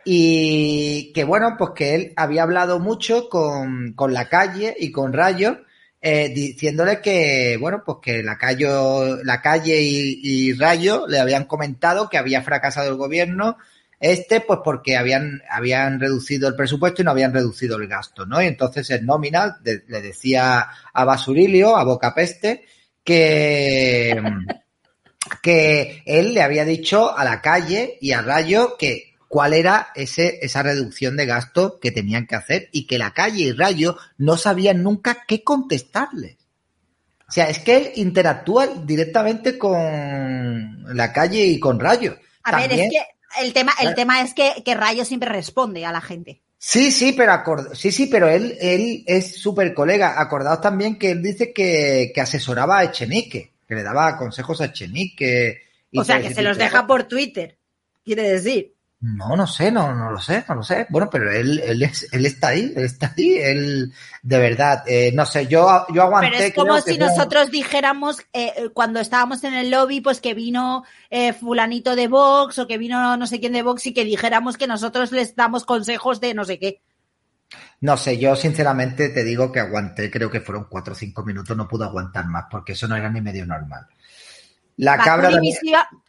y 0.05 1.11
que 1.13 1.23
bueno, 1.23 1.55
pues 1.57 1.71
que 1.75 1.95
él 1.95 2.13
había 2.15 2.43
hablado 2.43 2.79
mucho 2.79 3.29
con, 3.29 3.93
con 3.93 4.13
la 4.13 4.29
calle 4.29 4.75
y 4.77 4.91
con 4.91 5.13
Rayo 5.13 5.59
eh, 6.01 6.29
diciéndole 6.29 7.01
que 7.01 7.57
bueno, 7.59 7.83
pues 7.85 7.97
que 8.01 8.23
la 8.23 8.37
calle, 8.37 8.67
la 9.23 9.41
calle 9.41 9.81
y, 9.81 10.53
Rayo 10.53 11.05
le 11.07 11.19
habían 11.19 11.45
comentado 11.45 12.09
que 12.09 12.17
había 12.17 12.41
fracasado 12.41 12.89
el 12.89 12.95
gobierno 12.95 13.57
Este, 13.99 14.39
pues 14.41 14.59
porque 14.63 14.95
habían, 14.95 15.41
habían 15.49 15.99
reducido 15.99 16.47
el 16.47 16.55
presupuesto 16.55 17.01
y 17.01 17.05
no 17.05 17.11
habían 17.11 17.33
reducido 17.33 17.77
el 17.77 17.87
gasto, 17.87 18.25
¿no? 18.25 18.41
Y 18.41 18.45
entonces 18.47 18.89
el 18.91 19.05
nómina 19.05 19.59
le 19.63 20.01
decía 20.01 20.69
a 20.93 21.03
Basurilio, 21.05 21.75
a 21.75 21.83
Boca 21.83 22.15
Peste, 22.15 22.65
que, 23.03 24.21
que 25.41 26.03
él 26.05 26.33
le 26.33 26.41
había 26.41 26.65
dicho 26.65 27.17
a 27.17 27.23
la 27.23 27.41
calle 27.41 27.97
y 28.01 28.11
a 28.11 28.21
Rayo 28.21 28.75
que 28.77 29.13
cuál 29.27 29.53
era 29.53 29.89
ese, 29.95 30.39
esa 30.41 30.63
reducción 30.63 31.15
de 31.15 31.25
gasto 31.25 31.79
que 31.79 31.91
tenían 31.91 32.25
que 32.27 32.35
hacer 32.35 32.69
y 32.71 32.87
que 32.87 32.97
la 32.97 33.13
calle 33.13 33.43
y 33.43 33.51
Rayo 33.51 33.97
no 34.17 34.37
sabían 34.37 34.81
nunca 34.83 35.23
qué 35.27 35.43
contestarles. 35.43 36.37
O 37.27 37.31
sea, 37.31 37.47
es 37.49 37.59
que 37.59 37.77
él 37.77 37.91
interactúa 37.95 38.65
directamente 38.67 39.57
con 39.57 40.95
la 40.97 41.13
calle 41.13 41.45
y 41.45 41.59
con 41.59 41.79
Rayo. 41.79 42.17
A 42.43 42.55
ver, 42.55 42.71
es 42.73 42.89
que 42.89 43.01
el 43.45 43.53
tema, 43.53 43.71
el 43.77 43.81
Claro. 43.93 43.95
tema 43.95 44.21
es 44.21 44.33
que, 44.33 44.63
que 44.65 44.73
Rayo 44.73 45.05
siempre 45.05 45.29
responde 45.29 45.85
a 45.85 45.91
la 45.91 46.01
gente. 46.01 46.41
Sí, 46.57 46.91
sí, 46.91 47.13
pero 47.13 47.31
acord- 47.31 47.75
sí, 47.75 47.91
sí, 47.91 48.07
pero 48.07 48.27
él, 48.27 48.57
él 48.59 49.03
es 49.05 49.39
súper 49.39 49.73
colega. 49.73 50.19
Acordaos 50.19 50.59
también 50.59 50.97
que 50.97 51.11
él 51.11 51.21
dice 51.21 51.53
que, 51.53 52.11
que 52.13 52.19
asesoraba 52.21 52.79
a 52.79 52.83
Echenique, 52.85 53.51
que 53.69 53.75
le 53.75 53.83
daba 53.83 54.17
consejos 54.17 54.59
a 54.61 54.65
Echenique. 54.65 55.61
y 55.91 55.99
O 55.99 56.03
sea, 56.03 56.19
que 56.19 56.33
se 56.33 56.41
los 56.41 56.57
de 56.57 56.63
deja 56.63 56.87
por 56.87 57.03
Twitter. 57.03 57.59
Quiere 58.03 58.23
decir. 58.23 58.73
No, 59.01 59.37
no 59.37 59.47
sé, 59.47 59.71
no, 59.71 59.95
no 59.95 60.11
lo 60.11 60.19
sé, 60.19 60.43
no 60.49 60.55
lo 60.55 60.63
sé. 60.63 60.87
Bueno, 60.89 61.07
pero 61.09 61.31
él, 61.31 61.59
él, 61.59 61.83
es, 61.83 62.11
él 62.11 62.25
está 62.25 62.49
ahí, 62.49 62.73
él 62.75 62.83
está 62.83 63.13
ahí, 63.15 63.37
él, 63.37 63.93
de 64.23 64.39
verdad, 64.39 64.83
eh, 64.87 65.11
no 65.13 65.25
sé, 65.25 65.47
yo, 65.47 65.85
yo 65.93 66.01
aguanté. 66.01 66.31
Pero 66.31 66.43
es 66.43 66.53
como 66.53 66.81
si 66.81 66.97
nosotros 66.97 67.49
dijéramos 67.49 68.19
eh, 68.33 68.51
eh, 68.57 68.69
cuando 68.73 68.99
estábamos 68.99 69.43
en 69.45 69.53
el 69.53 69.69
lobby, 69.69 70.01
pues 70.01 70.19
que 70.19 70.33
vino 70.33 70.83
eh, 71.11 71.31
fulanito 71.31 71.95
de 71.95 72.09
Vox 72.09 72.59
o 72.59 72.67
que 72.67 72.77
vino 72.77 73.15
no 73.15 73.27
sé 73.27 73.39
quién 73.39 73.53
de 73.53 73.61
Vox 73.61 73.85
y 73.85 73.93
que 73.93 74.03
dijéramos 74.03 74.57
que 74.57 74.67
nosotros 74.67 75.13
les 75.13 75.33
damos 75.35 75.63
consejos 75.63 76.19
de 76.19 76.33
no 76.33 76.43
sé 76.43 76.59
qué. 76.59 76.81
No 77.81 77.97
sé, 77.97 78.17
yo 78.17 78.35
sinceramente 78.35 79.09
te 79.09 79.23
digo 79.23 79.51
que 79.51 79.59
aguanté, 79.59 80.11
creo 80.11 80.29
que 80.29 80.41
fueron 80.41 80.67
cuatro 80.69 80.93
o 80.93 80.95
cinco 80.95 81.23
minutos, 81.23 81.55
no 81.57 81.67
pude 81.67 81.85
aguantar 81.85 82.25
más, 82.27 82.45
porque 82.51 82.73
eso 82.73 82.87
no 82.87 82.95
era 82.95 83.09
ni 83.09 83.21
medio 83.21 83.45
normal. 83.45 83.87
La 84.77 84.97
cabra 84.97 85.29
de- 85.29 85.39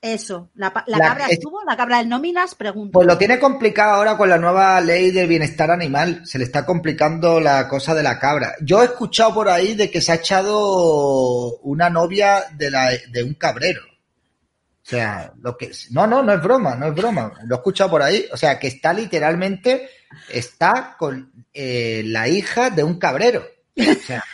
eso, 0.00 0.50
la, 0.54 0.72
la 0.86 0.98
La- 0.98 1.08
cabra 1.08 1.26
es- 1.26 1.32
estuvo, 1.32 1.64
la 1.64 1.76
cabra 1.76 1.98
del 1.98 2.08
nóminas, 2.08 2.54
pregunto. 2.54 2.92
Pues 2.92 3.06
lo 3.06 3.18
tiene 3.18 3.38
complicado 3.40 3.94
ahora 3.94 4.16
con 4.16 4.28
la 4.28 4.38
nueva 4.38 4.80
ley 4.80 5.10
del 5.10 5.26
bienestar 5.26 5.72
animal. 5.72 6.24
Se 6.24 6.38
le 6.38 6.44
está 6.44 6.64
complicando 6.64 7.40
la 7.40 7.66
cosa 7.66 7.94
de 7.96 8.04
la 8.04 8.20
cabra. 8.20 8.54
Yo 8.62 8.80
he 8.82 8.84
escuchado 8.84 9.34
por 9.34 9.48
ahí 9.48 9.74
de 9.74 9.90
que 9.90 10.00
se 10.00 10.12
ha 10.12 10.16
echado 10.16 11.56
una 11.62 11.90
novia 11.90 12.44
de, 12.56 12.70
la, 12.70 12.90
de 13.10 13.24
un 13.24 13.34
cabrero. 13.34 13.80
O 13.90 14.88
sea, 14.90 15.32
lo 15.40 15.56
que 15.56 15.72
no, 15.90 16.06
no, 16.06 16.22
no 16.22 16.32
es 16.32 16.40
broma, 16.42 16.76
no 16.76 16.86
es 16.86 16.94
broma. 16.94 17.32
Lo 17.46 17.56
he 17.56 17.58
escuchado 17.58 17.90
por 17.90 18.02
ahí. 18.02 18.26
O 18.32 18.36
sea, 18.36 18.56
que 18.58 18.68
está 18.68 18.92
literalmente, 18.92 19.88
está 20.28 20.96
con 20.98 21.32
eh, 21.52 22.02
la 22.06 22.28
hija 22.28 22.70
de 22.70 22.84
un 22.84 22.98
cabrero. 22.98 23.44
O 23.76 23.94
sea, 24.06 24.24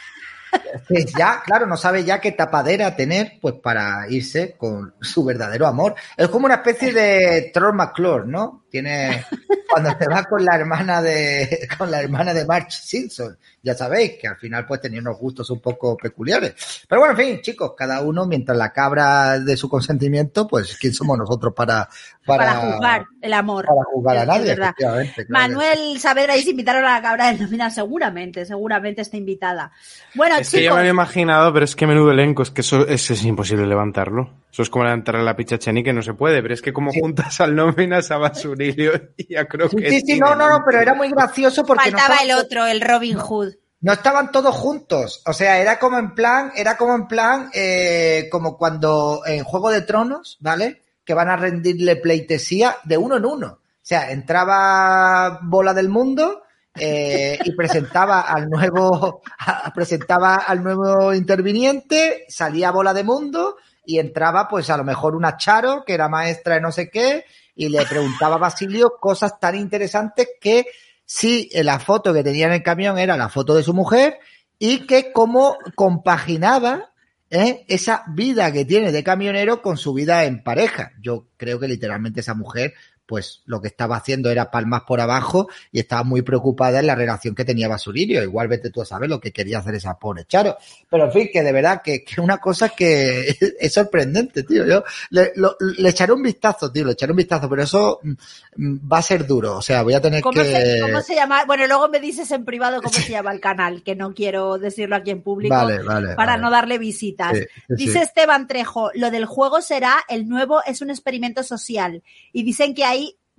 ya, 1.18 1.42
claro, 1.44 1.66
no 1.66 1.76
sabe 1.76 2.04
ya 2.04 2.20
qué 2.20 2.32
tapadera 2.32 2.96
tener, 2.96 3.38
pues 3.40 3.54
para 3.62 4.06
irse 4.08 4.54
con 4.56 4.94
su 5.00 5.24
verdadero 5.24 5.66
amor. 5.66 5.94
Es 6.16 6.28
como 6.28 6.46
una 6.46 6.56
especie 6.56 6.92
de 6.92 7.50
Troll 7.52 7.74
McClure, 7.74 8.26
¿no? 8.26 8.64
Tiene 8.70 9.24
cuando 9.70 9.96
te 9.96 10.06
vas 10.06 10.26
con 10.26 10.44
la 10.44 10.56
hermana 10.56 11.02
de 11.02 11.68
con 11.78 11.90
la 11.90 12.00
hermana 12.00 12.32
de 12.32 12.46
Marge 12.46 12.70
Simpson. 12.70 13.36
Ya 13.66 13.74
sabéis 13.74 14.12
que 14.20 14.28
al 14.28 14.36
final 14.36 14.64
pues 14.64 14.80
tenía 14.80 15.00
unos 15.00 15.18
gustos 15.18 15.50
un 15.50 15.58
poco 15.58 15.96
peculiares. 15.96 16.84
Pero 16.88 17.00
bueno, 17.00 17.18
en 17.18 17.26
fin, 17.26 17.40
chicos, 17.42 17.72
cada 17.76 18.00
uno 18.00 18.24
mientras 18.24 18.56
la 18.56 18.72
cabra 18.72 19.40
de 19.40 19.56
su 19.56 19.68
consentimiento, 19.68 20.46
pues 20.46 20.76
quién 20.76 20.94
somos 20.94 21.18
nosotros 21.18 21.52
para 21.52 21.88
para, 22.24 22.44
para 22.44 22.60
juzgar 22.60 23.06
el 23.20 23.32
amor. 23.32 23.66
para 23.66 23.82
juzgar 23.92 24.18
a 24.18 24.26
nadie, 24.26 24.46
verdad. 24.46 24.68
efectivamente. 24.68 25.26
claro. 25.26 25.48
Manuel 25.48 25.98
Saavedra 25.98 26.36
y 26.36 26.42
se 26.42 26.50
invitaron 26.50 26.84
a 26.84 26.94
la 26.94 27.02
cabra 27.02 27.26
del 27.26 27.40
nóminas 27.40 27.74
seguramente, 27.74 28.46
seguramente 28.46 29.02
está 29.02 29.16
invitada. 29.16 29.72
Bueno, 30.14 30.36
Es 30.36 30.50
que 30.50 30.58
ya 30.58 30.62
chicos, 30.62 30.76
me 30.76 30.82
lo 30.82 30.88
he 30.88 30.90
imaginado, 30.90 31.52
pero 31.52 31.64
es 31.64 31.74
que 31.74 31.88
menudo 31.88 32.12
elenco, 32.12 32.44
es 32.44 32.50
que 32.50 32.60
eso, 32.60 32.86
eso 32.86 33.14
es 33.14 33.24
imposible 33.24 33.66
levantarlo. 33.66 34.44
Eso 34.52 34.62
es 34.62 34.70
como 34.70 34.84
levantar 34.84 35.16
a 35.16 35.22
la 35.22 35.36
picha 35.36 35.58
Cheni 35.58 35.82
que 35.82 35.92
no 35.92 36.02
se 36.02 36.14
puede, 36.14 36.40
pero 36.40 36.54
es 36.54 36.62
que 36.62 36.72
como 36.72 36.92
juntas 36.92 37.40
al 37.40 37.54
nóminas 37.54 38.10
a 38.10 38.18
Basurilio 38.18 39.10
y 39.16 39.34
a 39.36 39.46
creo 39.46 39.68
Sí, 39.68 39.76
que 39.76 39.90
sí, 39.90 40.02
sí, 40.06 40.20
no, 40.20 40.34
no, 40.34 40.48
no, 40.48 40.62
pero 40.64 40.80
era 40.80 40.94
muy 40.94 41.10
gracioso 41.10 41.64
porque 41.64 41.90
no 41.90 41.98
faltaba 41.98 42.22
el 42.22 42.32
otro, 42.32 42.66
el 42.66 42.80
Robin 42.80 43.18
Hood. 43.18 43.55
No 43.80 43.92
estaban 43.92 44.32
todos 44.32 44.54
juntos. 44.54 45.22
O 45.26 45.32
sea, 45.32 45.60
era 45.60 45.78
como 45.78 45.98
en 45.98 46.14
plan, 46.14 46.52
era 46.56 46.76
como 46.76 46.94
en 46.94 47.06
plan, 47.06 47.50
eh, 47.52 48.28
como 48.30 48.56
cuando 48.56 49.22
en 49.26 49.44
Juego 49.44 49.70
de 49.70 49.82
Tronos, 49.82 50.38
¿vale? 50.40 50.82
Que 51.04 51.14
van 51.14 51.28
a 51.28 51.36
rendirle 51.36 51.96
pleitesía 51.96 52.76
de 52.84 52.96
uno 52.96 53.16
en 53.16 53.26
uno. 53.26 53.46
O 53.46 53.88
sea, 53.88 54.10
entraba 54.10 55.38
Bola 55.42 55.72
del 55.72 55.88
Mundo 55.88 56.42
eh, 56.74 57.38
y 57.44 57.52
presentaba 57.52 58.22
al 58.22 58.50
nuevo, 58.50 59.22
presentaba 59.74 60.36
al 60.36 60.62
nuevo 60.62 61.14
interviniente, 61.14 62.24
salía 62.28 62.70
Bola 62.70 62.92
de 62.92 63.04
Mundo 63.04 63.56
y 63.84 63.98
entraba, 63.98 64.48
pues 64.48 64.68
a 64.68 64.76
lo 64.76 64.84
mejor 64.84 65.14
una 65.14 65.36
Charo, 65.36 65.84
que 65.84 65.94
era 65.94 66.08
maestra 66.08 66.56
de 66.56 66.60
no 66.60 66.72
sé 66.72 66.90
qué, 66.90 67.24
y 67.54 67.68
le 67.68 67.86
preguntaba 67.86 68.34
a 68.34 68.38
Basilio 68.38 68.96
cosas 69.00 69.38
tan 69.38 69.54
interesantes 69.54 70.28
que 70.40 70.66
si 71.06 71.48
la 71.54 71.78
foto 71.78 72.12
que 72.12 72.22
tenía 72.22 72.46
en 72.46 72.52
el 72.52 72.62
camión 72.62 72.98
era 72.98 73.16
la 73.16 73.28
foto 73.28 73.54
de 73.54 73.62
su 73.62 73.72
mujer 73.72 74.18
y 74.58 74.80
que 74.86 75.12
cómo 75.12 75.56
compaginaba 75.74 76.92
¿eh? 77.30 77.64
esa 77.68 78.04
vida 78.08 78.52
que 78.52 78.64
tiene 78.64 78.92
de 78.92 79.04
camionero 79.04 79.62
con 79.62 79.76
su 79.76 79.94
vida 79.94 80.24
en 80.24 80.42
pareja. 80.42 80.92
Yo 81.00 81.28
creo 81.36 81.58
que 81.60 81.68
literalmente 81.68 82.20
esa 82.20 82.34
mujer 82.34 82.74
pues 83.06 83.42
lo 83.46 83.60
que 83.60 83.68
estaba 83.68 83.96
haciendo 83.96 84.30
era 84.30 84.50
palmas 84.50 84.82
por 84.82 85.00
abajo 85.00 85.48
y 85.72 85.78
estaba 85.78 86.02
muy 86.02 86.22
preocupada 86.22 86.80
en 86.80 86.86
la 86.86 86.94
relación 86.94 87.34
que 87.34 87.44
tenía 87.44 87.68
Basurilio. 87.68 88.22
Igual 88.22 88.48
vete 88.48 88.70
tú 88.70 88.82
a 88.82 88.84
saber 88.84 89.08
lo 89.08 89.20
que 89.20 89.32
quería 89.32 89.58
hacer 89.58 89.74
esa 89.76 89.98
pobre 89.98 90.24
Charo. 90.26 90.56
Pero 90.90 91.04
en 91.04 91.12
fin, 91.12 91.28
que 91.32 91.42
de 91.42 91.52
verdad 91.52 91.82
que 91.82 92.04
que 92.04 92.20
una 92.20 92.38
cosa 92.38 92.68
que 92.70 93.36
es 93.60 93.72
sorprendente, 93.72 94.42
tío. 94.42 94.66
Yo 94.66 94.82
le, 95.10 95.32
lo- 95.36 95.56
le 95.60 95.88
echaré 95.88 96.12
un 96.12 96.22
vistazo, 96.22 96.70
tío, 96.72 96.84
le 96.84 96.92
echaré 96.92 97.12
un 97.12 97.16
vistazo, 97.18 97.48
pero 97.48 97.62
eso 97.62 98.00
mm, 98.02 98.12
mm, 98.56 98.92
va 98.92 98.98
a 98.98 99.02
ser 99.02 99.26
duro. 99.26 99.56
O 99.56 99.62
sea, 99.62 99.82
voy 99.82 99.94
a 99.94 100.00
tener 100.00 100.20
¿Cómo, 100.22 100.42
que... 100.42 100.44
se, 100.44 100.80
cómo 100.80 101.00
se 101.00 101.14
llama? 101.14 101.44
Bueno, 101.44 101.66
luego 101.66 101.88
me 101.88 102.00
dices 102.00 102.30
en 102.32 102.44
privado 102.44 102.82
cómo 102.82 102.92
se 102.98 103.10
llama 103.12 103.32
el 103.32 103.40
canal, 103.40 103.82
que 103.82 103.94
no 103.94 104.14
quiero 104.14 104.58
decirlo 104.58 104.96
aquí 104.96 105.10
en 105.10 105.22
público 105.22 105.54
Vale, 105.54 105.82
vale, 105.82 106.14
para 106.16 106.32
vale. 106.32 106.42
no 106.42 106.50
darle 106.50 106.78
visitas. 106.78 107.36
Sí, 107.36 107.44
sí, 107.68 107.74
Dice 107.76 107.92
sí. 107.92 107.98
Esteban 107.98 108.46
Trejo, 108.46 108.90
lo 108.94 109.10
del 109.10 109.26
juego 109.26 109.60
será 109.60 109.96
el 110.08 110.28
nuevo, 110.28 110.62
es 110.64 110.80
un 110.82 110.90
experimento 110.90 111.42
social. 111.42 112.02
Y 112.32 112.42
dicen 112.42 112.74
que 112.74 112.84
hay, 112.84 112.95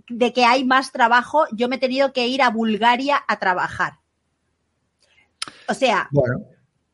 de 0.09 0.33
que 0.33 0.45
hay 0.45 0.63
más 0.63 0.91
trabajo, 0.91 1.45
yo 1.51 1.67
me 1.67 1.77
he 1.77 1.79
tenido 1.79 2.13
que 2.13 2.27
ir 2.27 2.41
a 2.41 2.49
Bulgaria 2.49 3.23
a 3.27 3.39
trabajar. 3.39 3.99
O 5.67 5.73
sea, 5.73 6.07
Bueno, 6.11 6.45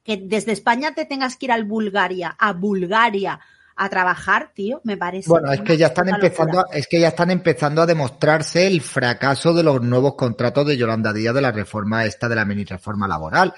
que 0.04 0.18
desde 0.18 0.52
España 0.52 0.94
te 0.94 1.06
tengas 1.06 1.38
que 1.38 1.46
ir 1.46 1.52
al 1.52 1.64
Bulgaria, 1.64 2.36
a 2.38 2.54
Bulgaria 2.54 3.40
a 3.76 3.90
trabajar, 3.90 4.52
tío, 4.54 4.82
me 4.84 4.98
parece. 4.98 5.30
Bueno, 5.30 5.52
es 5.52 5.62
que 5.62 5.78
ya 5.78 5.88
están 5.88 6.10
empezando, 6.10 6.60
locura. 6.60 6.78
es 6.78 6.88
que 6.88 7.00
ya 7.00 7.08
están 7.08 7.32
empezando 7.32 7.82
a 7.82 7.86
demostrarse 7.86 8.68
el 8.68 8.82
fracaso 8.82 9.54
de 9.54 9.64
los 9.64 9.82
nuevos 9.82 10.16
contratos 10.16 10.68
de 10.68 10.78
Yolanda 10.78 11.12
Díaz 11.12 11.34
de 11.34 11.42
la 11.42 11.52
reforma 11.52 12.06
esta 12.06 12.30
de 12.30 12.36
la 12.36 12.46
mini 12.46 12.66
reforma 12.66 13.08
laboral. 13.08 13.54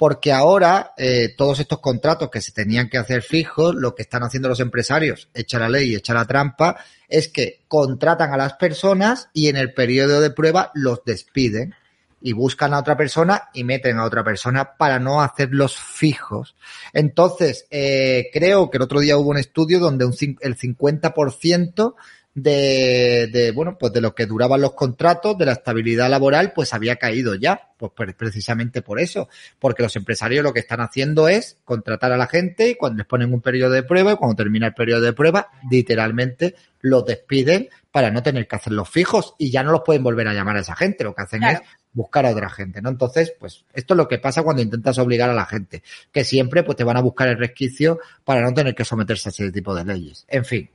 Porque 0.00 0.32
ahora 0.32 0.94
eh, 0.96 1.34
todos 1.36 1.60
estos 1.60 1.80
contratos 1.80 2.30
que 2.30 2.40
se 2.40 2.52
tenían 2.52 2.88
que 2.88 2.96
hacer 2.96 3.20
fijos, 3.20 3.74
lo 3.74 3.94
que 3.94 4.00
están 4.00 4.22
haciendo 4.22 4.48
los 4.48 4.60
empresarios, 4.60 5.28
echa 5.34 5.58
la 5.58 5.68
ley 5.68 5.90
y 5.90 5.94
echa 5.94 6.14
la 6.14 6.24
trampa, 6.24 6.78
es 7.06 7.28
que 7.28 7.60
contratan 7.68 8.32
a 8.32 8.38
las 8.38 8.54
personas 8.54 9.28
y 9.34 9.48
en 9.48 9.58
el 9.58 9.74
periodo 9.74 10.22
de 10.22 10.30
prueba 10.30 10.70
los 10.72 11.04
despiden 11.04 11.74
y 12.22 12.32
buscan 12.32 12.72
a 12.72 12.78
otra 12.78 12.96
persona 12.96 13.50
y 13.52 13.62
meten 13.64 13.98
a 13.98 14.06
otra 14.06 14.24
persona 14.24 14.74
para 14.78 14.98
no 14.98 15.20
hacerlos 15.20 15.76
fijos. 15.76 16.56
Entonces, 16.94 17.66
eh, 17.70 18.30
creo 18.32 18.70
que 18.70 18.78
el 18.78 18.84
otro 18.84 19.00
día 19.00 19.18
hubo 19.18 19.28
un 19.28 19.36
estudio 19.36 19.80
donde 19.80 20.06
un, 20.06 20.14
el 20.40 20.56
50% 20.56 21.94
de, 22.34 23.28
de, 23.32 23.50
bueno, 23.50 23.76
pues 23.78 23.92
de 23.92 24.00
lo 24.00 24.14
que 24.14 24.26
duraban 24.26 24.60
los 24.60 24.72
contratos, 24.74 25.36
de 25.36 25.46
la 25.46 25.52
estabilidad 25.52 26.08
laboral, 26.08 26.52
pues 26.54 26.72
había 26.72 26.96
caído 26.96 27.34
ya. 27.34 27.68
Pues 27.76 27.92
pre- 27.92 28.14
precisamente 28.14 28.82
por 28.82 29.00
eso. 29.00 29.28
Porque 29.58 29.82
los 29.82 29.96
empresarios 29.96 30.44
lo 30.44 30.52
que 30.52 30.60
están 30.60 30.80
haciendo 30.80 31.28
es 31.28 31.56
contratar 31.64 32.12
a 32.12 32.16
la 32.16 32.26
gente 32.26 32.68
y 32.70 32.74
cuando 32.76 32.98
les 32.98 33.06
ponen 33.06 33.32
un 33.32 33.40
periodo 33.40 33.72
de 33.72 33.82
prueba 33.82 34.12
y 34.12 34.16
cuando 34.16 34.36
termina 34.36 34.66
el 34.68 34.74
periodo 34.74 35.00
de 35.02 35.12
prueba, 35.12 35.48
literalmente 35.70 36.54
los 36.82 37.04
despiden 37.04 37.68
para 37.90 38.10
no 38.10 38.22
tener 38.22 38.46
que 38.46 38.56
hacerlos 38.56 38.88
fijos 38.88 39.34
y 39.38 39.50
ya 39.50 39.62
no 39.62 39.72
los 39.72 39.82
pueden 39.84 40.02
volver 40.02 40.28
a 40.28 40.34
llamar 40.34 40.56
a 40.56 40.60
esa 40.60 40.76
gente. 40.76 41.04
Lo 41.04 41.14
que 41.14 41.22
hacen 41.22 41.40
Claro. 41.40 41.60
es 41.62 41.68
buscar 41.92 42.24
a 42.26 42.30
otra 42.30 42.48
gente, 42.50 42.80
¿no? 42.80 42.90
Entonces, 42.90 43.34
pues 43.38 43.64
esto 43.74 43.94
es 43.94 43.98
lo 43.98 44.06
que 44.08 44.18
pasa 44.18 44.42
cuando 44.44 44.62
intentas 44.62 44.98
obligar 44.98 45.28
a 45.30 45.34
la 45.34 45.46
gente, 45.46 45.82
que 46.12 46.22
siempre 46.24 46.62
pues 46.62 46.76
te 46.76 46.84
van 46.84 46.96
a 46.96 47.00
buscar 47.00 47.28
el 47.28 47.38
resquicio 47.38 47.98
para 48.24 48.42
no 48.42 48.54
tener 48.54 48.74
que 48.74 48.84
someterse 48.84 49.28
a 49.28 49.32
ese 49.32 49.50
tipo 49.50 49.74
de 49.74 49.84
leyes. 49.84 50.24
En 50.28 50.44
fin. 50.44 50.70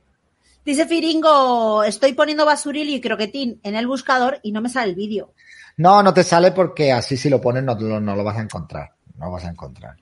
Dice 0.66 0.84
Firingo, 0.86 1.84
estoy 1.84 2.12
poniendo 2.12 2.44
basurilio 2.44 2.96
y 2.96 3.00
croquetín 3.00 3.60
en 3.62 3.76
el 3.76 3.86
buscador 3.86 4.40
y 4.42 4.50
no 4.52 4.60
me 4.60 4.68
sale 4.68 4.90
el 4.90 4.96
vídeo. 4.96 5.32
No, 5.76 6.02
no 6.02 6.12
te 6.12 6.24
sale 6.24 6.50
porque 6.52 6.90
así 6.92 7.16
si 7.16 7.30
lo 7.30 7.40
pones 7.40 7.62
no, 7.62 7.74
lo- 7.78 8.00
no 8.00 8.16
lo 8.16 8.24
vas 8.24 8.36
a 8.36 8.42
encontrar. 8.42 8.90
No 9.16 9.26
lo 9.26 9.30
vas 9.32 9.44
a 9.44 9.50
encontrar. 9.50 9.94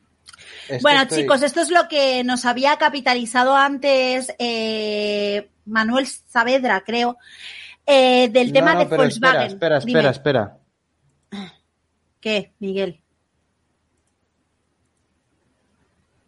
Bueno, 0.80 1.04
chicos, 1.06 1.42
esto 1.42 1.60
es 1.60 1.70
lo 1.70 1.86
que 1.88 2.24
nos 2.24 2.46
había 2.46 2.78
capitalizado 2.78 3.54
antes 3.54 4.34
eh, 4.38 5.50
Manuel 5.66 6.06
Saavedra, 6.06 6.82
creo. 6.84 7.18
eh, 7.86 8.30
del 8.30 8.50
tema 8.52 8.68
No, 8.72 8.74
no, 8.74 8.80
de 8.80 8.86
pero 8.86 9.02
Volkswagen. 9.02 9.42
Espera, 9.42 9.76
espera, 9.76 10.00
Dime. 10.00 10.10
espera, 10.10 10.58
espera. 11.30 11.50
¿Qué, 12.20 12.54
Miguel? 12.58 13.02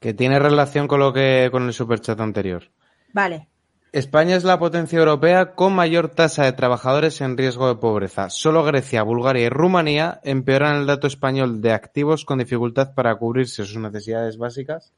Que 0.00 0.12
tiene 0.12 0.38
relación 0.38 0.86
con 0.88 1.00
lo 1.00 1.12
que 1.12 1.48
con 1.50 1.64
el 1.66 1.72
superchat 1.72 2.20
anterior. 2.20 2.70
Vale. 3.14 3.48
España 3.96 4.36
es 4.36 4.44
la 4.44 4.58
potencia 4.58 4.98
europea 4.98 5.54
con 5.54 5.74
mayor 5.74 6.10
tasa 6.10 6.44
de 6.44 6.52
trabajadores 6.52 7.22
en 7.22 7.38
riesgo 7.38 7.66
de 7.66 7.76
pobreza. 7.76 8.28
Solo 8.28 8.62
Grecia, 8.62 9.02
Bulgaria 9.02 9.46
y 9.46 9.48
Rumanía 9.48 10.20
empeoran 10.22 10.76
el 10.76 10.86
dato 10.86 11.06
español 11.06 11.62
de 11.62 11.72
activos 11.72 12.26
con 12.26 12.38
dificultad 12.38 12.92
para 12.92 13.16
cubrirse 13.16 13.64
sus 13.64 13.78
necesidades 13.78 14.36
básicas, 14.36 14.92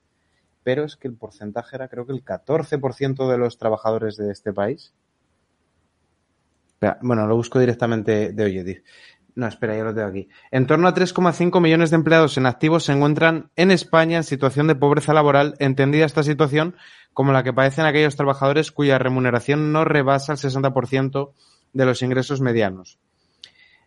pero 0.64 0.82
es 0.82 0.96
que 0.96 1.06
el 1.06 1.14
porcentaje 1.14 1.76
era 1.76 1.86
creo 1.86 2.06
que 2.06 2.12
el 2.12 2.24
14% 2.24 3.30
de 3.30 3.38
los 3.38 3.56
trabajadores 3.56 4.16
de 4.16 4.32
este 4.32 4.52
país. 4.52 4.92
Bueno, 7.00 7.24
lo 7.28 7.36
busco 7.36 7.60
directamente 7.60 8.32
de 8.32 8.44
Oyedi. 8.44 8.82
No, 9.36 9.46
espera, 9.46 9.76
ya 9.76 9.84
lo 9.84 9.94
tengo 9.94 10.08
aquí. 10.08 10.28
En 10.50 10.66
torno 10.66 10.88
a 10.88 10.94
3,5 10.94 11.60
millones 11.60 11.90
de 11.90 11.96
empleados 11.96 12.36
en 12.36 12.46
activos 12.46 12.82
se 12.82 12.92
encuentran 12.94 13.52
en 13.54 13.70
España 13.70 14.16
en 14.16 14.24
situación 14.24 14.66
de 14.66 14.74
pobreza 14.74 15.14
laboral, 15.14 15.54
entendida 15.60 16.04
esta 16.04 16.24
situación 16.24 16.74
como 17.18 17.32
la 17.32 17.42
que 17.42 17.52
padecen 17.52 17.84
aquellos 17.84 18.14
trabajadores 18.14 18.70
cuya 18.70 18.96
remuneración 18.96 19.72
no 19.72 19.84
rebasa 19.84 20.34
el 20.34 20.38
60% 20.38 21.32
de 21.72 21.84
los 21.84 22.00
ingresos 22.02 22.40
medianos. 22.40 23.00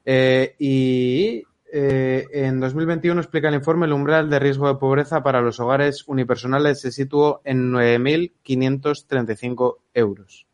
Eh, 0.03 0.57
y 0.59 1.41
eh, 1.71 2.27
en 2.33 2.59
2021 2.59 3.21
explica 3.21 3.47
el 3.47 3.55
informe 3.55 3.85
el 3.85 3.93
umbral 3.93 4.29
de 4.29 4.37
riesgo 4.37 4.67
de 4.67 4.75
pobreza 4.75 5.23
para 5.23 5.39
los 5.39 5.61
hogares 5.61 6.03
unipersonales 6.07 6.81
se 6.81 6.91
situó 6.91 7.39
en 7.45 7.71
9.535 7.71 9.77
euros. 9.93 10.45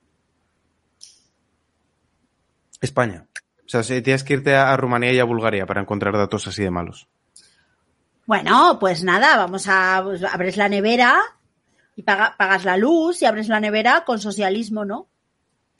España. 2.79 3.25
O 3.65 3.69
sea, 3.69 3.81
si 3.81 4.03
tienes 4.03 4.23
que 4.23 4.35
irte 4.35 4.55
a, 4.55 4.71
a 4.71 4.77
Rumanía 4.77 5.13
y 5.13 5.19
a 5.19 5.23
Bulgaria 5.23 5.65
para 5.65 5.81
encontrar 5.81 6.15
datos 6.15 6.47
así 6.47 6.61
de 6.61 6.69
malos. 6.69 7.07
Bueno, 8.27 8.77
pues 8.79 9.03
nada, 9.03 9.35
vamos 9.35 9.67
a. 9.67 10.01
pues, 10.03 10.23
abres 10.23 10.57
la 10.57 10.69
nevera 10.69 11.19
y 11.97 12.03
paga- 12.03 12.35
pagas 12.37 12.63
la 12.63 12.77
luz 12.77 13.21
y 13.21 13.25
abres 13.25 13.49
la 13.49 13.59
nevera 13.59 14.05
con 14.05 14.19
socialismo, 14.21 14.85
¿no? 14.85 15.09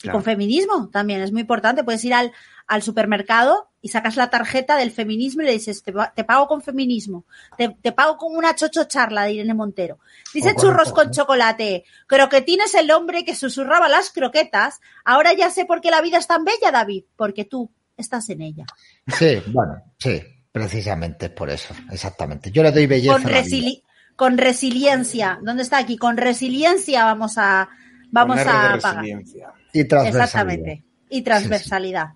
Y 0.04 0.10
con 0.10 0.24
feminismo 0.24 0.90
también, 0.92 1.22
es 1.22 1.32
muy 1.32 1.42
importante. 1.42 1.84
Puedes 1.84 2.04
ir 2.06 2.14
al, 2.14 2.32
al 2.68 2.84
supermercado 2.84 3.70
y 3.82 3.88
sacas 3.90 4.16
la 4.16 4.30
tarjeta 4.30 4.76
del 4.78 4.92
feminismo 4.92 5.42
y 5.42 5.46
le 5.46 5.54
dices, 5.54 5.82
te, 5.82 5.92
pa- 5.92 6.14
te 6.14 6.24
pago 6.24 6.48
con 6.48 6.62
feminismo, 6.62 7.26
te, 7.58 7.70
te 7.82 7.92
pago 7.94 8.16
con 8.18 8.36
una 8.36 8.54
chocho 8.54 8.84
charla 8.84 9.24
de 9.24 9.34
Irene 9.34 9.54
Montero. 9.56 9.98
Dice 10.34 10.52
O 10.52 10.54
con 10.56 10.62
churros 10.64 10.88
el 10.90 10.94
con 10.94 11.10
chocolate, 11.12 11.84
croquetín 12.06 12.62
es 12.62 12.76
el 12.76 12.92
hombre 12.92 13.26
que 13.26 13.34
susurraba 13.34 13.88
las 13.90 14.12
croquetas. 14.12 14.82
Ahora 15.06 15.34
ya 15.34 15.50
sé 15.50 15.66
por 15.66 15.82
qué 15.82 15.90
la 15.90 16.02
vida 16.02 16.18
es 16.20 16.28
tan 16.28 16.44
bella, 16.44 16.72
David, 16.72 17.06
porque 17.16 17.46
tú 17.46 17.72
estás 17.96 18.30
en 18.30 18.42
ella. 18.44 18.66
Sí, 19.08 19.42
bueno, 19.48 19.82
sí, 19.98 20.22
precisamente 20.52 21.26
es 21.28 21.32
por 21.32 21.50
eso, 21.50 21.74
exactamente. 21.92 22.52
Yo 22.52 22.62
le 22.62 22.72
doy 22.72 22.86
belleza 22.86 23.14
con, 23.14 23.24
resili- 23.24 23.82
con 24.18 24.38
resiliencia. 24.38 25.40
¿Dónde 25.42 25.64
está 25.64 25.78
aquí? 25.78 25.98
Con 25.98 26.18
resiliencia 26.18 27.06
vamos 27.06 27.38
a 27.38 27.70
vamos 28.12 28.40
a 28.40 28.44
pagar. 28.44 28.82
resiliencia. 28.82 29.54
Y 29.72 29.86
transversalidad. 29.86 30.24
Exactamente. 30.26 30.84
Y 31.10 31.22
transversalidad. 31.22 32.08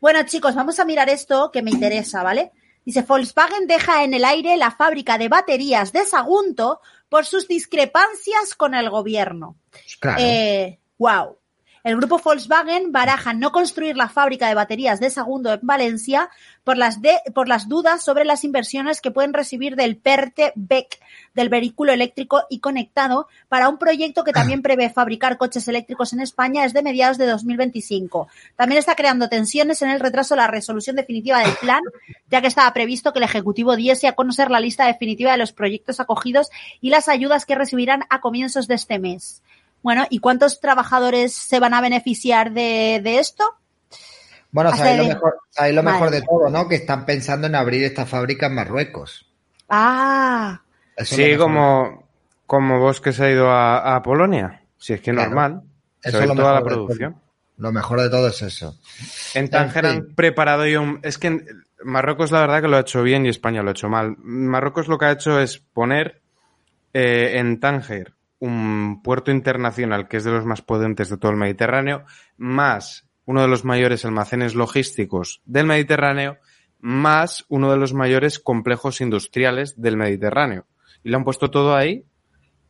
Bueno, 0.00 0.22
chicos, 0.24 0.54
vamos 0.54 0.80
a 0.80 0.84
mirar 0.86 1.10
esto 1.10 1.50
que 1.52 1.60
me 1.62 1.70
interesa, 1.70 2.22
¿vale? 2.22 2.52
Dice, 2.84 3.02
Volkswagen 3.02 3.66
deja 3.66 4.02
en 4.02 4.14
el 4.14 4.24
aire 4.24 4.56
la 4.56 4.70
fábrica 4.72 5.18
de 5.18 5.28
baterías 5.28 5.92
de 5.92 6.04
Sagunto 6.04 6.80
por 7.08 7.24
sus 7.26 7.46
discrepancias 7.46 8.54
con 8.56 8.74
el 8.74 8.90
gobierno. 8.90 9.56
Claro. 10.00 10.18
Eh, 10.20 10.78
wow. 10.98 11.38
El 11.84 11.96
grupo 11.96 12.18
Volkswagen 12.18 12.92
baraja 12.92 13.34
no 13.34 13.50
construir 13.50 13.96
la 13.96 14.08
fábrica 14.08 14.46
de 14.48 14.54
baterías 14.54 15.00
de 15.00 15.10
Sagunto 15.10 15.52
en 15.52 15.60
Valencia 15.62 16.30
por 16.64 16.76
las, 16.76 17.02
de- 17.02 17.20
por 17.34 17.48
las 17.48 17.68
dudas 17.68 18.04
sobre 18.04 18.24
las 18.24 18.44
inversiones 18.44 19.00
que 19.00 19.10
pueden 19.10 19.32
recibir 19.32 19.74
del 19.76 19.96
PERTE 19.96 20.52
BEC, 20.54 21.00
del 21.34 21.48
vehículo 21.48 21.92
eléctrico 21.92 22.44
y 22.50 22.60
conectado, 22.60 23.26
para 23.48 23.68
un 23.68 23.78
proyecto 23.78 24.24
que 24.24 24.32
también 24.32 24.62
prevé 24.62 24.90
fabricar 24.90 25.38
coches 25.38 25.66
eléctricos 25.68 26.12
en 26.12 26.20
España 26.20 26.62
desde 26.62 26.82
mediados 26.82 27.18
de 27.18 27.26
2025. 27.26 28.28
También 28.56 28.78
está 28.78 28.94
creando 28.94 29.28
tensiones 29.28 29.82
en 29.82 29.90
el 29.90 30.00
retraso 30.00 30.34
de 30.34 30.40
la 30.40 30.46
resolución 30.46 30.96
definitiva 30.96 31.40
del 31.40 31.54
plan, 31.56 31.82
ya 32.30 32.40
que 32.40 32.48
estaba 32.48 32.72
previsto 32.72 33.12
que 33.12 33.18
el 33.18 33.24
Ejecutivo 33.24 33.76
diese 33.76 34.08
a 34.08 34.12
conocer 34.12 34.50
la 34.50 34.60
lista 34.60 34.86
definitiva 34.86 35.32
de 35.32 35.38
los 35.38 35.52
proyectos 35.52 36.00
acogidos 36.00 36.50
y 36.80 36.90
las 36.90 37.08
ayudas 37.08 37.46
que 37.46 37.54
recibirán 37.54 38.04
a 38.10 38.20
comienzos 38.20 38.68
de 38.68 38.74
este 38.74 38.98
mes. 38.98 39.42
Bueno, 39.82 40.06
¿y 40.10 40.18
cuántos 40.20 40.60
trabajadores 40.60 41.34
se 41.34 41.58
van 41.58 41.74
a 41.74 41.80
beneficiar 41.80 42.52
de, 42.52 43.00
de 43.02 43.18
esto? 43.18 43.44
Bueno, 44.52 44.70
sabéis 44.76 44.98
lo, 44.98 45.04
mejor, 45.04 45.40
sabéis 45.48 45.74
lo 45.74 45.82
mejor 45.82 46.10
de 46.10 46.22
todo, 46.22 46.50
¿no? 46.50 46.68
Que 46.68 46.76
están 46.76 47.06
pensando 47.06 47.46
en 47.46 47.54
abrir 47.54 47.82
esta 47.84 48.04
fábrica 48.04 48.46
en 48.46 48.54
Marruecos. 48.54 49.26
Ah, 49.68 50.60
Sí, 51.04 51.36
como, 51.36 52.08
como 52.46 52.78
vos 52.80 53.00
que 53.00 53.12
se 53.12 53.24
ha 53.24 53.30
ido 53.30 53.50
a, 53.50 53.96
a 53.96 54.02
Polonia. 54.02 54.62
Si 54.76 54.92
es 54.92 55.00
que 55.00 55.12
Claro. 55.12 55.28
normal. 55.30 55.62
Eso 56.02 56.20
es 56.20 56.28
lo 56.28 56.34
toda 56.34 56.54
la 56.54 56.60
mejor 56.60 56.70
de 56.70 56.74
todo. 56.76 56.86
producción. 56.86 57.16
Lo 57.58 57.72
mejor 57.72 58.00
de 58.00 58.10
todo 58.10 58.28
es 58.28 58.42
eso. 58.42 58.76
En 59.34 59.48
Tánger 59.48 59.86
han 59.86 60.14
preparado 60.14 60.66
ya 60.66 60.80
un... 60.80 60.98
Es 61.02 61.18
que 61.18 61.44
Marruecos 61.84 62.32
la 62.32 62.40
verdad 62.40 62.60
que 62.62 62.68
lo 62.68 62.76
ha 62.76 62.80
hecho 62.80 63.02
bien 63.02 63.24
y 63.26 63.28
España 63.28 63.62
lo 63.62 63.68
ha 63.68 63.72
hecho 63.72 63.88
mal. 63.88 64.16
Marruecos 64.18 64.88
lo 64.88 64.98
que 64.98 65.04
ha 65.04 65.12
hecho 65.12 65.38
es 65.38 65.58
poner 65.58 66.22
eh, 66.92 67.34
en 67.38 67.60
Tánger 67.60 68.14
un 68.40 69.02
puerto 69.02 69.30
internacional 69.30 70.08
que 70.08 70.16
es 70.16 70.24
de 70.24 70.32
los 70.32 70.44
más 70.44 70.62
potentes 70.62 71.08
de 71.08 71.16
todo 71.18 71.30
el 71.30 71.38
Mediterráneo, 71.38 72.04
más 72.36 73.06
uno 73.26 73.42
de 73.42 73.48
los 73.48 73.64
mayores 73.64 74.04
almacenes 74.04 74.56
logísticos 74.56 75.40
del 75.44 75.66
Mediterráneo, 75.66 76.38
más 76.80 77.44
uno 77.48 77.70
de 77.70 77.76
los 77.76 77.94
mayores 77.94 78.40
complejos 78.40 79.00
industriales 79.00 79.80
del 79.80 79.96
Mediterráneo. 79.96 80.66
Y 81.04 81.10
lo 81.10 81.16
han 81.18 81.24
puesto 81.24 81.50
todo 81.50 81.74
ahí 81.74 82.04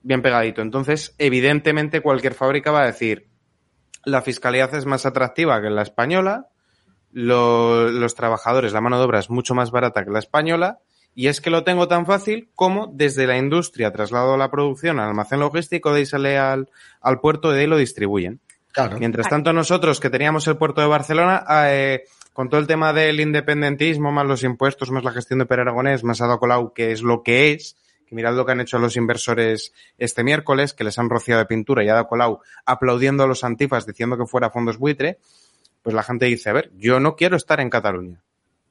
bien 0.02 0.22
pegadito. 0.22 0.62
Entonces, 0.62 1.14
evidentemente, 1.18 2.00
cualquier 2.00 2.34
fábrica 2.34 2.70
va 2.72 2.82
a 2.82 2.86
decir, 2.86 3.28
la 4.04 4.22
fiscalidad 4.22 4.74
es 4.74 4.84
más 4.86 5.06
atractiva 5.06 5.60
que 5.62 5.70
la 5.70 5.82
española, 5.82 6.48
lo- 7.12 7.88
los 7.90 8.14
trabajadores, 8.14 8.72
la 8.72 8.80
mano 8.80 8.98
de 8.98 9.04
obra 9.04 9.20
es 9.20 9.30
mucho 9.30 9.54
más 9.54 9.70
barata 9.70 10.04
que 10.04 10.10
la 10.10 10.18
española, 10.18 10.78
y 11.14 11.26
es 11.28 11.40
que 11.40 11.50
lo 11.50 11.62
tengo 11.62 11.88
tan 11.88 12.06
fácil 12.06 12.48
como 12.54 12.88
desde 12.92 13.26
la 13.26 13.36
industria 13.36 13.92
traslado 13.92 14.36
la 14.36 14.50
producción 14.50 14.98
al 14.98 15.10
almacén 15.10 15.40
logístico, 15.40 15.92
de 15.92 16.00
ahí 16.00 16.06
sale 16.06 16.38
al, 16.38 16.68
al 17.00 17.20
puerto 17.20 17.52
y 17.52 17.54
de 17.54 17.60
ahí 17.60 17.66
lo 17.66 17.76
distribuyen. 17.76 18.40
Claro. 18.72 18.98
Mientras 18.98 19.28
tanto, 19.28 19.52
nosotros 19.52 20.00
que 20.00 20.08
teníamos 20.08 20.46
el 20.48 20.56
puerto 20.56 20.80
de 20.80 20.86
Barcelona, 20.86 21.44
eh, 21.66 22.04
con 22.32 22.48
todo 22.48 22.58
el 22.58 22.66
tema 22.66 22.94
del 22.94 23.20
independentismo, 23.20 24.10
más 24.10 24.26
los 24.26 24.42
impuestos, 24.42 24.90
más 24.90 25.04
la 25.04 25.12
gestión 25.12 25.38
de 25.40 25.44
Per 25.46 25.60
Aragonés, 25.60 26.02
más 26.02 26.22
Ada 26.22 26.38
Colau, 26.38 26.72
que 26.72 26.92
es 26.92 27.02
lo 27.02 27.22
que 27.22 27.52
es, 27.52 27.76
mirad 28.12 28.34
lo 28.34 28.46
que 28.46 28.52
han 28.52 28.60
hecho 28.60 28.78
los 28.78 28.96
inversores 28.96 29.72
este 29.98 30.22
miércoles, 30.22 30.74
que 30.74 30.84
les 30.84 30.98
han 30.98 31.10
rociado 31.10 31.40
de 31.40 31.46
pintura 31.46 31.84
y 31.84 31.88
Ada 31.88 32.04
Colau 32.04 32.40
aplaudiendo 32.64 33.24
a 33.24 33.26
los 33.26 33.44
antifas 33.44 33.86
diciendo 33.86 34.16
que 34.16 34.26
fuera 34.26 34.50
fondos 34.50 34.78
buitre, 34.78 35.18
pues 35.82 35.94
la 35.94 36.02
gente 36.02 36.26
dice, 36.26 36.50
a 36.50 36.52
ver, 36.52 36.70
yo 36.76 37.00
no 37.00 37.16
quiero 37.16 37.36
estar 37.36 37.60
en 37.60 37.70
Cataluña. 37.70 38.22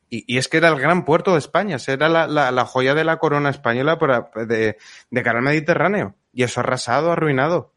Y, 0.10 0.38
es 0.38 0.50
que 0.50 0.58
era 0.58 0.68
el 0.68 0.78
gran 0.78 1.06
puerto 1.06 1.32
de 1.32 1.40
España, 1.40 1.78
era 1.88 2.10
la 2.10 2.66
joya 2.66 2.94
de 2.94 3.06
la 3.06 3.18
corona 3.18 3.50
española 3.50 3.98
para, 3.98 4.30
de, 4.46 4.78
de 5.10 5.24
cara 5.24 5.40
al 5.40 5.46
Mediterráneo. 5.46 6.16
Y 6.34 6.44
eso 6.44 6.60
arrasado, 6.60 7.12
arruinado. 7.14 7.72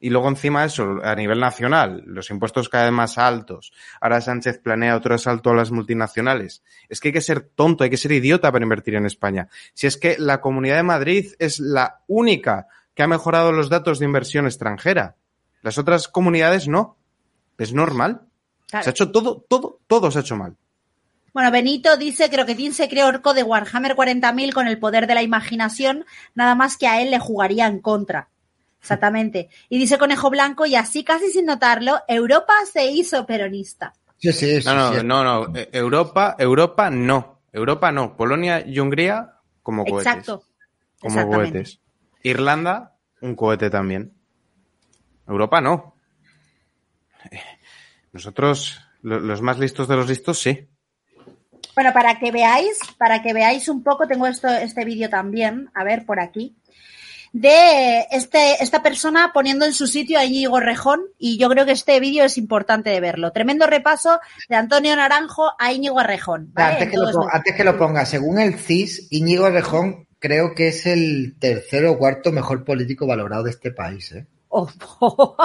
Y 0.00 0.10
luego 0.10 0.28
encima 0.28 0.60
de 0.60 0.68
eso, 0.68 1.00
a 1.02 1.14
nivel 1.14 1.40
nacional, 1.40 2.02
los 2.06 2.30
impuestos 2.30 2.68
cada 2.68 2.84
vez 2.84 2.92
más 2.92 3.18
altos. 3.18 3.72
Ahora 4.00 4.20
Sánchez 4.20 4.58
planea 4.58 4.96
otro 4.96 5.14
asalto 5.14 5.50
a 5.50 5.54
las 5.54 5.72
multinacionales. 5.72 6.62
Es 6.88 7.00
que 7.00 7.08
hay 7.08 7.12
que 7.12 7.20
ser 7.20 7.40
tonto, 7.40 7.82
hay 7.82 7.90
que 7.90 7.96
ser 7.96 8.12
idiota 8.12 8.52
para 8.52 8.62
invertir 8.62 8.94
en 8.94 9.06
España. 9.06 9.48
Si 9.74 9.86
es 9.86 9.96
que 9.96 10.16
la 10.18 10.40
Comunidad 10.40 10.76
de 10.76 10.82
Madrid 10.84 11.32
es 11.38 11.58
la 11.58 12.02
única 12.06 12.68
que 12.94 13.02
ha 13.02 13.08
mejorado 13.08 13.52
los 13.52 13.68
datos 13.68 13.98
de 13.98 14.04
inversión 14.04 14.46
extranjera. 14.46 15.16
Las 15.62 15.78
otras 15.78 16.08
comunidades 16.08 16.68
no. 16.68 16.96
Es 17.58 17.72
normal. 17.72 18.22
claro. 18.68 18.84
Se 18.84 18.90
ha 18.90 18.92
hecho 18.92 19.10
todo, 19.10 19.44
todo, 19.48 19.80
todo 19.88 20.10
se 20.10 20.18
ha 20.18 20.22
hecho 20.22 20.36
mal. 20.36 20.56
Bueno, 21.32 21.50
Benito 21.50 21.96
dice, 21.96 22.30
creo 22.30 22.46
que 22.46 22.54
Tim 22.54 22.72
se 22.72 22.88
creó 22.88 23.06
orco 23.06 23.34
de 23.34 23.42
Warhammer 23.42 23.94
40.000 23.94 24.52
con 24.52 24.66
el 24.66 24.78
poder 24.78 25.06
de 25.06 25.14
la 25.14 25.22
imaginación, 25.22 26.04
nada 26.34 26.54
más 26.54 26.76
que 26.76 26.88
a 26.88 27.00
él 27.02 27.10
le 27.10 27.18
jugaría 27.18 27.66
en 27.66 27.80
contra. 27.80 28.28
Exactamente. 28.80 29.48
Y 29.68 29.78
dice 29.78 29.98
Conejo 29.98 30.30
Blanco, 30.30 30.64
y 30.66 30.74
así 30.76 31.04
casi 31.04 31.30
sin 31.30 31.46
notarlo, 31.46 31.98
Europa 32.08 32.54
se 32.72 32.90
hizo 32.90 33.26
peronista. 33.26 33.92
Sí, 34.18 34.32
sí, 34.32 34.60
sí. 34.62 34.66
No, 34.68 34.74
no, 34.74 34.92
sí. 34.94 35.04
no, 35.04 35.24
no. 35.24 35.56
Eh, 35.56 35.68
Europa, 35.72 36.36
Europa 36.38 36.90
no. 36.90 37.40
Europa 37.52 37.92
no. 37.92 38.16
Polonia 38.16 38.64
y 38.66 38.78
Hungría 38.78 39.34
como 39.62 39.84
cohetes. 39.84 40.06
Exacto. 40.06 40.42
Como 41.00 41.28
cohetes. 41.28 41.80
Irlanda, 42.22 42.96
un 43.20 43.34
cohete 43.36 43.70
también. 43.70 44.12
Europa 45.26 45.60
no. 45.60 45.94
Eh, 47.30 47.40
Nosotros, 48.12 48.80
lo- 49.02 49.20
los 49.20 49.42
más 49.42 49.58
listos 49.58 49.86
de 49.88 49.96
los 49.96 50.08
listos, 50.08 50.38
sí. 50.40 50.68
Bueno, 51.74 51.92
para 51.92 52.18
que 52.18 52.32
veáis, 52.32 52.78
para 52.96 53.22
que 53.22 53.32
veáis 53.32 53.68
un 53.68 53.84
poco, 53.84 54.08
tengo 54.08 54.26
esto, 54.26 54.48
este 54.48 54.84
vídeo 54.84 55.08
también, 55.08 55.70
a 55.74 55.84
ver, 55.84 56.04
por 56.06 56.18
aquí. 56.18 56.56
De 57.40 58.06
este, 58.10 58.62
esta 58.62 58.82
persona 58.82 59.30
poniendo 59.32 59.64
en 59.64 59.72
su 59.72 59.86
sitio 59.86 60.18
a 60.18 60.24
Íñigo 60.24 60.58
Rejón 60.58 61.02
y 61.18 61.38
yo 61.38 61.48
creo 61.48 61.64
que 61.66 61.72
este 61.72 62.00
vídeo 62.00 62.24
es 62.24 62.36
importante 62.36 62.90
de 62.90 63.00
verlo. 63.00 63.32
Tremendo 63.32 63.66
repaso 63.66 64.18
de 64.48 64.56
Antonio 64.56 64.96
Naranjo 64.96 65.52
a 65.58 65.72
Íñigo 65.72 66.02
Rejón. 66.02 66.50
¿vale? 66.52 66.74
Antes, 66.74 66.90
que 66.90 66.96
lo, 66.96 67.12
ponga, 67.12 67.30
antes 67.32 67.54
que 67.54 67.64
lo 67.64 67.78
ponga, 67.78 68.06
según 68.06 68.40
el 68.40 68.54
CIS, 68.58 69.08
Íñigo 69.10 69.48
Rejón 69.50 70.06
creo 70.18 70.54
que 70.54 70.68
es 70.68 70.86
el 70.86 71.36
tercero 71.38 71.92
o 71.92 71.98
cuarto 71.98 72.32
mejor 72.32 72.64
político 72.64 73.06
valorado 73.06 73.44
de 73.44 73.50
este 73.50 73.70
país. 73.70 74.10
¿eh? 74.12 74.26
Oh, 74.48 74.68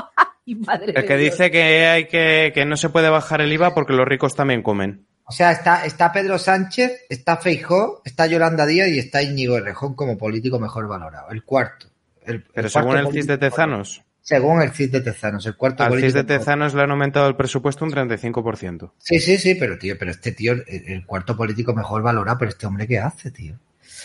madre 0.66 0.94
El 0.96 1.06
que 1.06 1.18
Dios. 1.18 1.32
dice 1.34 1.52
que 1.52 1.86
hay 1.86 2.08
que, 2.08 2.52
que 2.56 2.66
no 2.66 2.76
se 2.76 2.90
puede 2.90 3.10
bajar 3.10 3.42
el 3.42 3.54
IVA 3.54 3.76
porque 3.76 3.94
los 3.94 4.08
ricos 4.08 4.36
también 4.36 4.64
comen. 4.64 5.06
O 5.26 5.32
sea, 5.32 5.52
está, 5.52 5.86
está 5.86 6.12
Pedro 6.12 6.38
Sánchez, 6.38 7.06
está 7.10 7.38
Feijó, 7.38 8.02
está 8.06 8.28
Yolanda 8.28 8.66
Díaz 8.66 8.90
y 8.90 9.00
está 9.00 9.22
Íñigo 9.22 9.60
Rejón 9.60 9.96
como 9.96 10.18
político 10.18 10.60
mejor 10.60 10.88
valorado. 10.88 11.30
El 11.32 11.44
cuarto. 11.44 11.88
El- 12.26 12.36
el 12.36 12.44
Pero 12.54 12.70
cuarto 12.72 12.90
según 12.92 12.98
el 12.98 13.14
CIS 13.14 13.28
de 13.28 13.38
Tezanos, 13.38 14.02
Según 14.22 14.62
el 14.62 14.72
CIS 14.72 14.92
de 14.92 15.02
Tezanos, 15.02 15.46
el 15.46 15.56
cuarto 15.56 15.84
al 15.84 16.00
CIS 16.00 16.14
de 16.14 16.24
Tezanos 16.24 16.74
le 16.74 16.82
han 16.84 16.92
aumentado 16.92 17.28
el 17.28 17.36
presupuesto 17.36 17.84
un 17.86 17.92
35%. 17.92 18.92
Sí, 18.98 19.20
sí, 19.20 19.38
sí, 19.38 19.56
pero 19.56 19.78
tío, 19.78 19.98
pero 19.98 20.12
este 20.12 20.32
tío, 20.34 20.54
el, 20.54 20.64
el 20.68 21.06
cuarto 21.06 21.36
político 21.36 21.74
mejor 21.74 22.02
valorado, 22.02 22.38
pero 22.38 22.50
este 22.50 22.66
hombre 22.66 22.88
qué 22.88 23.00
hace, 23.00 23.32
tío. 23.32 23.58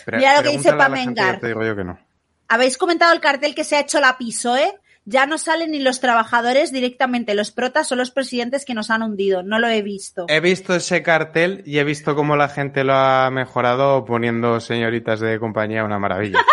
Pero 0.04 0.18
Mira 0.18 0.36
lo 0.36 0.42
que 0.42 0.56
dice 0.56 0.72
Pamengar. 0.72 1.40
te 1.40 1.48
digo 1.48 1.64
yo 1.64 1.76
que 1.76 1.84
no. 1.84 1.98
Habéis 2.48 2.76
comentado 2.78 3.12
el 3.12 3.20
cartel 3.20 3.54
que 3.54 3.64
se 3.64 3.76
ha 3.76 3.80
hecho 3.80 4.00
la 4.00 4.16
PISOE. 4.18 4.72
Ya 5.10 5.24
no 5.24 5.38
salen 5.38 5.70
ni 5.70 5.78
los 5.78 6.00
trabajadores 6.00 6.70
directamente, 6.70 7.34
los 7.34 7.50
protas 7.50 7.88
son 7.88 7.96
los 7.96 8.10
presidentes 8.10 8.66
que 8.66 8.74
nos 8.74 8.90
han 8.90 9.02
hundido. 9.02 9.42
No 9.42 9.58
lo 9.58 9.66
he 9.68 9.80
visto. 9.80 10.26
He 10.28 10.40
visto 10.40 10.74
ese 10.74 11.02
cartel 11.02 11.62
y 11.64 11.78
he 11.78 11.84
visto 11.84 12.14
cómo 12.14 12.36
la 12.36 12.50
gente 12.50 12.84
lo 12.84 12.92
ha 12.92 13.30
mejorado 13.30 14.04
poniendo 14.04 14.60
señoritas 14.60 15.20
de 15.20 15.38
compañía, 15.40 15.84
una 15.84 15.98
maravilla. 15.98 16.38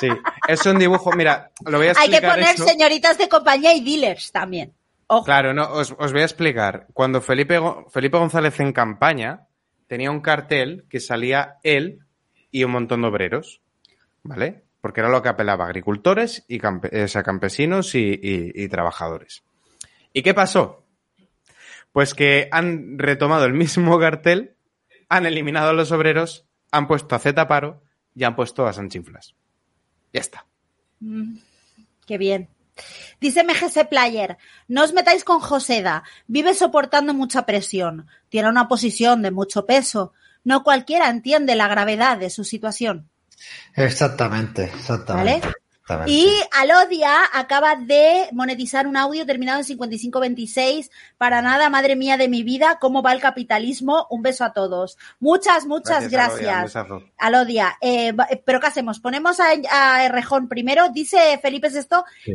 Sí, 0.00 0.08
es 0.48 0.64
un 0.64 0.78
dibujo, 0.78 1.12
mira, 1.12 1.50
lo 1.66 1.76
voy 1.76 1.88
a 1.88 1.90
Hay 1.90 2.08
que 2.08 2.16
explicar 2.16 2.30
poner 2.30 2.54
eso. 2.54 2.64
señoritas 2.64 3.18
de 3.18 3.28
compañía 3.28 3.74
y 3.74 3.84
dealers 3.84 4.32
también. 4.32 4.72
Ojo. 5.08 5.24
Claro, 5.26 5.52
no, 5.52 5.70
os, 5.72 5.94
os 5.98 6.12
voy 6.12 6.22
a 6.22 6.24
explicar. 6.24 6.86
Cuando 6.94 7.20
Felipe, 7.20 7.60
Felipe 7.90 8.16
González 8.16 8.58
en 8.60 8.72
campaña 8.72 9.46
tenía 9.88 10.10
un 10.10 10.20
cartel 10.22 10.86
que 10.88 11.00
salía 11.00 11.56
él 11.64 11.98
y 12.50 12.64
un 12.64 12.70
montón 12.70 13.02
de 13.02 13.08
obreros, 13.08 13.60
¿vale? 14.22 14.62
Porque 14.80 15.00
era 15.00 15.10
lo 15.10 15.22
que 15.22 15.28
apelaba 15.28 15.64
a 15.64 15.68
agricultores 15.68 16.44
y 16.48 16.60
sea, 17.06 17.22
campesinos 17.22 17.94
y 17.94 18.68
trabajadores. 18.68 19.42
¿Y 20.12 20.22
qué 20.22 20.34
pasó? 20.34 20.84
Pues 21.92 22.14
que 22.14 22.48
han 22.52 22.98
retomado 22.98 23.44
el 23.44 23.52
mismo 23.52 23.98
cartel, 23.98 24.56
han 25.08 25.26
eliminado 25.26 25.70
a 25.70 25.74
los 25.74 25.92
obreros, 25.92 26.46
han 26.70 26.86
puesto 26.86 27.14
a 27.14 27.18
Z 27.18 27.48
Paro 27.48 27.82
y 28.14 28.24
han 28.24 28.36
puesto 28.36 28.66
a 28.66 28.72
Sanchinflas. 28.72 29.34
Ya 30.12 30.20
está. 30.20 30.46
Mm, 31.00 31.36
qué 32.06 32.18
bien. 32.18 32.48
Dice 33.20 33.44
MGC 33.44 33.88
Player, 33.88 34.38
no 34.66 34.84
os 34.84 34.92
metáis 34.94 35.24
con 35.24 35.40
Joseda, 35.40 36.02
vive 36.26 36.54
soportando 36.54 37.12
mucha 37.12 37.44
presión, 37.44 38.06
tiene 38.30 38.48
una 38.48 38.68
posición 38.68 39.20
de 39.20 39.30
mucho 39.30 39.66
peso, 39.66 40.14
no 40.44 40.62
cualquiera 40.62 41.10
entiende 41.10 41.56
la 41.56 41.68
gravedad 41.68 42.16
de 42.16 42.30
su 42.30 42.44
situación. 42.44 43.09
Exactamente, 43.74 44.64
exactamente. 44.64 45.40
¿Vale? 45.40 45.54
exactamente. 45.82 46.12
Y 46.12 46.28
Alodia 46.52 47.16
acaba 47.32 47.74
de 47.74 48.28
monetizar 48.32 48.86
un 48.86 48.96
audio 48.96 49.26
terminado 49.26 49.58
en 49.58 49.64
5526. 49.64 50.90
Para 51.18 51.42
nada, 51.42 51.68
madre 51.68 51.96
mía 51.96 52.16
de 52.16 52.28
mi 52.28 52.42
vida, 52.42 52.78
¿cómo 52.80 53.02
va 53.02 53.12
el 53.12 53.20
capitalismo? 53.20 54.06
Un 54.10 54.22
beso 54.22 54.44
a 54.44 54.52
todos. 54.52 54.96
Muchas, 55.18 55.66
muchas 55.66 56.08
Gracias, 56.08 56.40
gracias. 56.72 57.02
Alodia, 57.18 57.76
eh, 57.80 58.12
eh, 58.30 58.42
pero 58.44 58.60
¿qué 58.60 58.68
hacemos? 58.68 59.00
Ponemos 59.00 59.40
a, 59.40 59.46
a 59.70 60.04
Errejón 60.04 60.48
primero. 60.48 60.90
Dice 60.90 61.38
Felipe 61.42 61.70
Sí, 61.70 61.84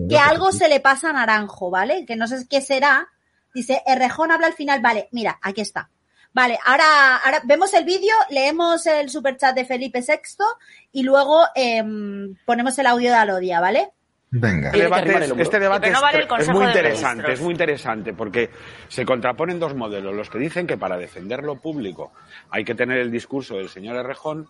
que 0.10 0.18
algo 0.18 0.52
sí. 0.52 0.60
se 0.60 0.68
le 0.68 0.80
pasa 0.80 1.10
a 1.10 1.14
Naranjo, 1.14 1.70
¿vale? 1.70 2.06
Que 2.06 2.16
no 2.16 2.28
sé 2.28 2.46
qué 2.50 2.62
será. 2.62 3.08
Dice, 3.54 3.82
Errejón 3.86 4.32
habla 4.32 4.48
al 4.48 4.54
final. 4.54 4.82
Vale, 4.82 5.08
mira, 5.12 5.40
aquí 5.42 5.62
está. 5.62 5.90
Vale, 6.36 6.60
ahora, 6.66 7.16
ahora 7.24 7.42
vemos 7.46 7.74
el 7.74 7.86
vídeo, 7.86 8.14
leemos 8.30 8.86
el 8.88 9.10
superchat 9.10 9.56
de 9.56 9.64
Felipe 9.64 10.02
Sexto 10.02 10.44
y 10.92 11.04
luego 11.04 11.46
em, 11.56 12.36
ponemos 12.46 12.78
el 12.78 12.88
audio 12.88 13.10
de 13.10 13.16
Alodia, 13.16 13.62
¿vale? 13.62 13.92
Venga. 14.32 14.68
Este 14.68 14.82
debate, 14.82 15.16
es, 15.24 15.32
este 15.38 15.60
debate 15.62 15.92
no 15.92 16.02
vale 16.02 16.18
el 16.18 16.24
es, 16.24 16.30
Consejo 16.30 16.52
muy 16.58 16.66
interesante, 16.66 17.32
es 17.32 17.40
muy 17.40 17.52
interesante 17.54 18.14
porque 18.14 18.50
se 18.90 19.06
contraponen 19.06 19.62
dos 19.62 19.76
modelos. 19.76 20.14
Los 20.14 20.30
que 20.30 20.38
dicen 20.38 20.68
que 20.68 20.78
para 20.78 20.98
defender 20.98 21.42
lo 21.42 21.56
público 21.56 22.12
hay 22.50 22.66
que 22.66 22.76
tener 22.76 22.98
el 22.98 23.12
discurso 23.12 23.56
del 23.56 23.70
señor 23.70 23.96
Errejón 23.96 24.50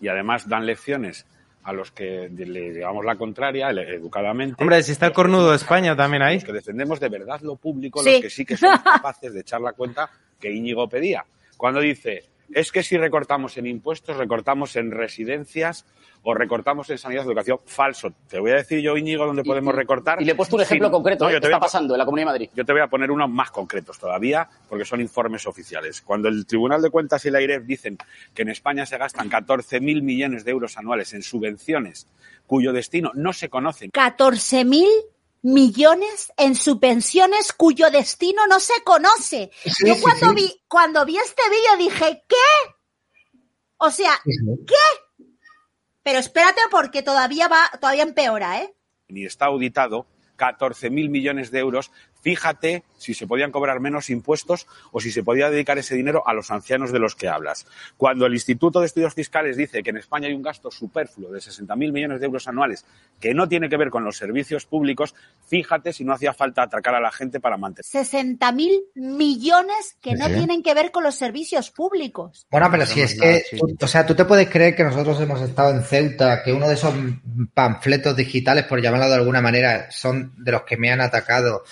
y 0.00 0.06
además 0.06 0.48
dan 0.48 0.64
lecciones 0.64 1.26
a 1.64 1.72
los 1.72 1.90
que 1.90 2.28
le 2.30 2.72
llevamos 2.72 3.04
la 3.04 3.16
contraria, 3.16 3.68
educadamente. 3.70 4.62
Hombre, 4.62 4.80
si 4.84 4.92
está 4.92 5.06
el 5.06 5.12
cornudo 5.12 5.50
de 5.50 5.56
España 5.56 5.96
también 5.96 6.22
ahí. 6.22 6.36
Los 6.36 6.44
que 6.44 6.52
defendemos 6.52 7.00
de 7.00 7.08
verdad 7.08 7.40
lo 7.40 7.56
público, 7.56 8.00
Sí. 8.00 8.12
los 8.12 8.20
que 8.20 8.30
sí 8.30 8.44
que 8.44 8.56
son 8.56 8.78
capaces 8.84 9.34
de 9.34 9.40
echar 9.40 9.60
la 9.60 9.72
cuenta 9.72 10.08
que 10.40 10.50
Íñigo 10.52 10.88
pedía. 10.88 11.24
Cuando 11.56 11.80
dice, 11.80 12.24
es 12.52 12.72
que 12.72 12.82
si 12.82 12.96
recortamos 12.96 13.56
en 13.58 13.66
impuestos, 13.66 14.16
recortamos 14.16 14.74
en 14.76 14.90
residencias 14.90 15.84
o 16.22 16.34
recortamos 16.34 16.90
en 16.90 16.98
sanidad 16.98 17.22
y 17.22 17.26
educación. 17.28 17.60
Falso. 17.64 18.12
Te 18.28 18.38
voy 18.38 18.50
a 18.50 18.56
decir 18.56 18.80
yo, 18.80 18.94
Íñigo, 18.96 19.24
dónde 19.24 19.42
podemos 19.42 19.74
recortar. 19.74 20.20
y 20.20 20.24
le 20.26 20.32
he 20.32 20.34
puesto 20.34 20.56
un 20.56 20.62
ejemplo 20.62 20.88
sin- 20.88 20.92
concreto, 20.92 21.24
No, 21.24 21.30
¿eh? 21.30 21.34
yo 21.34 21.40
te 21.40 21.46
está 21.46 21.56
voy 21.56 21.56
a 21.56 21.60
po- 21.60 21.64
pasando 21.66 21.94
en 21.94 21.98
la 21.98 22.04
Comunidad 22.04 22.26
de 22.26 22.32
Madrid. 22.32 22.50
yo 22.54 22.64
te 22.66 22.72
voy 22.72 22.82
a 22.82 22.88
poner 22.88 23.10
unos 23.10 23.30
más 23.30 23.50
concretos 23.50 23.98
todavía, 23.98 24.46
porque 24.68 24.84
son 24.84 25.00
informes 25.00 25.46
oficiales. 25.46 26.02
Cuando 26.02 26.28
el 26.28 26.44
Tribunal 26.46 26.82
de 26.82 26.90
Cuentas 26.90 27.24
y 27.24 27.30
la 27.30 27.40
IREF 27.40 27.64
dicen 27.64 27.96
que 28.34 28.42
en 28.42 28.50
España 28.50 28.84
se 28.84 28.98
gastan 28.98 29.30
14.000 29.30 30.02
millones 30.02 30.44
de 30.44 30.50
euros 30.50 30.76
anuales 30.76 31.14
en 31.14 31.22
subvenciones 31.22 32.06
cuyo 32.46 32.72
destino 32.72 33.12
no 33.14 33.32
se 33.32 33.48
conoce 33.48 33.88
14 33.90 34.64
mil 34.64 34.88
millones 35.42 36.32
en 36.36 36.54
subvenciones 36.54 37.52
cuyo 37.52 37.90
destino 37.90 38.46
no 38.46 38.60
se 38.60 38.82
conoce. 38.84 39.50
Sí, 39.64 39.86
Yo 39.86 39.94
sí, 39.94 40.00
cuando 40.02 40.28
sí. 40.30 40.34
vi, 40.34 40.62
cuando 40.68 41.04
vi 41.04 41.16
este 41.16 41.42
vídeo 41.50 41.76
dije, 41.90 42.24
¿qué? 42.28 42.72
O 43.78 43.90
sea, 43.90 44.12
¿qué? 44.66 45.24
Pero 46.02 46.18
espérate 46.18 46.60
porque 46.70 47.02
todavía 47.02 47.48
va, 47.48 47.70
todavía 47.80 48.02
empeora, 48.02 48.62
¿eh? 48.62 48.74
ni 49.10 49.24
está 49.24 49.46
auditado 49.46 50.06
14.000 50.38 51.10
millones 51.10 51.50
de 51.50 51.58
euros. 51.58 51.90
Fíjate 52.22 52.84
si 52.98 53.14
se 53.14 53.26
podían 53.26 53.50
cobrar 53.50 53.80
menos 53.80 54.10
impuestos 54.10 54.66
o 54.92 55.00
si 55.00 55.10
se 55.10 55.22
podía 55.22 55.48
dedicar 55.48 55.78
ese 55.78 55.94
dinero 55.94 56.22
a 56.26 56.34
los 56.34 56.50
ancianos 56.50 56.92
de 56.92 56.98
los 56.98 57.16
que 57.16 57.28
hablas. 57.28 57.66
Cuando 57.96 58.26
el 58.26 58.34
Instituto 58.34 58.80
de 58.80 58.86
Estudios 58.86 59.14
Fiscales 59.14 59.56
dice 59.56 59.82
que 59.82 59.88
en 59.90 59.96
España 59.96 60.28
hay 60.28 60.34
un 60.34 60.42
gasto 60.42 60.70
superfluo 60.70 61.30
de 61.32 61.38
60.000 61.40 61.92
millones 61.92 62.20
de 62.20 62.26
euros 62.26 62.46
anuales 62.46 62.84
que 63.18 63.32
no 63.32 63.48
tiene 63.48 63.68
que 63.70 63.78
ver 63.78 63.88
con 63.88 64.04
los 64.04 64.18
servicios 64.18 64.66
públicos, 64.66 65.14
fíjate 65.46 65.92
si 65.94 66.04
no 66.04 66.12
hacía 66.12 66.34
falta 66.34 66.62
atracar 66.62 66.94
a 66.94 67.00
la 67.00 67.10
gente 67.10 67.40
para 67.40 67.56
mantener. 67.56 67.86
60 67.86 68.52
mil 68.52 68.82
millones 68.94 69.96
que 70.02 70.14
no 70.14 70.26
sí. 70.26 70.34
tienen 70.34 70.62
que 70.62 70.74
ver 70.74 70.90
con 70.90 71.02
los 71.04 71.14
servicios 71.14 71.70
públicos. 71.70 72.46
Bueno, 72.50 72.68
pero 72.70 72.84
si 72.86 73.00
es 73.00 73.18
que, 73.18 73.44
tú- 73.58 73.76
o 73.80 73.88
sea, 73.88 74.04
tú 74.04 74.14
te 74.14 74.24
puedes 74.26 74.48
creer 74.50 74.74
que 74.76 74.84
nosotros 74.84 75.18
hemos 75.20 75.40
estado 75.40 75.70
en 75.70 75.82
Ceuta, 75.82 76.42
que 76.42 76.52
uno 76.52 76.68
de 76.68 76.74
esos 76.74 76.92
panfletos 77.54 78.14
digitales, 78.16 78.64
por 78.64 78.82
llamarlo 78.82 79.08
de 79.08 79.14
alguna 79.14 79.40
manera, 79.40 79.90
son 79.90 80.32
de 80.36 80.52
los 80.52 80.62
que 80.62 80.76
me 80.76 80.90
han 80.92 81.00
atacado 81.00 81.62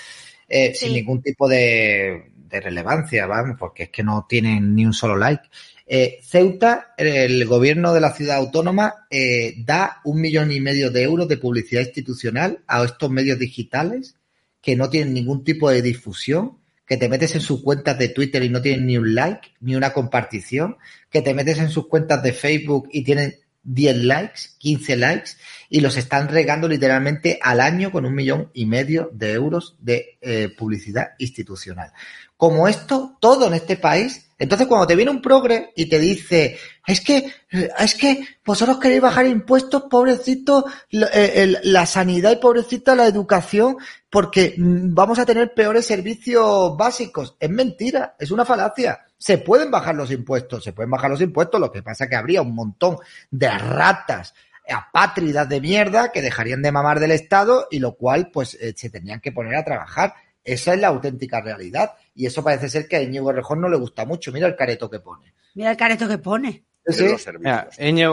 eh, 0.48 0.74
sin 0.74 0.92
ningún 0.94 1.22
tipo 1.22 1.48
de, 1.48 2.30
de 2.48 2.60
relevancia, 2.60 3.26
vamos, 3.26 3.56
porque 3.58 3.84
es 3.84 3.88
que 3.90 4.02
no 4.02 4.26
tienen 4.28 4.74
ni 4.74 4.84
un 4.86 4.92
solo 4.92 5.16
like. 5.16 5.48
Eh, 5.86 6.20
Ceuta, 6.22 6.94
el 6.98 7.46
gobierno 7.46 7.94
de 7.94 8.00
la 8.00 8.12
ciudad 8.12 8.36
autónoma, 8.36 9.06
eh, 9.10 9.54
da 9.64 10.00
un 10.04 10.20
millón 10.20 10.52
y 10.52 10.60
medio 10.60 10.90
de 10.90 11.02
euros 11.02 11.28
de 11.28 11.38
publicidad 11.38 11.82
institucional 11.82 12.62
a 12.66 12.84
estos 12.84 13.10
medios 13.10 13.38
digitales 13.38 14.16
que 14.60 14.76
no 14.76 14.90
tienen 14.90 15.14
ningún 15.14 15.44
tipo 15.44 15.70
de 15.70 15.80
difusión, 15.80 16.58
que 16.86 16.96
te 16.96 17.08
metes 17.08 17.34
en 17.34 17.40
sus 17.40 17.62
cuentas 17.62 17.98
de 17.98 18.08
Twitter 18.08 18.42
y 18.42 18.50
no 18.50 18.60
tienen 18.60 18.86
ni 18.86 18.98
un 18.98 19.14
like, 19.14 19.48
ni 19.60 19.76
una 19.76 19.92
compartición, 19.92 20.76
que 21.10 21.22
te 21.22 21.32
metes 21.32 21.58
en 21.58 21.70
sus 21.70 21.86
cuentas 21.86 22.22
de 22.22 22.32
Facebook 22.32 22.88
y 22.92 23.02
tienen 23.02 23.36
10 23.68 23.96
likes, 24.04 24.40
15 24.58 24.96
likes, 24.96 25.30
y 25.68 25.80
los 25.80 25.96
están 25.96 26.28
regando 26.28 26.68
literalmente 26.68 27.38
al 27.42 27.60
año 27.60 27.92
con 27.92 28.06
un 28.06 28.14
millón 28.14 28.50
y 28.54 28.66
medio 28.66 29.10
de 29.12 29.32
euros 29.32 29.76
de 29.78 30.18
eh, 30.20 30.48
publicidad 30.56 31.10
institucional. 31.18 31.92
Como 32.36 32.66
esto, 32.66 33.16
todo 33.20 33.48
en 33.48 33.54
este 33.54 33.76
país. 33.76 34.30
Entonces, 34.38 34.68
cuando 34.68 34.86
te 34.86 34.94
viene 34.94 35.10
un 35.10 35.20
progre 35.20 35.72
y 35.76 35.86
te 35.86 35.98
dice, 35.98 36.56
es 36.86 37.00
que, 37.00 37.32
eh, 37.50 37.68
es 37.78 37.94
que 37.94 38.24
vosotros 38.44 38.78
queréis 38.78 39.02
bajar 39.02 39.26
impuestos, 39.26 39.84
pobrecito, 39.90 40.64
la, 40.90 41.08
eh, 41.12 41.58
la 41.64 41.84
sanidad 41.84 42.30
y 42.32 42.36
pobrecita 42.36 42.94
la 42.94 43.06
educación, 43.06 43.76
porque 44.08 44.54
mm, 44.56 44.94
vamos 44.94 45.18
a 45.18 45.26
tener 45.26 45.52
peores 45.52 45.84
servicios 45.84 46.76
básicos. 46.76 47.36
Es 47.38 47.50
mentira, 47.50 48.14
es 48.18 48.30
una 48.30 48.44
falacia. 48.44 49.00
Se 49.18 49.38
pueden 49.38 49.70
bajar 49.70 49.94
los 49.94 50.10
impuestos, 50.10 50.62
se 50.62 50.72
pueden 50.72 50.90
bajar 50.90 51.10
los 51.10 51.20
impuestos, 51.20 51.60
lo 51.60 51.72
que 51.72 51.82
pasa 51.82 52.04
es 52.04 52.10
que 52.10 52.16
habría 52.16 52.40
un 52.40 52.54
montón 52.54 52.98
de 53.30 53.50
ratas 53.50 54.34
apátridas 54.68 55.48
de 55.48 55.60
mierda 55.60 56.12
que 56.12 56.22
dejarían 56.22 56.62
de 56.62 56.72
mamar 56.72 57.00
del 57.00 57.10
Estado 57.12 57.66
y 57.70 57.78
lo 57.78 57.94
cual 57.94 58.30
pues 58.30 58.54
eh, 58.54 58.74
se 58.76 58.90
tenían 58.90 59.20
que 59.20 59.32
poner 59.32 59.54
a 59.54 59.64
trabajar. 59.64 60.14
Esa 60.44 60.74
es 60.74 60.80
la 60.80 60.88
auténtica 60.88 61.40
realidad 61.40 61.94
y 62.14 62.26
eso 62.26 62.42
parece 62.42 62.68
ser 62.68 62.88
que 62.88 62.96
a 62.96 63.02
Íñigo 63.02 63.32
Rejón 63.32 63.60
no 63.60 63.68
le 63.68 63.76
gusta 63.76 64.04
mucho. 64.04 64.32
Mira 64.32 64.46
el 64.46 64.56
careto 64.56 64.88
que 64.88 65.00
pone. 65.00 65.34
Mira 65.54 65.70
el 65.70 65.76
careto 65.76 66.08
que 66.08 66.18
pone. 66.18 66.64
Sí. 66.86 67.04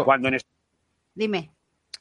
Cuando 0.03 0.27
en 0.27 0.37
Dime. 1.13 1.54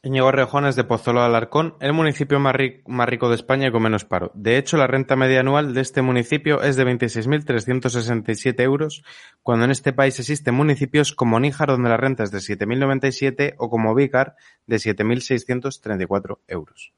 Íñigo 0.05 0.31
Rejón 0.31 0.67
es 0.67 0.77
de 0.77 0.85
Pozuelo 0.85 1.21
de 1.21 1.27
Alarcón, 1.27 1.77
el 1.81 1.95
municipio 1.95 2.39
más, 2.39 2.55
ri- 2.55 2.83
más 2.87 3.09
rico 3.09 3.31
de 3.31 3.37
España 3.37 3.69
y 3.69 3.71
con 3.73 3.83
menos 3.83 4.05
paro. 4.05 4.31
De 4.35 4.59
hecho, 4.59 4.77
la 4.77 4.87
renta 4.87 5.17
media 5.17 5.41
anual 5.41 5.73
de 5.73 5.81
este 5.81 6.03
municipio 6.03 6.61
es 6.63 6.77
de 6.77 6.85
26.367 6.85 8.61
euros, 8.61 9.03
cuando 9.43 9.65
en 9.65 9.71
este 9.71 9.95
país 9.95 10.19
existen 10.21 10.55
municipios 10.55 11.15
como 11.15 11.41
Níjar, 11.41 11.69
donde 11.69 11.89
la 11.89 11.97
renta 11.97 12.23
es 12.23 12.31
de 12.31 12.39
7.097, 12.39 13.55
o 13.57 13.71
como 13.71 13.95
Vícar, 13.95 14.37
de 14.67 14.77
7.634 14.77 16.39
euros. 16.49 16.93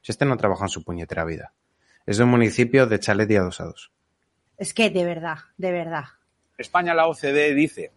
Si 0.00 0.12
este 0.12 0.24
no 0.24 0.38
trabaja 0.38 0.64
en 0.64 0.70
su 0.70 0.82
puñetera 0.82 1.26
vida. 1.26 1.52
Es 2.06 2.16
de 2.16 2.24
un 2.24 2.30
municipio 2.30 2.86
de 2.86 2.98
chalet 3.00 3.30
y 3.30 3.36
adosados. 3.36 3.92
Es 4.56 4.72
que 4.72 4.88
de 4.88 5.04
verdad, 5.04 5.38
de 5.58 5.72
verdad. 5.72 6.04
España, 6.56 6.94
la 6.94 7.06
OCDE 7.06 7.54
dice 7.54 7.92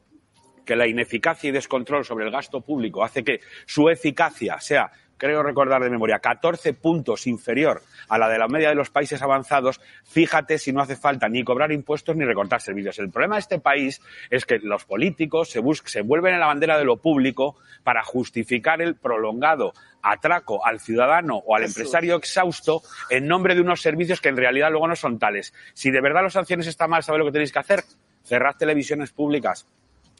que 0.66 0.76
la 0.76 0.88
ineficacia 0.88 1.50
y 1.50 1.52
descontrol 1.52 2.06
sobre 2.06 2.26
el 2.26 2.32
gasto 2.32 2.62
público 2.62 3.04
hace 3.04 3.24
que 3.24 3.42
su 3.66 3.90
eficacia 3.90 4.60
sea, 4.60 4.92
creo 5.18 5.44
recordar 5.44 5.82
de 5.82 5.90
memoria, 5.90 6.20
14 6.20 6.74
puntos 6.74 7.28
inferior 7.28 7.82
a 8.10 8.18
la 8.18 8.28
de 8.28 8.38
la 8.38 8.48
media 8.48 8.70
de 8.70 8.76
los 8.76 8.90
países 8.90 9.22
avanzados. 9.22 9.80
Fíjate 10.04 10.58
si 10.58 10.74
no 10.74 10.82
hace 10.82 10.96
falta 10.96 11.30
ni 11.30 11.44
cobrar 11.44 11.72
impuestos 11.72 12.16
ni 12.16 12.26
recortar 12.26 12.62
servicios. 12.62 13.00
El 13.00 13.10
problema 13.10 13.36
de 13.36 13.42
este 13.42 13.60
país 13.60 14.02
es 14.30 14.46
que 14.46 14.60
los 14.60 14.86
políticos 14.86 15.50
se, 15.50 15.62
se 15.86 16.02
vuelven 16.02 16.34
en 16.34 16.40
la 16.42 16.48
bandera 16.48 16.78
de 16.78 16.86
lo 16.86 16.98
público 16.98 17.56
para 17.84 18.04
justificar 18.04 18.82
el 18.82 18.96
prolongado 18.96 19.74
atraco 20.02 20.66
al 20.66 20.82
ciudadano 20.82 21.38
o 21.38 21.56
al 21.56 21.64
empresario 21.64 22.18
exhausto 22.18 22.82
en 23.10 23.26
nombre 23.26 23.56
de 23.56 23.62
unos 23.62 23.82
servicios 23.82 24.20
que 24.20 24.30
en 24.30 24.38
realidad 24.38 24.72
luego 24.72 24.88
no 24.88 24.96
son 24.98 25.20
tales. 25.20 25.54
Si 25.74 25.90
de 25.90 26.02
verdad 26.02 26.24
las 26.24 26.34
sanciones 26.34 26.68
están 26.68 26.90
mal, 26.90 27.04
¿sabes 27.04 27.20
lo 27.20 27.26
que 27.26 27.32
tenéis 27.32 27.54
que 27.54 27.60
hacer? 27.60 27.84
Cerrad 28.24 28.56
televisiones 28.58 29.12
públicas. 29.12 29.66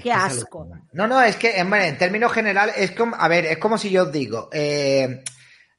Qué 0.00 0.12
asco. 0.12 0.68
No, 0.92 1.08
no, 1.08 1.20
es 1.20 1.34
que, 1.36 1.60
hombre, 1.60 1.88
en 1.88 1.98
términos 1.98 2.32
generales, 2.32 2.76
es 2.78 2.92
como, 2.92 3.16
a 3.16 3.26
ver, 3.26 3.46
es 3.46 3.58
como 3.58 3.78
si 3.78 3.90
yo 3.90 4.04
os 4.04 4.12
digo, 4.12 4.48
eh, 4.52 5.24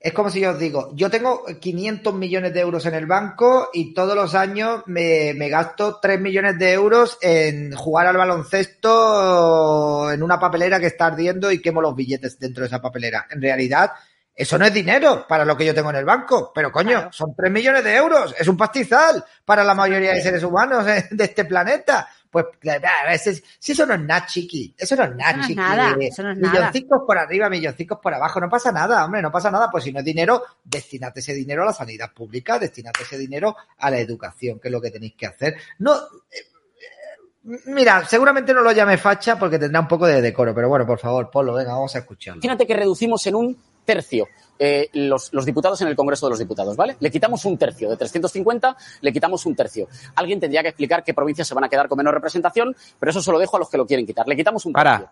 es 0.08 0.14
como 0.14 0.30
si 0.30 0.39
yo 0.39 0.51
os 0.51 0.60
digo, 0.60 0.89
yo 0.93 1.10
tengo 1.10 1.43
500 1.60 2.14
millones 2.14 2.53
de 2.53 2.62
euros 2.62 2.86
en 2.86 2.93
el 2.93 3.05
banco 3.05 3.70
y 3.74 3.93
todos 3.93 4.16
los 4.16 4.36
años 4.36 4.84
me, 4.86 5.34
me 5.36 5.49
gasto 5.49 5.99
3 6.01 6.20
millones 6.22 6.58
de 6.58 6.72
euros 6.72 7.18
en 7.22 7.74
jugar 7.76 8.08
al 8.08 8.16
baloncesto 8.18 10.12
en 10.12 10.24
una 10.24 10.39
papelera 10.39 10.80
que 10.80 10.88
está 10.88 11.08
ardiendo 11.08 11.51
y 11.51 11.62
quemo 11.62 11.82
los 11.82 11.95
billetes 11.95 12.39
dentro 12.39 12.62
de 12.62 12.68
esa 12.68 12.82
papelera. 12.82 13.28
En 13.30 13.41
realidad, 13.41 13.91
eso 14.34 14.58
no 14.58 14.66
es 14.66 14.74
dinero 14.74 15.26
para 15.28 15.43
lo 15.45 15.58
que 15.58 15.66
yo 15.66 15.74
tengo 15.74 15.89
en 15.89 15.95
el 15.95 16.05
banco, 16.05 16.51
pero 16.53 16.72
coño, 16.72 16.91
Claro. 16.91 17.12
son 17.12 17.36
3 17.36 17.51
millones 17.51 17.84
de 17.84 17.95
euros, 17.95 18.36
es 18.38 18.47
un 18.47 18.55
pastizal 18.55 19.24
para 19.43 19.64
la 19.64 19.74
mayoría 19.74 20.14
de 20.14 20.22
seres 20.22 20.43
humanos 20.43 20.88
eh, 20.88 21.08
de 21.12 21.24
este 21.24 21.45
planeta. 21.45 22.08
Pues, 22.30 22.45
a 22.63 23.09
veces, 23.09 23.43
si 23.59 23.71
eso 23.71 23.86
no 23.86 23.93
es 23.93 24.01
nada, 24.01 24.25
chiqui, 24.25 24.73
eso 24.78 24.95
no 24.95 25.03
es 25.05 25.15
nada, 25.15 25.30
Eso 25.32 25.38
no 25.38 25.41
es 25.41 25.47
chiqui. 25.47 25.55
nada, 25.55 25.95
eso 25.99 26.23
no 26.23 26.32
es 26.32 26.38
nada. 26.38 26.53
Milloncicos 26.53 27.01
por 27.05 27.17
arriba, 27.17 27.49
milloncicos 27.49 27.99
por 27.99 28.13
abajo, 28.13 28.39
no 28.39 28.49
pasa 28.49 28.71
nada, 28.71 29.05
hombre, 29.05 29.21
no 29.21 29.32
pasa 29.32 29.49
nada. 29.49 29.69
Pues 29.71 29.84
si 29.84 29.91
no 29.91 29.99
es 29.99 30.05
dinero, 30.05 30.43
destinate 30.63 31.19
ese 31.21 31.34
dinero 31.34 31.63
a 31.63 31.67
la 31.67 31.73
sanidad 31.73 32.11
pública, 32.13 32.59
destinate 32.59 33.03
ese 33.03 33.17
dinero 33.17 33.55
a 33.78 33.89
la 33.89 33.99
educación, 33.99 34.59
que 34.59 34.67
es 34.67 34.71
lo 34.71 34.82
que 34.82 34.91
tenéis 34.91 35.15
que 35.15 35.25
hacer. 35.25 35.55
No, 35.80 35.95
eh, 36.32 37.59
mira, 37.67 38.05
seguramente 38.05 38.53
no 38.53 38.61
lo 38.61 38.71
llame 38.71 38.97
facha 38.97 39.38
porque 39.38 39.57
tendrá 39.57 39.80
un 39.80 39.88
poco 39.88 40.05
de 40.07 40.21
decoro, 40.21 40.53
pero 40.53 40.69
bueno, 40.69 40.86
por 40.86 40.99
favor, 40.99 41.30
Polo, 41.32 41.53
venga, 41.53 41.73
vamos 41.73 41.95
a 41.95 41.99
escucharlo. 41.99 42.39
Imagínate 42.39 42.67
que 42.67 42.75
reducimos 42.75 43.25
en 43.28 43.36
un 43.36 43.57
tercio 43.86 44.28
eh, 44.60 44.89
los, 44.93 45.34
los 45.34 45.45
diputados 45.45 45.82
en 45.82 45.88
el 45.88 45.95
Congreso 45.95 46.26
de 46.26 46.32
los 46.32 46.39
Diputados, 46.39 46.76
¿vale? 46.76 46.97
Le 46.99 47.12
quitamos 47.12 47.45
un 47.45 47.58
tercio, 47.58 47.89
de 47.89 47.97
350 47.97 48.76
le 49.01 49.14
quitamos 49.14 49.45
un 49.45 49.55
tercio. 49.55 49.88
Alguien 50.16 50.39
tendría 50.39 50.62
que 50.62 50.70
explicar 50.70 51.03
qué 51.03 51.14
provincias 51.14 51.47
se 51.47 51.53
van 51.53 51.64
a 51.64 51.70
quedar 51.70 51.88
con 51.88 51.97
menos 51.97 52.14
representación, 52.14 52.76
pero 52.99 53.10
eso 53.10 53.22
se 53.22 53.32
lo 53.32 53.39
dejo 53.39 53.58
a 53.58 53.60
los 53.60 53.70
que 53.70 53.78
lo 53.78 53.86
quieren 53.86 54.05
quitar. 54.05 54.28
Le 54.28 54.36
quitamos 54.36 54.66
un 54.66 54.74
tercio. 54.74 55.10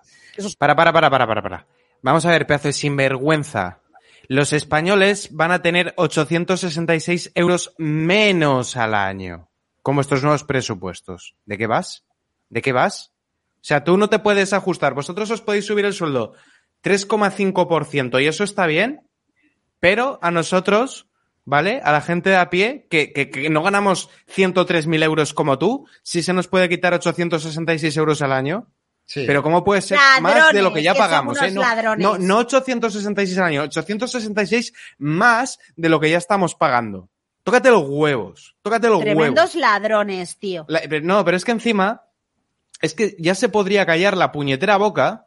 Para. 0.58 0.76
Para, 0.76 0.76
para, 0.76 0.93
para, 0.93 1.10
para, 1.10 1.28
para, 1.28 1.41
para. 1.41 1.68
Vamos 2.02 2.26
a 2.26 2.32
ver, 2.32 2.46
pedazo 2.46 2.68
de 2.68 2.74
sinvergüenza. 2.74 3.80
Los 4.28 4.54
españoles 4.54 5.30
van 5.32 5.52
a 5.52 5.62
tener 5.62 5.93
866 5.98 7.32
euros 7.36 7.74
menos 7.78 8.76
al 8.76 8.96
año 8.96 9.50
con 9.82 9.96
vuestros 9.96 10.24
nuevos 10.24 10.43
presupuestos. 10.43 11.36
¿De 11.46 11.58
qué 11.58 11.68
vas? 11.68 12.06
¿De 12.50 12.62
qué 12.62 12.74
vas? 12.74 13.12
O 13.56 13.68
sea, 13.68 13.84
tú 13.84 13.98
no 13.98 14.10
te 14.10 14.20
puedes 14.20 14.54
ajustar. 14.54 14.93
Vosotros 14.96 15.30
os 15.30 15.41
podéis 15.41 15.66
subir 15.66 15.86
el 15.86 15.93
sueldo 15.93 16.34
3,5% 16.84 18.22
y 18.22 18.28
eso 18.28 18.43
está 18.43 18.68
bien, 18.68 19.08
pero 19.80 20.19
a 20.21 20.32
nosotros, 20.32 21.07
¿vale? 21.43 21.82
A 21.84 21.91
la 21.91 22.01
gente 22.01 22.30
de 22.32 22.38
a 22.38 22.49
pie, 22.49 22.88
que, 22.89 23.13
que, 23.13 23.30
que 23.30 23.49
no 23.49 23.61
ganamos 23.63 24.09
103.000 24.36 25.03
euros 25.03 25.34
como 25.34 25.57
tú, 25.59 25.88
sí 26.03 26.23
se 26.23 26.34
nos 26.34 26.47
puede 26.47 26.69
quitar 26.69 26.93
866 26.93 27.95
euros 27.97 28.21
al 28.21 28.32
año. 28.32 28.67
Pero 29.13 29.43
¿cómo 29.43 29.63
puede 29.63 29.84
ser 29.84 29.99
más 30.19 30.51
de 30.51 30.63
lo 30.63 30.73
que 30.73 30.82
ya 30.82 30.93
que 30.93 30.99
pagamos? 30.99 31.39
eh? 31.39 31.51
No, 31.51 31.61
ladrones. 31.61 32.03
no, 32.03 32.17
no 32.17 32.38
866 32.39 33.38
al 33.38 33.43
año, 33.43 33.61
866 33.61 34.73
más 34.97 35.59
de 35.76 35.89
lo 35.89 35.99
que 35.99 36.09
ya 36.09 36.17
estamos 36.17 36.55
pagando. 36.55 37.09
Tócate 37.43 37.69
los 37.69 37.84
huevos, 37.88 38.55
tócate 38.63 38.88
los 38.88 38.97
huevos. 39.03 39.13
Tremendos 39.15 39.53
ladrones, 39.53 40.39
tío. 40.39 40.65
La- 40.67 40.82
pero 40.89 41.05
no, 41.05 41.23
pero 41.23 41.38
es 41.38 41.45
que 41.45 41.51
encima, 41.51 42.01
es 42.82 42.95
que 42.95 43.15
ya 43.19 43.36
se 43.36 43.47
podría 43.49 43.86
callar 43.86 44.17
la 44.17 44.32
puñetera 44.32 44.78
boca, 44.78 45.24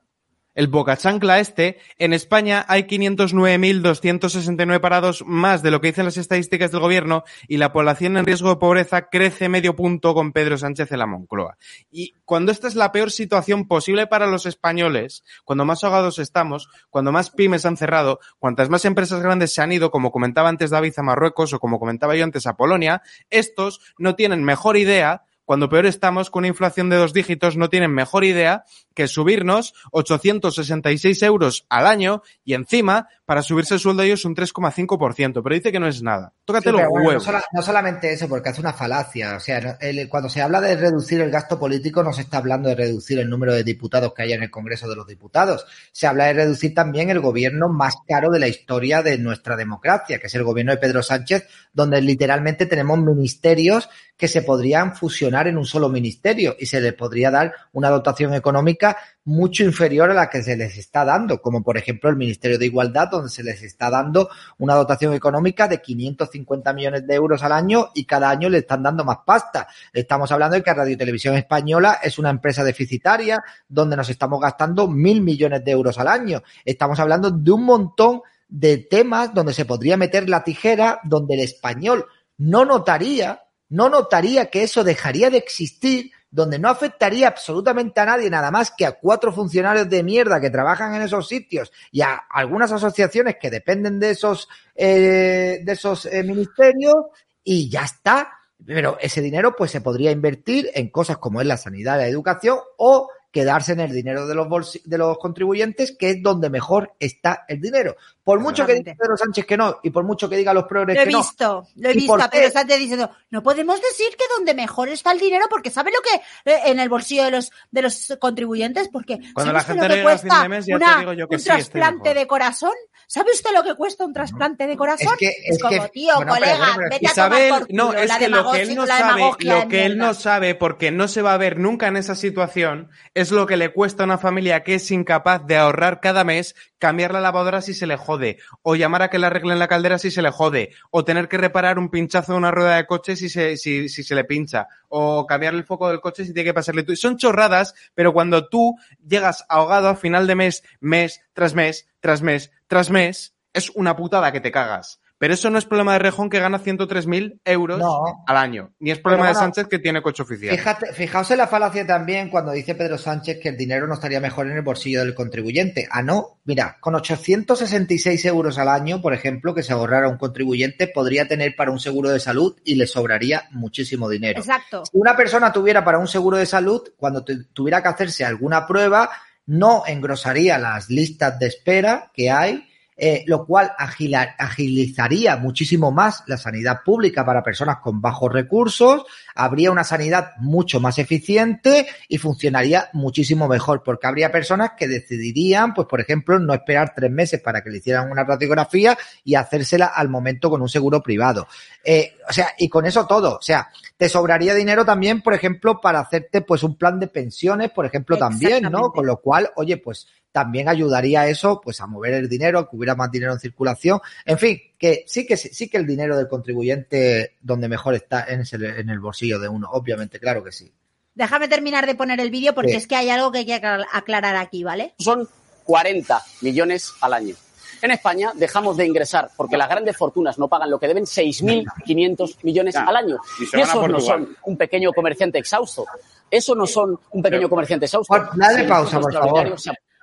el 0.59 0.67
boca 0.67 0.97
chancla 0.97 1.39
este. 1.39 1.79
En 1.99 2.13
España 2.13 2.65
hay 2.67 2.83
509.269 2.83 4.81
parados 4.81 5.23
más 5.25 5.63
de 5.63 5.71
lo 5.71 5.81
que 5.81 5.87
dicen 5.87 6.05
las 6.05 6.17
estadísticas 6.17 6.73
del 6.73 6.81
gobierno 6.81 7.23
y 7.47 7.59
la 7.59 7.73
población 7.73 8.17
en 8.17 8.27
riesgo 8.27 8.49
de 8.49 8.57
pobreza 8.57 9.09
crece 9.09 9.49
medio 9.49 9.77
punto 9.77 10.15
con 10.15 10.33
Pedro 10.33 10.59
Sánchez 10.59 10.91
en 10.91 10.99
la 10.99 11.07
Moncloa. 11.07 11.57
Y 11.93 12.15
cuando 12.25 12.51
esta 12.51 12.67
es 12.67 12.75
la 12.75 12.91
peor 12.91 13.13
situación 13.13 13.69
posible 13.69 14.09
para 14.09 14.27
los 14.27 14.47
españoles, 14.47 15.23
cuando 15.45 15.65
más 15.65 15.85
ahogados 15.85 16.19
estamos, 16.19 16.69
cuando 16.91 17.13
más 17.13 17.31
pymes 17.31 17.65
han 17.65 17.77
cerrado, 17.77 18.19
cuantas 18.41 18.69
más 18.69 18.85
empresas 18.85 19.23
grandes 19.23 19.55
se 19.55 19.63
han 19.63 19.71
ido, 19.71 19.93
como 19.93 20.11
comentaba 20.11 20.49
antes 20.49 20.71
David 20.71 20.95
a 20.97 21.05
Marruecos 21.05 21.53
o 21.53 21.61
como 21.61 21.79
comentaba 21.79 22.17
yo 22.17 22.25
antes 22.25 22.49
a 22.49 22.57
Polonia, 22.57 23.03
estos 23.31 23.81
no 23.97 24.17
tienen 24.17 24.43
mejor 24.43 24.77
idea 24.77 25.23
cuando 25.49 25.71
peor 25.71 25.87
estamos 25.87 26.29
con 26.29 26.41
una 26.43 26.49
inflación 26.49 26.91
de 26.91 26.97
dos 26.97 27.15
dígitos, 27.15 27.57
no 27.57 27.71
tienen 27.71 27.91
mejor 27.91 28.23
idea 28.23 28.65
que 28.93 29.09
subirnos 29.09 29.73
866 29.93 31.23
euros 31.23 31.65
al 31.71 31.87
año 31.87 32.23
y 32.45 32.53
encima, 32.53 33.09
para 33.25 33.43
subirse 33.43 33.73
el 33.75 33.81
sueldo 33.81 34.03
ellos 34.03 34.27
un 34.27 34.35
3,5%. 34.35 35.41
Pero 35.43 35.55
dice 35.55 35.73
que 35.73 35.81
no 35.81 35.87
es 35.89 36.03
nada. 36.03 36.35
Tócate 36.45 36.69
Sí, 36.69 36.77
los 36.77 36.83
bueno, 36.91 37.09
huevos. 37.09 37.15
no, 37.27 37.33
sola- 37.33 37.45
no 37.53 37.63
solamente 37.63 38.13
eso, 38.13 38.29
porque 38.29 38.51
hace 38.51 38.61
una 38.61 38.75
falacia. 38.75 39.37
O 39.37 39.41
sea, 39.41 39.79
el- 39.81 40.07
cuando 40.11 40.29
se 40.29 40.43
habla 40.43 40.61
de 40.61 40.77
reducir 40.77 41.21
el 41.23 41.31
gasto 41.31 41.59
político, 41.59 42.03
no 42.03 42.13
se 42.13 42.23
está 42.23 42.37
hablando 42.39 42.69
de 42.69 42.75
reducir 42.75 43.19
el 43.19 43.31
número 43.31 43.55
de 43.55 43.65
diputados 43.65 44.13
que 44.15 44.23
haya 44.25 44.35
en 44.35 44.43
el 44.43 44.51
Congreso 44.51 44.87
de 44.87 44.97
los 44.97 45.07
Diputados. 45.07 45.65
Se 45.93 46.07
habla 46.07 46.27
de 46.27 46.35
reducir 46.35 46.75
también 46.75 47.09
el 47.09 47.21
gobierno 47.21 47.69
más 47.71 47.95
caro 48.07 48.31
de 48.31 48.39
la 48.41 48.49
historia 48.49 49.03
de 49.03 49.17
nuestra 49.17 49.57
democracia, 49.57 50.19
que 50.19 50.27
es 50.27 50.35
el 50.35 50.45
gobierno 50.45 50.73
de 50.73 50.79
Pedro 50.79 51.03
Sánchez, 51.03 51.47
donde 51.73 52.03
literalmente 52.03 52.67
tenemos 52.67 52.99
ministerios 52.99 53.89
que 54.19 54.29
se 54.29 54.43
podrían 54.43 54.97
fusionar 54.97 55.47
en 55.47 55.57
un 55.57 55.65
solo 55.65 55.89
ministerio 55.89 56.57
y 56.59 56.67
se 56.67 56.81
les 56.81 56.93
podría 56.93 57.31
dar 57.31 57.55
una 57.73 57.89
dotación 57.89 58.35
económica 58.35 58.97
mucho 59.25 59.63
inferior 59.63 60.11
a 60.11 60.15
la 60.15 60.29
que 60.29 60.43
se 60.43 60.57
les 60.57 60.77
está 60.77 61.05
dando, 61.05 61.41
como 61.41 61.63
por 61.63 61.79
ejemplo 61.79 62.11
el 62.11 62.17
Ministerio 62.17 62.59
de 62.59 62.67
Igualdad, 62.67 63.09
donde 63.09 63.31
se 63.31 63.45
les 63.45 63.63
está 63.63 63.89
dando 63.91 64.29
una 64.59 64.75
dotación 64.75 65.15
económica 65.15 65.69
de 65.69 65.81
550 65.81 66.73
millones 66.73 67.07
de 67.07 67.15
euros 67.15 67.43
al 67.45 67.53
año 67.53 67.91
y 67.95 68.05
cada 68.05 68.29
año 68.29 68.49
le 68.49 68.59
están 68.59 68.83
dando 68.83 69.05
más 69.05 69.19
pasta. 69.25 69.69
Estamos 69.93 70.33
hablando 70.33 70.57
de 70.57 70.65
que 70.65 70.75
Radio 70.75 70.99
Televisión 70.99 71.37
Española 71.37 72.01
es 72.03 72.19
una 72.19 72.31
empresa 72.31 72.65
deficitaria 72.65 73.43
donde 73.69 73.97
nos 73.97 74.11
estamos 74.11 74.41
gastando 74.41 74.89
mil 74.89 75.21
millones 75.21 75.65
de 75.65 75.71
euros 75.71 75.97
al 75.99 76.09
año. 76.09 76.43
Estamos 76.65 76.99
hablando 76.99 77.31
de 77.31 77.51
un 77.53 77.65
montón 77.65 78.23
de 78.49 78.79
temas 78.79 79.33
donde 79.33 79.53
se 79.53 79.65
podría 79.65 79.97
meter 79.97 80.29
la 80.29 80.43
tijera, 80.43 81.01
donde 81.05 81.35
el 81.35 81.41
español 81.41 82.07
no 82.39 82.65
notaría, 82.65 83.43
no 83.69 83.89
notaría 83.89 84.47
que 84.47 84.63
eso 84.63 84.85
dejaría 84.85 85.31
de 85.31 85.39
existir, 85.39 86.13
donde 86.31 86.59
no 86.59 86.69
afectaría 86.69 87.29
absolutamente 87.29 88.01
a 88.01 88.07
nadie, 88.07 88.31
nada 88.31 88.51
más 88.51 88.71
que 88.71 88.87
a 88.87 88.93
cuatro 88.93 89.33
funcionarios 89.33 89.89
de 89.89 90.03
mierda 90.03 90.41
que 90.41 90.51
trabajan 90.51 90.95
en 90.95 91.03
esos 91.03 91.27
sitios 91.27 91.73
y 91.91 92.03
a 92.03 92.15
algunas 92.15 92.71
asociaciones 92.73 93.37
que 93.41 93.51
dependen 93.51 93.99
de 93.99 94.11
esos, 94.11 94.49
eh, 94.75 95.61
de 95.63 95.73
esos 95.73 96.07
eh, 96.07 96.23
ministerios 96.23 96.97
y 97.43 97.69
ya 97.71 97.85
está. 97.85 98.33
Pero 98.65 98.99
ese 99.01 99.23
dinero 99.23 99.55
pues 99.57 99.71
se 99.71 99.81
podría 99.81 100.11
invertir 100.11 100.71
en 100.75 100.91
cosas 100.91 101.19
como 101.19 101.41
es 101.41 101.47
la 101.47 101.57
sanidad, 101.57 101.97
la 101.97 102.09
educación 102.09 102.59
o 102.77 103.09
quedarse 103.31 103.73
en 103.73 103.81
el 103.81 103.93
dinero 103.93 104.27
de 104.27 104.35
los 104.35 104.81
de 104.85 104.99
los 104.99 105.19
contribuyentes, 105.19 105.97
que 105.97 106.11
es 106.11 106.23
donde 106.23 106.51
mejor 106.51 106.95
está 106.99 107.45
el 107.49 107.61
dinero. 107.61 107.97
Por 108.29 108.41
mucho 108.41 108.67
que 108.67 108.75
diga 108.75 108.95
Pedro 108.99 109.17
Sánchez 109.17 109.47
que 109.47 109.57
no, 109.57 109.79
y 109.83 109.89
por 109.91 110.05
mucho 110.05 110.29
que 110.29 110.37
diga 110.37 110.53
los 110.53 110.65
progres 110.65 110.97
Lo 110.97 111.03
he 111.03 111.07
que 111.07 111.11
no. 111.13 111.19
visto, 111.21 111.67
lo 111.77 111.89
he 111.89 111.93
¿Y 111.93 111.95
visto 111.97 112.15
a 112.15 112.29
Pedro? 112.29 112.51
Sánchez 112.51 112.79
diciendo, 112.79 113.11
no 113.31 113.43
podemos 113.43 113.81
decir 113.81 114.09
que 114.19 114.25
donde 114.37 114.53
mejor 114.53 114.91
está 114.91 115.13
el 115.13 115.19
dinero, 115.19 115.47
porque 115.49 115.71
¿sabe 115.71 115.91
lo 115.91 115.99
que 116.03 116.51
eh, 116.53 116.61
en 116.67 116.79
el 116.79 116.89
bolsillo 116.91 117.25
de 117.25 117.31
los 117.31 117.51
de 117.71 117.83
los 117.83 118.17
contribuyentes? 118.21 118.89
Porque 118.93 119.19
Cuando 119.33 119.41
¿sabe 119.45 119.53
la 119.53 119.59
usted 119.61 119.73
gente 119.75 119.89
lo 119.89 119.95
que 119.95 120.03
cuesta 120.03 120.43
de 120.43 120.49
mes, 120.51 120.67
ya 120.67 120.79
te 120.79 120.85
una- 120.85 120.99
digo 121.01 121.13
yo 121.15 121.29
que 121.29 121.37
un 121.37 121.41
sí, 121.41 121.47
trasplante 121.47 122.13
de 122.15 122.27
corazón? 122.27 122.73
¿Sabe 123.07 123.31
usted 123.33 123.51
lo 123.55 123.63
que 123.63 123.75
cuesta 123.75 124.05
un 124.05 124.13
trasplante 124.13 124.67
de 124.67 124.77
corazón? 124.77 125.15
Es 125.15 125.19
que- 125.19 125.35
es 125.47 125.63
como, 125.63 125.83
que- 125.85 125.89
tío, 125.89 126.15
bueno, 126.17 126.35
colega, 126.35 126.67
pero- 126.77 126.89
vete 126.91 127.07
a 127.09 127.15
tomar 127.15 127.49
por 127.49 127.67
culo, 127.67 127.85
no, 127.85 127.93
es 127.95 128.09
la 128.09 128.19
que 128.19 128.29
lo 128.29 128.51
que 128.53 128.61
él 128.63 128.75
no 128.75 128.87
sabe, 128.87 129.23
lo 129.41 129.69
que 129.69 129.87
él 129.87 129.97
no 129.97 130.13
sabe, 130.13 130.55
porque 130.55 130.91
no 130.91 131.09
se 131.09 131.23
va 131.23 131.33
a 131.33 131.39
ver 131.39 131.59
nunca 131.59 131.87
en 131.89 131.97
esa 131.97 132.15
situación, 132.15 132.91
es 133.15 133.31
lo 133.31 133.47
que 133.47 133.57
le 133.57 133.73
cuesta 133.73 134.03
a 134.03 134.07
una 134.07 134.19
familia 134.19 134.63
que 134.65 134.75
es 134.75 134.91
incapaz 134.91 135.47
de 135.47 135.57
ahorrar 135.57 136.01
cada 136.01 136.25
mes, 136.25 136.55
cambiar 136.79 137.13
la 137.15 137.21
lavadora 137.23 137.63
si 137.63 137.73
se 137.73 137.87
le 137.87 137.97
jode, 137.97 138.18
o 138.63 138.77
llamar 138.77 139.03
a 139.03 139.11
que 139.11 139.19
le 139.19 139.27
arreglen 139.27 139.59
la 139.59 139.69
caldera 139.69 139.99
si 139.99 140.11
se 140.11 140.23
le 140.23 140.31
jode, 140.31 140.71
o 140.91 141.05
tener 141.05 141.29
que 141.29 141.39
reparar 141.39 141.79
un 141.79 141.91
pinchazo 141.91 142.33
de 142.33 142.39
una 142.39 142.51
rueda 142.51 142.77
de 142.77 142.87
coche 142.87 143.17
si 143.17 143.29
se, 143.29 143.57
si, 143.57 143.89
si 143.89 144.03
se 144.03 144.15
le 144.15 144.25
pincha, 144.25 144.69
o 144.89 145.27
cambiar 145.27 145.55
el 145.55 145.65
foco 145.65 145.89
del 145.89 146.01
coche 146.01 146.25
si 146.25 146.33
tiene 146.33 146.51
que 146.51 146.55
pasarle 146.55 146.83
tú. 146.83 146.95
Son 146.97 147.17
chorradas, 147.17 147.75
pero 147.95 148.13
cuando 148.13 148.49
tú 148.49 148.77
llegas 149.07 149.45
ahogado 149.49 149.89
a 149.89 149.97
final 149.97 150.27
de 150.27 150.35
mes, 150.35 150.63
mes 150.81 151.21
tras 151.33 151.55
mes, 151.55 151.89
tras 152.01 152.23
mes, 152.23 152.51
tras 152.67 152.91
mes, 152.91 153.35
es 153.53 153.71
una 153.71 153.97
putada 153.97 154.33
que 154.33 154.41
te 154.41 154.51
cagas. 154.51 155.01
Pero 155.21 155.35
eso 155.35 155.51
no 155.51 155.59
es 155.59 155.65
problema 155.65 155.95
de 155.95 155.99
Rejón 155.99 156.31
que 156.31 156.39
gana 156.39 156.61
103.000 156.61 157.41
euros 157.45 157.79
No. 157.81 158.23
al 158.27 158.37
año. 158.37 158.71
Ni 158.79 158.93
es 158.93 159.01
problema 159.01 159.27
de 159.29 159.35
Sánchez 159.35 159.67
que 159.67 159.81
tiene 159.81 160.01
coche 160.01 160.23
oficial. 160.23 160.57
Fíjate, 160.57 160.93
fijaos 160.93 161.29
en 161.33 161.39
la 161.39 161.49
falacia 161.49 161.85
también 161.85 162.31
cuando 162.31 162.53
dice 162.53 162.77
Pedro 162.77 162.99
Sánchez 162.99 163.41
que 163.43 163.49
el 163.49 163.57
dinero 163.57 163.89
no 163.89 163.95
estaría 163.95 164.21
mejor 164.21 164.47
en 164.47 164.57
el 164.57 164.63
bolsillo 164.63 165.01
del 165.01 165.15
contribuyente. 165.15 165.89
Ah, 165.91 166.03
no. 166.03 166.39
Mira, 166.45 166.77
con 166.81 166.95
866 166.95 168.25
euros 168.27 168.59
al 168.59 168.69
año, 168.69 169.01
por 169.03 169.13
ejemplo, 169.13 169.55
que 169.55 169.63
se 169.63 169.73
ahorrara 169.73 170.09
un 170.09 170.19
contribuyente, 170.19 170.87
podría 170.89 171.27
tener 171.27 171.57
para 171.57 171.71
un 171.73 171.81
seguro 171.81 172.11
de 172.11 172.21
salud 172.21 172.57
y 172.65 172.77
le 172.77 172.87
sobraría 172.87 173.45
muchísimo 173.51 174.09
dinero. 174.09 174.39
Exacto. 174.39 174.85
Si 174.85 174.91
una 174.97 175.17
persona 175.17 175.53
tuviera 175.53 175.85
para 175.85 175.99
un 175.99 176.07
seguro 176.07 176.37
de 176.37 176.47
salud, 176.47 176.83
cuando 176.97 177.25
tu- 177.25 177.45
tuviera 177.53 177.83
que 177.83 177.89
hacerse 177.89 178.25
alguna 178.25 178.67
prueba, 178.67 179.11
no 179.47 179.83
engrosaría 179.87 180.59
las 180.59 180.91
listas 180.91 181.39
de 181.39 181.47
espera 181.47 182.11
que 182.15 182.31
hay, 182.31 182.68
eh, 183.01 183.23
lo 183.27 183.47
cual 183.47 183.71
agilizaría 183.79 185.37
muchísimo 185.37 185.93
más 185.93 186.25
la 186.27 186.37
sanidad 186.37 186.81
pública 186.85 187.25
para 187.25 187.45
personas 187.45 187.77
con 187.79 188.01
bajos 188.01 188.33
recursos, 188.33 189.05
habría 189.37 189.71
una 189.71 189.85
sanidad 189.85 190.33
mucho 190.39 190.81
más 190.81 190.99
eficiente 190.99 191.87
y 192.09 192.19
funcionaría 192.19 192.91
muchísimo 192.95 193.47
mejor, 193.47 193.85
porque 193.85 194.09
habría 194.09 194.33
personas 194.33 194.73
que 194.77 194.89
decidirían, 194.89 195.75
pues 195.75 195.87
por 195.87 196.01
ejemplo, 196.01 196.41
no 196.41 196.53
esperar 196.53 196.93
tres 196.93 197.13
meses 197.13 197.41
para 197.41 197.63
que 197.63 197.71
le 197.71 197.79
hicieran 197.79 198.11
una 198.11 198.25
radiografía 198.25 198.99
y 199.23 199.37
hacérsela 199.37 199.87
al 199.87 200.09
momento 200.09 200.51
con 200.51 200.61
un 200.61 200.69
seguro 200.69 201.01
privado. 201.01 201.47
Eh, 201.85 202.15
o 202.29 202.33
sea, 202.33 202.49
y 202.59 202.69
con 202.69 202.85
eso 202.85 203.07
todo. 203.07 203.37
O 203.37 203.43
sea, 203.43 203.69
te 203.97 204.09
sobraría 204.09 204.55
dinero 204.55 204.85
también, 204.85 205.23
por 205.23 205.35
ejemplo, 205.35 205.81
para 205.81 206.01
hacerte 206.01 206.41
pues 206.41 206.65
un 206.65 206.77
plan 206.77 206.99
de 206.99 207.07
pensiones, 207.07 207.71
por 207.71 207.87
ejemplo, 207.87 208.17
también, 208.17 208.65
¿no? 208.65 208.91
Con 208.91 209.07
lo 209.07 209.21
cual, 209.21 209.51
oye, 209.57 209.77
pues 209.77 210.09
también 210.33 210.69
ayudaría 210.69 211.27
eso, 211.29 211.61
pues 211.63 211.81
a 211.81 211.87
mover 211.87 212.15
el 212.15 212.29
dinero, 212.29 212.59
a 212.59 212.69
que 212.71 212.77
hubiera 212.77 212.95
más 212.95 213.11
dinero 213.11 213.33
en 213.33 213.41
circulación. 213.41 214.01
En 214.25 214.39
fin, 214.39 214.61
que 214.79 215.05
sí 215.07 215.27
que 215.27 215.37
sí 215.37 215.69
que 215.69 215.77
el 215.79 215.87
dinero 215.87 216.17
del 216.17 216.29
contribuyente 216.29 217.37
donde 217.41 217.69
mejor 217.69 217.95
está 217.95 218.25
en, 218.29 218.41
ese- 218.43 218.57
en 218.57 218.91
el 218.91 219.01
bolsillo 219.01 219.39
de 219.39 219.49
uno, 219.49 219.69
obviamente, 219.73 220.21
claro 220.21 220.45
que 220.45 220.53
sí. 220.53 220.71
Déjame 221.15 221.49
terminar 221.49 221.87
de 221.87 221.95
poner 221.97 222.21
el 222.21 222.31
vídeo 222.31 222.55
porque 222.55 222.71
Sí. 222.73 222.77
es 222.77 222.87
que 222.87 222.95
hay 222.97 223.11
algo 223.11 223.33
que 223.33 223.39
hay 223.39 223.47
que 223.47 223.55
aclar- 223.61 223.87
aclarar 223.93 224.37
aquí, 224.37 224.63
¿vale? 224.63 224.95
Son 224.99 225.29
40 225.65 226.23
millones 226.43 226.93
al 227.01 227.15
año. 227.15 227.35
En 227.83 227.91
España 227.93 228.33
dejamos 228.35 228.77
de 228.77 228.87
ingresar 228.87 229.31
porque 229.37 229.57
las 229.57 229.69
grandes 229.69 229.97
fortunas 229.97 230.39
no 230.39 230.49
pagan 230.49 230.71
lo 230.71 230.79
que 230.81 230.89
deben 230.89 231.05
6.500 231.07 232.37
millones 232.43 232.77
al 232.77 232.95
año. 232.97 233.19
Y 233.41 233.45
esos 233.61 233.89
no 233.89 234.01
son 234.01 234.37
un 234.45 234.57
pequeño 234.57 234.93
comerciante 234.93 235.39
exhausto. 235.39 235.87
Eso 236.31 236.55
no 236.55 236.67
son 236.67 236.99
un 237.13 237.23
pequeño 237.23 237.49
comerciante 237.49 237.87
exhausto. 237.87 238.15
Dale 238.35 238.65
pausa, 238.65 239.01
por 239.01 239.13
favor. 239.13 239.57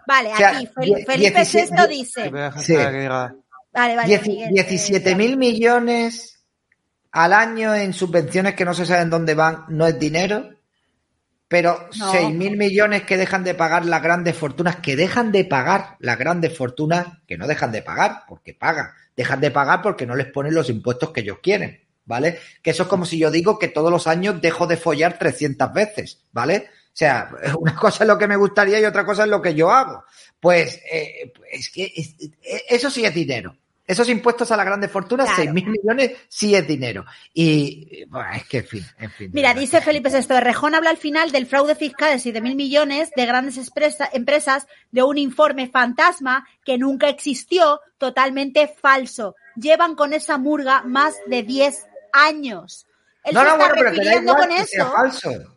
Vale, 0.07 0.33
O 0.33 0.37
sea, 0.37 0.49
aquí 0.57 0.67
Felipe 0.67 1.17
17 1.17 1.75
VI 1.87 1.87
dice. 1.87 2.31
Sí. 2.59 2.75
Vale, 2.75 3.95
vale. 3.95 4.07
Dieci- 4.07 4.27
Miguel, 4.27 4.49
17 4.53 5.15
mil 5.15 5.37
millones 5.37 6.43
al 7.11 7.33
año 7.33 7.73
en 7.75 7.93
subvenciones 7.93 8.55
que 8.55 8.65
no 8.65 8.73
se 8.73 8.85
saben 8.85 9.09
dónde 9.09 9.33
van, 9.35 9.65
no 9.69 9.85
es 9.87 9.97
dinero. 9.99 10.49
Pero 11.47 11.87
No. 11.97 12.11
6 12.11 12.33
mil 12.33 12.57
millones 12.57 13.03
que 13.03 13.17
dejan 13.17 13.43
de 13.43 13.53
pagar 13.53 13.85
las 13.85 14.01
grandes 14.01 14.35
fortunas, 14.35 14.77
que 14.77 14.95
dejan 14.95 15.31
de 15.31 15.45
pagar 15.45 15.95
las 15.99 16.17
grandes 16.17 16.57
fortunas, 16.57 17.05
que 17.27 17.37
no 17.37 17.45
dejan 17.47 17.71
de 17.71 17.83
pagar, 17.83 18.23
porque 18.27 18.53
pagan. 18.55 18.87
Dejan 19.15 19.39
de 19.41 19.51
pagar 19.51 19.81
porque 19.81 20.05
no 20.07 20.15
les 20.15 20.27
ponen 20.27 20.55
los 20.55 20.69
impuestos 20.69 21.11
que 21.11 21.21
ellos 21.21 21.37
quieren, 21.43 21.81
¿vale? 22.05 22.39
Que 22.63 22.71
eso 22.71 22.83
es 22.83 22.89
como 22.89 23.05
si 23.05 23.19
yo 23.19 23.29
digo 23.29 23.59
que 23.59 23.67
todos 23.67 23.91
los 23.91 24.07
años 24.07 24.41
dejo 24.41 24.65
de 24.67 24.75
follar 24.75 25.19
300 25.19 25.71
veces, 25.71 26.25
¿vale? 26.31 26.67
O 26.95 26.97
sea, 26.97 27.29
una 27.59 27.75
cosa 27.75 28.05
es 28.05 28.07
lo 28.07 28.17
que 28.17 28.27
me 28.27 28.37
gustaría 28.37 28.79
y 28.79 28.85
otra 28.85 29.05
cosa 29.05 29.23
es 29.23 29.29
lo 29.29 29.41
que 29.41 29.53
yo 29.53 29.69
hago. 29.69 30.05
Pues 30.39 30.79
eh, 30.89 31.33
es 31.51 31.69
que 31.69 31.91
es- 31.93 32.15
eso 32.69 32.89
sí 32.89 33.03
es 33.05 33.13
dinero. 33.13 33.57
Esos 33.87 34.09
impuestos 34.09 34.49
a 34.49 34.57
las 34.57 34.65
grandes 34.65 34.89
fortunas, 34.89 35.27
Claro. 35.27 35.43
6 35.43 35.53
mil 35.53 35.67
millones, 35.67 36.13
sí 36.27 36.55
es 36.55 36.65
dinero. 36.67 37.05
Y 37.35 38.03
bueno, 38.05 38.31
es 38.33 38.45
que, 38.47 38.57
en 38.59 38.65
fin, 38.65 38.85
en 38.97 39.11
fin. 39.11 39.29
Mira, 39.31 39.53
dice 39.53 39.79
Felipe 39.81 40.09
VI, 40.09 40.39
Rejón 40.39 40.73
habla 40.73 40.89
al 40.89 40.97
final 40.97 41.31
del 41.31 41.45
fraude 41.45 41.75
fiscal 41.75 42.11
de 42.11 42.17
7.000 42.33 42.55
millones 42.55 43.11
de 43.15 43.25
grandes 43.27 43.57
expresa- 43.57 44.09
empresas 44.11 44.65
de 44.89 45.03
un 45.03 45.19
informe 45.19 45.69
fantasma 45.69 46.47
que 46.63 46.79
nunca 46.79 47.09
existió, 47.09 47.79
totalmente 47.99 48.67
falso. 48.81 49.35
Llevan 49.55 49.93
con 49.95 50.13
esa 50.13 50.39
murga 50.39 50.81
más 50.81 51.13
de 51.27 51.43
10 51.43 51.85
años. 52.11 52.87
Él 53.23 53.35
no, 53.35 53.41
se 53.41 53.45
no, 53.45 53.51
está 53.53 53.57
bueno, 53.67 53.73
pero 53.77 53.91
que 53.91 53.97
da 53.97 54.03
refiriendo 54.03 54.31
igual 54.31 54.47
con 54.49 54.57
que 54.57 54.65
sea 54.65 54.83
eso. 54.83 54.91
falso. 54.93 55.54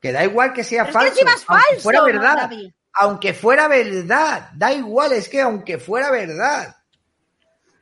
Que 0.00 0.12
da 0.12 0.24
igual 0.24 0.52
que 0.52 0.64
sea 0.64 0.86
Pero 0.86 1.00
es 1.00 1.12
que 1.18 1.24
falso. 1.24 1.36
es 1.38 1.44
aunque 1.48 1.80
fuera 1.82 2.02
verdad. 2.04 2.36
David. 2.36 2.70
Aunque 2.94 3.34
fuera 3.34 3.68
verdad. 3.68 4.50
Da 4.54 4.72
igual, 4.72 5.12
es 5.12 5.28
que 5.28 5.40
aunque 5.40 5.78
fuera 5.78 6.10
verdad. 6.10 6.76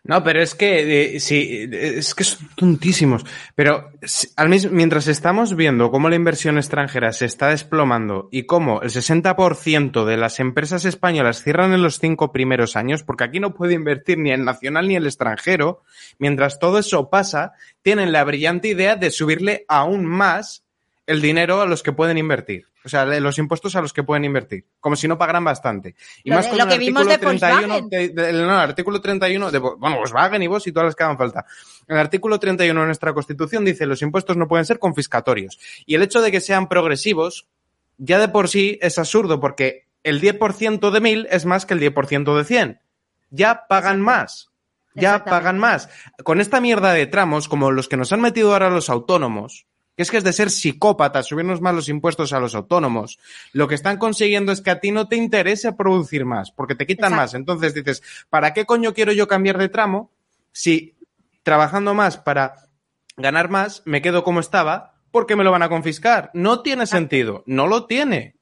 No, 0.04 0.24
pero 0.24 0.40
es 0.42 0.54
que 0.54 1.16
eh, 1.16 1.20
sí, 1.20 1.68
eh, 1.70 1.98
es 1.98 2.14
que 2.14 2.24
son 2.24 2.48
tontísimos. 2.56 3.26
Pero 3.54 3.90
si- 4.02 4.28
al 4.36 4.48
mismo, 4.48 4.70
mientras 4.72 5.06
estamos 5.06 5.54
viendo 5.54 5.90
cómo 5.90 6.08
la 6.08 6.16
inversión 6.16 6.56
extranjera 6.56 7.12
se 7.12 7.26
está 7.26 7.48
desplomando 7.48 8.28
y 8.32 8.44
cómo 8.46 8.80
el 8.80 8.88
60% 8.90 10.06
de 10.06 10.16
las 10.16 10.40
empresas 10.40 10.86
españolas 10.86 11.42
cierran 11.42 11.74
en 11.74 11.82
los 11.82 11.98
cinco 11.98 12.32
primeros 12.32 12.74
años, 12.74 13.02
porque 13.02 13.24
aquí 13.24 13.38
no 13.38 13.52
puede 13.54 13.74
invertir 13.74 14.16
ni 14.18 14.30
el 14.30 14.44
nacional 14.46 14.88
ni 14.88 14.96
el 14.96 15.04
extranjero, 15.06 15.82
mientras 16.18 16.58
todo 16.58 16.78
eso 16.78 17.10
pasa, 17.10 17.52
tienen 17.82 18.10
la 18.10 18.24
brillante 18.24 18.68
idea 18.68 18.96
de 18.96 19.10
subirle 19.10 19.66
aún 19.68 20.06
más 20.06 20.64
el 21.08 21.20
dinero 21.22 21.60
a 21.62 21.66
los 21.66 21.82
que 21.82 21.92
pueden 21.92 22.18
invertir. 22.18 22.66
O 22.84 22.88
sea, 22.88 23.04
los 23.04 23.38
impuestos 23.38 23.74
a 23.76 23.80
los 23.80 23.92
que 23.92 24.02
pueden 24.02 24.24
invertir. 24.24 24.64
Como 24.78 24.94
si 24.94 25.08
no 25.08 25.16
pagaran 25.18 25.42
bastante. 25.42 25.94
Y 26.22 26.30
Lo 26.30 26.36
más 26.36 26.44
de- 26.44 26.50
con 26.50 26.58
lo 26.58 26.64
el 26.64 26.70
que 26.70 26.78
vimos 26.78 27.06
artículo 27.08 27.32
de 27.32 27.38
31 27.38 27.68
Volkswagen. 27.80 28.14
de- 28.14 28.22
de- 28.22 28.32
no, 28.34 28.44
el 28.54 28.60
artículo 28.60 29.00
31 29.00 29.50
de, 29.50 29.58
bueno, 29.58 29.96
Volkswagen 29.96 30.42
y 30.42 30.46
vos 30.46 30.66
y 30.66 30.72
todas 30.72 30.86
las 30.88 30.94
que 30.96 31.04
hagan 31.04 31.16
falta. 31.18 31.46
El 31.86 31.96
artículo 31.96 32.38
31 32.38 32.80
de 32.80 32.86
nuestra 32.86 33.14
Constitución 33.14 33.64
dice 33.64 33.86
los 33.86 34.02
impuestos 34.02 34.36
no 34.36 34.46
pueden 34.46 34.66
ser 34.66 34.78
confiscatorios. 34.78 35.58
Y 35.86 35.94
el 35.94 36.02
hecho 36.02 36.20
de 36.20 36.30
que 36.30 36.40
sean 36.42 36.68
progresivos, 36.68 37.48
ya 37.96 38.18
de 38.18 38.28
por 38.28 38.48
sí 38.48 38.78
es 38.82 38.98
absurdo, 38.98 39.40
porque 39.40 39.86
el 40.04 40.20
10% 40.20 40.90
de 40.90 41.00
1000 41.00 41.26
es 41.30 41.46
más 41.46 41.64
que 41.66 41.72
el 41.74 41.80
10% 41.80 42.36
de 42.36 42.44
100. 42.44 42.80
Ya 43.30 43.66
pagan 43.68 44.00
más. 44.02 44.50
Ya 44.94 45.24
pagan 45.24 45.58
más. 45.58 45.88
Con 46.24 46.40
esta 46.40 46.60
mierda 46.60 46.92
de 46.92 47.06
tramos, 47.06 47.48
como 47.48 47.70
los 47.70 47.88
que 47.88 47.96
nos 47.96 48.12
han 48.12 48.20
metido 48.20 48.52
ahora 48.52 48.68
los 48.68 48.90
autónomos, 48.90 49.66
que 49.98 50.02
es 50.02 50.12
que 50.12 50.18
es 50.18 50.22
de 50.22 50.32
ser 50.32 50.48
psicópatas, 50.48 51.26
subirnos 51.26 51.60
más 51.60 51.74
los 51.74 51.88
impuestos 51.88 52.32
a 52.32 52.38
los 52.38 52.54
autónomos. 52.54 53.18
Lo 53.52 53.66
que 53.66 53.74
están 53.74 53.96
consiguiendo 53.96 54.52
es 54.52 54.60
que 54.60 54.70
a 54.70 54.78
ti 54.78 54.92
no 54.92 55.08
te 55.08 55.16
interese 55.16 55.72
producir 55.72 56.24
más, 56.24 56.52
porque 56.52 56.76
te 56.76 56.86
quitan 56.86 57.06
Exacto. 57.14 57.20
más. 57.20 57.34
Entonces 57.34 57.74
dices, 57.74 58.00
¿para 58.30 58.54
qué 58.54 58.64
coño 58.64 58.94
quiero 58.94 59.10
yo 59.10 59.26
cambiar 59.26 59.58
de 59.58 59.68
tramo 59.68 60.12
si 60.52 60.94
trabajando 61.42 61.94
más 61.94 62.16
para 62.16 62.68
ganar 63.16 63.50
más 63.50 63.82
me 63.86 64.00
quedo 64.00 64.22
como 64.22 64.38
estaba? 64.38 64.94
Porque 65.10 65.34
me 65.34 65.42
lo 65.42 65.50
van 65.50 65.64
a 65.64 65.68
confiscar. 65.68 66.30
No 66.32 66.62
tiene 66.62 66.86
sentido, 66.86 67.42
no 67.46 67.66
lo 67.66 67.86
tiene. 67.86 68.36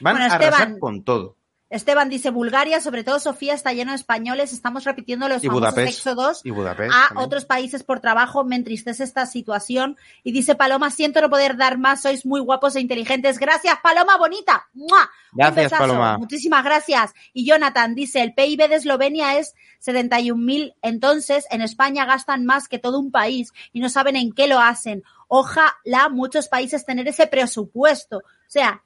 Van 0.00 0.14
Bueno, 0.16 0.32
a 0.32 0.34
arrasar 0.34 0.62
Esteban, 0.62 0.80
con 0.80 1.04
todo. 1.04 1.36
Esteban 1.72 2.08
dice, 2.10 2.30
Bulgaria, 2.30 2.80
sobre 2.80 3.02
todo 3.02 3.18
Sofía, 3.18 3.54
está 3.54 3.72
lleno 3.72 3.92
de 3.92 3.96
españoles. 3.96 4.52
Estamos 4.52 4.84
repitiendo 4.84 5.26
los 5.26 5.42
Y 5.42 5.46
famosos 5.46 5.72
Budapest. 5.74 5.98
éxodos 5.98 6.40
Y 6.44 6.50
Budapest 6.50 6.92
a 6.94 7.08
también. 7.08 7.26
otros 7.26 7.44
países 7.46 7.82
por 7.82 8.00
trabajo. 8.00 8.44
Me 8.44 8.56
entristece 8.56 9.02
esta 9.02 9.24
situación. 9.26 9.96
Y 10.22 10.32
dice 10.32 10.54
Paloma, 10.54 10.90
siento 10.90 11.20
no 11.22 11.30
poder 11.30 11.56
dar 11.56 11.78
más. 11.78 12.02
Sois 12.02 12.26
muy 12.26 12.40
guapos 12.40 12.76
e 12.76 12.80
inteligentes. 12.80 13.38
Gracias, 13.38 13.78
Paloma 13.82 14.18
bonita. 14.18 14.68
¡Mua! 14.74 15.10
Gracias. 15.32 15.72
Paloma. 15.72 16.18
Muchísimas 16.18 16.62
gracias. 16.62 17.12
Y 17.32 17.46
Jonathan 17.46 17.94
dice, 17.94 18.20
el 18.20 18.34
PIB 18.34 18.68
de 18.68 18.74
Eslovenia 18.76 19.38
es 19.38 19.54
71.000. 19.84 20.74
Entonces, 20.82 21.46
en 21.50 21.62
España 21.62 22.04
gastan 22.04 22.44
más 22.44 22.68
que 22.68 22.78
todo 22.78 22.98
un 22.98 23.10
país 23.10 23.52
y 23.72 23.80
no 23.80 23.88
saben 23.88 24.16
en 24.16 24.32
qué 24.32 24.46
lo 24.46 24.60
hacen. 24.60 25.02
Ojalá 25.28 26.10
muchos 26.10 26.48
países 26.48 26.84
tener 26.84 27.08
ese 27.08 27.26
presupuesto. 27.26 28.18
O 28.18 28.22
sea, 28.46 28.82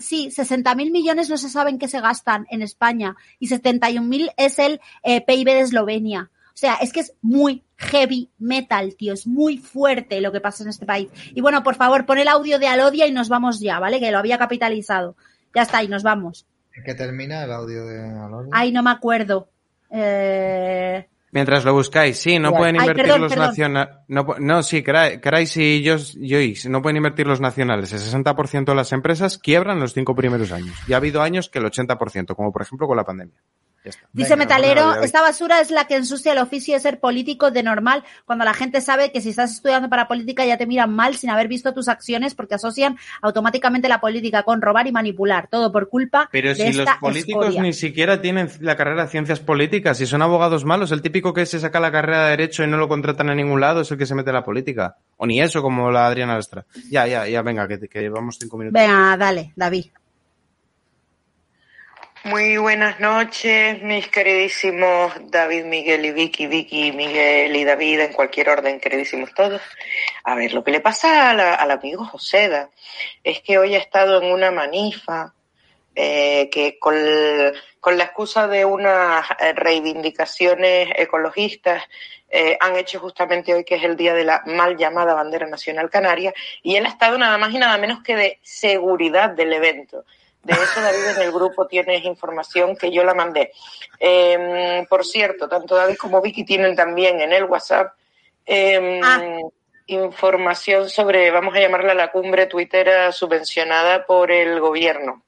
sí, 0.00 0.28
60.000 0.28 0.90
millones 0.90 1.30
no 1.30 1.36
se 1.36 1.48
saben 1.48 1.78
qué 1.78 1.88
se 1.88 2.00
gastan 2.00 2.46
en 2.50 2.62
España 2.62 3.16
y 3.38 3.48
71.000 3.48 4.32
es 4.36 4.58
el 4.58 4.80
eh, 5.02 5.24
PIB 5.24 5.46
de 5.46 5.60
Eslovenia. 5.60 6.30
O 6.48 6.58
sea, 6.60 6.74
es 6.74 6.92
que 6.92 7.00
es 7.00 7.14
muy 7.22 7.64
heavy 7.76 8.30
metal, 8.38 8.94
tío. 8.96 9.14
Es 9.14 9.26
muy 9.26 9.56
fuerte 9.56 10.20
lo 10.20 10.32
que 10.32 10.40
pasa 10.40 10.62
en 10.62 10.68
este 10.68 10.84
país. 10.84 11.08
Y 11.34 11.40
bueno, 11.40 11.62
por 11.62 11.74
favor, 11.74 12.04
pon 12.04 12.18
el 12.18 12.28
audio 12.28 12.58
de 12.58 12.66
Alodia 12.66 13.06
y 13.06 13.12
nos 13.12 13.28
vamos 13.28 13.60
ya, 13.60 13.78
¿vale? 13.78 13.98
Que 13.98 14.10
lo 14.10 14.18
había 14.18 14.36
capitalizado. 14.36 15.16
Ya 15.54 15.62
está, 15.62 15.82
y 15.82 15.88
nos 15.88 16.02
vamos. 16.02 16.46
¿En 16.74 16.84
qué 16.84 16.94
termina 16.94 17.44
el 17.44 17.52
audio 17.52 17.86
de 17.86 18.00
Alonso? 18.00 18.50
Ay, 18.52 18.72
no 18.72 18.82
me 18.82 18.90
acuerdo. 18.90 19.48
Eh... 19.90 21.08
Mientras 21.32 21.64
lo 21.64 21.72
buscáis, 21.72 22.18
sí, 22.18 22.40
no 22.40 22.48
Ay, 22.48 22.54
pueden 22.56 22.76
invertir 22.76 23.04
perdón, 23.04 23.20
los 23.22 23.36
nacionales. 23.36 23.94
No, 24.08 24.26
no, 24.40 24.62
sí, 24.64 24.82
Cra- 24.82 25.20
Crais 25.20 25.56
y 25.56 25.84
Joyce 25.86 26.68
no 26.68 26.82
pueden 26.82 26.96
invertir 26.96 27.26
los 27.26 27.40
nacionales. 27.40 27.92
El 27.92 28.00
60% 28.00 28.64
de 28.64 28.74
las 28.74 28.92
empresas 28.92 29.38
quiebran 29.38 29.78
los 29.78 29.94
cinco 29.94 30.14
primeros 30.16 30.50
años. 30.50 30.76
Ya 30.88 30.96
ha 30.96 30.98
habido 30.98 31.22
años 31.22 31.48
que 31.48 31.60
el 31.60 31.66
80%, 31.66 32.34
como 32.34 32.52
por 32.52 32.62
ejemplo 32.62 32.88
con 32.88 32.96
la 32.96 33.04
pandemia. 33.04 33.40
Dice 33.82 34.00
Venga, 34.12 34.36
Metalero, 34.36 34.90
a 34.90 35.04
esta 35.04 35.22
basura 35.22 35.60
es 35.60 35.70
la 35.70 35.86
que 35.86 35.96
ensucia 35.96 36.32
el 36.32 36.38
oficio 36.38 36.74
de 36.74 36.80
ser 36.80 37.00
político 37.00 37.50
de 37.50 37.62
normal, 37.62 38.04
cuando 38.26 38.44
la 38.44 38.52
gente 38.52 38.80
sabe 38.80 39.10
que 39.10 39.20
si 39.22 39.30
estás 39.30 39.52
estudiando 39.52 39.88
para 39.88 40.06
política 40.06 40.44
ya 40.44 40.58
te 40.58 40.66
miran 40.66 40.92
mal 40.94 41.16
sin 41.16 41.30
haber 41.30 41.48
visto 41.48 41.72
tus 41.72 41.88
acciones 41.88 42.34
porque 42.34 42.56
asocian 42.56 42.98
automáticamente 43.22 43.88
la 43.88 44.00
política 44.00 44.42
con 44.42 44.60
robar 44.60 44.86
y 44.86 44.92
manipular, 44.92 45.48
todo 45.48 45.72
por 45.72 45.88
culpa 45.88 46.28
Pero 46.30 46.50
de 46.50 46.56
si 46.56 46.72
los 46.72 46.88
políticos 47.00 47.46
escoria. 47.46 47.62
ni 47.62 47.72
siquiera 47.72 48.20
tienen 48.20 48.50
la 48.60 48.76
carrera 48.76 49.04
de 49.04 49.08
ciencias 49.08 49.40
políticas, 49.40 49.96
si 49.96 50.06
son 50.06 50.20
abogados 50.20 50.64
malos, 50.64 50.92
el 50.92 51.00
típico 51.00 51.32
que 51.32 51.46
se 51.46 51.58
saca 51.58 51.80
la 51.80 51.90
carrera 51.90 52.24
de 52.24 52.30
derecho 52.30 52.62
y 52.62 52.66
no 52.66 52.76
lo 52.76 52.88
contratan 52.88 53.30
en 53.30 53.38
ningún 53.38 53.60
lado 53.60 53.80
es 53.80 53.90
el 53.90 53.96
que 53.96 54.06
se 54.06 54.14
mete 54.14 54.30
en 54.30 54.34
la 54.34 54.44
política. 54.44 54.96
O 55.16 55.26
ni 55.26 55.40
eso, 55.40 55.62
como 55.62 55.90
la 55.90 56.06
Adriana 56.06 56.36
Vestra. 56.36 56.66
Ya, 56.90 57.06
ya, 57.06 57.26
ya, 57.26 57.42
venga, 57.42 57.66
que, 57.66 57.78
que 57.88 58.00
llevamos 58.00 58.36
cinco 58.38 58.58
minutos. 58.58 58.80
Venga, 58.80 59.16
dale, 59.16 59.52
David. 59.56 59.86
Muy 62.24 62.58
buenas 62.58 63.00
noches, 63.00 63.82
mis 63.82 64.08
queridísimos 64.08 65.10
David, 65.30 65.64
Miguel 65.64 66.04
y 66.04 66.12
Vicky, 66.12 66.46
Vicky, 66.46 66.92
Miguel 66.92 67.56
y 67.56 67.64
David, 67.64 68.00
en 68.00 68.12
cualquier 68.12 68.50
orden, 68.50 68.78
queridísimos 68.78 69.32
todos. 69.32 69.62
A 70.24 70.34
ver, 70.34 70.52
lo 70.52 70.62
que 70.62 70.70
le 70.70 70.80
pasa 70.80 71.30
al 71.30 71.70
amigo 71.70 72.04
Joseda 72.04 72.68
es 73.24 73.40
que 73.40 73.56
hoy 73.56 73.74
ha 73.74 73.78
estado 73.78 74.20
en 74.20 74.30
una 74.30 74.50
manifa 74.50 75.32
eh, 75.94 76.50
que 76.52 76.78
con, 76.78 76.94
con 77.80 77.96
la 77.96 78.04
excusa 78.04 78.46
de 78.48 78.66
unas 78.66 79.24
eh, 79.40 79.54
reivindicaciones 79.54 80.90
ecologistas 80.96 81.82
eh, 82.28 82.58
han 82.60 82.76
hecho 82.76 83.00
justamente 83.00 83.54
hoy 83.54 83.64
que 83.64 83.76
es 83.76 83.82
el 83.82 83.96
día 83.96 84.12
de 84.12 84.24
la 84.24 84.42
mal 84.44 84.76
llamada 84.76 85.14
bandera 85.14 85.46
nacional 85.46 85.88
canaria 85.88 86.34
y 86.62 86.76
él 86.76 86.84
ha 86.84 86.90
estado 86.90 87.16
nada 87.16 87.38
más 87.38 87.52
y 87.54 87.58
nada 87.58 87.78
menos 87.78 88.02
que 88.02 88.14
de 88.14 88.38
seguridad 88.42 89.30
del 89.30 89.54
evento. 89.54 90.04
De 90.42 90.54
eso, 90.54 90.80
David, 90.80 91.16
en 91.16 91.22
el 91.22 91.32
grupo 91.32 91.66
tienes 91.66 92.04
información 92.04 92.74
que 92.76 92.90
yo 92.90 93.04
la 93.04 93.14
mandé. 93.14 93.52
Eh, 93.98 94.86
por 94.88 95.04
cierto, 95.04 95.48
tanto 95.48 95.76
David 95.76 95.96
como 95.96 96.22
Vicky 96.22 96.44
tienen 96.44 96.74
también 96.74 97.20
en 97.20 97.32
el 97.32 97.44
WhatsApp 97.44 97.92
eh, 98.46 99.00
información 99.86 100.88
sobre, 100.88 101.30
vamos 101.30 101.54
a 101.54 101.60
llamarla 101.60 101.94
la 101.94 102.10
cumbre 102.10 102.46
tuitera 102.46 103.12
subvencionada 103.12 104.06
por 104.06 104.30
el 104.30 104.60
gobierno. 104.60 105.22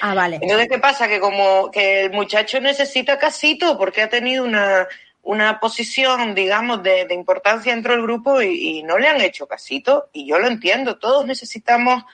Ah, 0.00 0.14
vale. 0.14 0.38
Entonces, 0.40 0.68
¿qué 0.68 0.78
pasa? 0.78 1.08
Que 1.08 1.20
como 1.20 1.70
que 1.70 2.02
el 2.02 2.12
muchacho 2.12 2.60
necesita 2.60 3.18
casito 3.18 3.78
porque 3.78 4.02
ha 4.02 4.08
tenido 4.08 4.44
una, 4.44 4.86
una 5.22 5.58
posición, 5.58 6.34
digamos, 6.34 6.82
de, 6.82 7.06
de 7.06 7.14
importancia 7.14 7.72
dentro 7.72 7.92
del 7.92 8.02
grupo 8.02 8.42
y, 8.42 8.78
y 8.78 8.82
no 8.82 8.98
le 8.98 9.08
han 9.08 9.20
hecho 9.20 9.46
casito. 9.46 10.08
Y 10.12 10.26
yo 10.26 10.38
lo 10.38 10.46
entiendo, 10.46 10.98
todos 10.98 11.24
necesitamos 11.26 12.04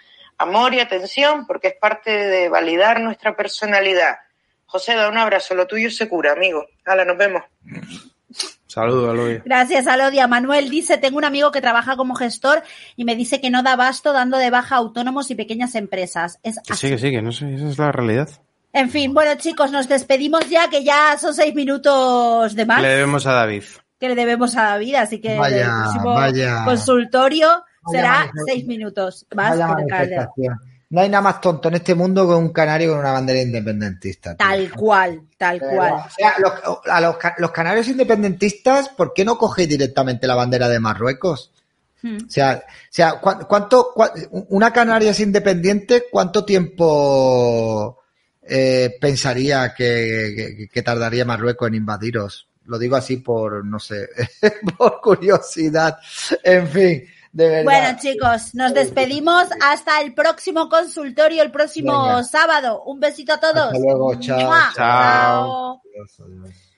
amor 0.43 0.74
y 0.74 0.80
atención 0.80 1.47
porque 1.47 1.68
es 1.68 1.74
parte 1.80 2.11
de 2.11 2.49
validar 2.49 3.01
nuestra 3.01 3.34
personalidad. 3.36 4.16
José, 4.66 4.95
da 4.95 5.09
un 5.09 5.18
abrazo, 5.18 5.55
lo 5.55 5.66
tuyo 5.66 5.90
se 5.90 6.09
cura, 6.09 6.32
amigo. 6.32 6.64
Hala, 6.84 7.05
nos 7.05 7.16
vemos. 7.18 7.43
Saludos, 8.66 9.11
Aloy. 9.11 9.43
Gracias, 9.45 9.86
Alodia. 9.86 10.26
Manuel 10.26 10.70
dice, 10.70 10.97
tengo 10.97 11.18
un 11.18 11.24
amigo 11.26 11.51
que 11.53 11.61
trabaja 11.61 11.97
como 11.97 12.14
gestor 12.14 12.62
y 12.97 13.05
me 13.05 13.14
dice 13.16 13.38
que 13.40 13.51
no 13.51 13.62
da 13.62 13.72
abasto 13.72 14.14
dando 14.14 14.38
de 14.38 14.49
baja 14.49 14.76
a 14.76 14.78
autónomos 14.78 15.30
y 15.30 15.34
pequeñas 15.34 15.74
empresas. 15.74 16.38
Es 16.43 16.59
Que 16.66 16.74
sí, 16.74 16.88
que 16.88 16.97
sí, 16.99 17.11
que 17.11 17.20
no 17.20 17.32
sé, 17.32 17.55
esa 17.55 17.68
es 17.68 17.78
la 17.78 17.93
realidad. 17.93 18.30
En 18.72 18.88
fin, 18.88 19.12
bueno 19.12 19.34
chicos, 19.34 19.70
nos 19.70 19.86
despedimos 19.88 20.49
ya, 20.49 20.70
que 20.70 20.82
ya 20.82 21.18
son 21.18 21.34
seis 21.34 21.55
minutos 21.55 22.55
de 22.55 22.64
más 22.64 22.80
Le 22.80 22.88
debemos 22.88 23.26
a 23.26 23.32
David. 23.32 23.64
que 24.01 24.09
le 24.09 24.14
debemos 24.14 24.57
a 24.57 24.62
David, 24.62 24.95
así 24.95 25.20
que 25.20 25.36
Vaya, 25.36 25.66
el 25.66 25.70
próximo 25.82 26.14
vaya. 26.14 26.64
consultorio 26.64 27.62
será 27.91 28.30
seis 28.47 28.66
minutos. 28.66 29.26
Manifestación. 29.35 30.59
No 30.91 31.01
hay 31.01 31.09
nada 31.09 31.22
más 31.22 31.41
tonto 31.41 31.68
en 31.68 31.74
este 31.76 31.95
mundo 31.95 32.28
que 32.28 32.35
un 32.35 32.53
canario 32.53 32.91
con 32.91 32.99
una 32.99 33.12
bandera 33.12 33.41
independentista. 33.41 34.37
tío. 34.37 34.47
Tal 34.47 34.70
cual, 34.72 35.22
tal 35.39 35.59
Pero, 35.59 35.72
cual. 35.76 35.93
o 35.93 36.11
sea, 36.14 36.35
los, 36.39 36.53
a 36.87 37.01
los, 37.01 37.16
ca- 37.16 37.35
los 37.39 37.51
canarios 37.51 37.89
independentistas, 37.89 38.91
¿por 38.91 39.14
qué 39.14 39.24
no 39.24 39.39
cogéis 39.39 39.70
directamente 39.70 40.26
la 40.26 40.35
bandera 40.35 40.68
de 40.68 40.78
Marruecos? 40.80 41.51
Hmm. 42.03 42.18
O 42.26 42.30
sea, 42.30 42.62
o 42.66 42.70
sea 42.91 43.12
¿cuán- 43.20 43.45
¿cuánto, 43.49 43.95
cua- 43.95 44.12
una 44.51 44.70
Canarias 44.70 45.18
independiente, 45.20 46.05
cuánto 46.11 46.45
tiempo 46.45 47.99
eh, 48.43 48.97
pensaría 49.01 49.72
que, 49.74 50.57
que- 50.59 50.68
que 50.68 50.83
tardaría 50.83 51.24
Marruecos 51.24 51.68
en 51.68 51.74
invadiros? 51.76 52.49
Lo 52.66 52.78
digo 52.78 52.97
así 52.97 53.16
por, 53.16 53.64
no 53.64 53.78
sé, 53.80 54.09
por 54.78 55.01
curiosidad. 55.01 55.97
En 56.45 56.68
fin, 56.68 57.05
de 57.33 57.49
verdad. 57.49 57.64
Bueno 57.64 57.99
chicos, 58.01 58.55
nos 58.55 58.74
despedimos 58.74 59.45
hasta 59.62 60.01
el 60.01 60.14
próximo 60.14 60.68
consultorio, 60.68 61.43
el 61.43 61.51
próximo 61.51 62.07
Venga. 62.07 62.24
sábado. 62.24 62.83
Un 62.85 63.01
besito 63.01 63.33
a 63.33 63.41
todos. 63.41 63.57
Hasta 63.57 63.78
luego, 63.78 64.14
chao. 64.20 64.41
¡Mua! 64.41 64.72
Chao. 64.74 65.80
Adiós, 65.80 66.20
adiós. 66.20 66.71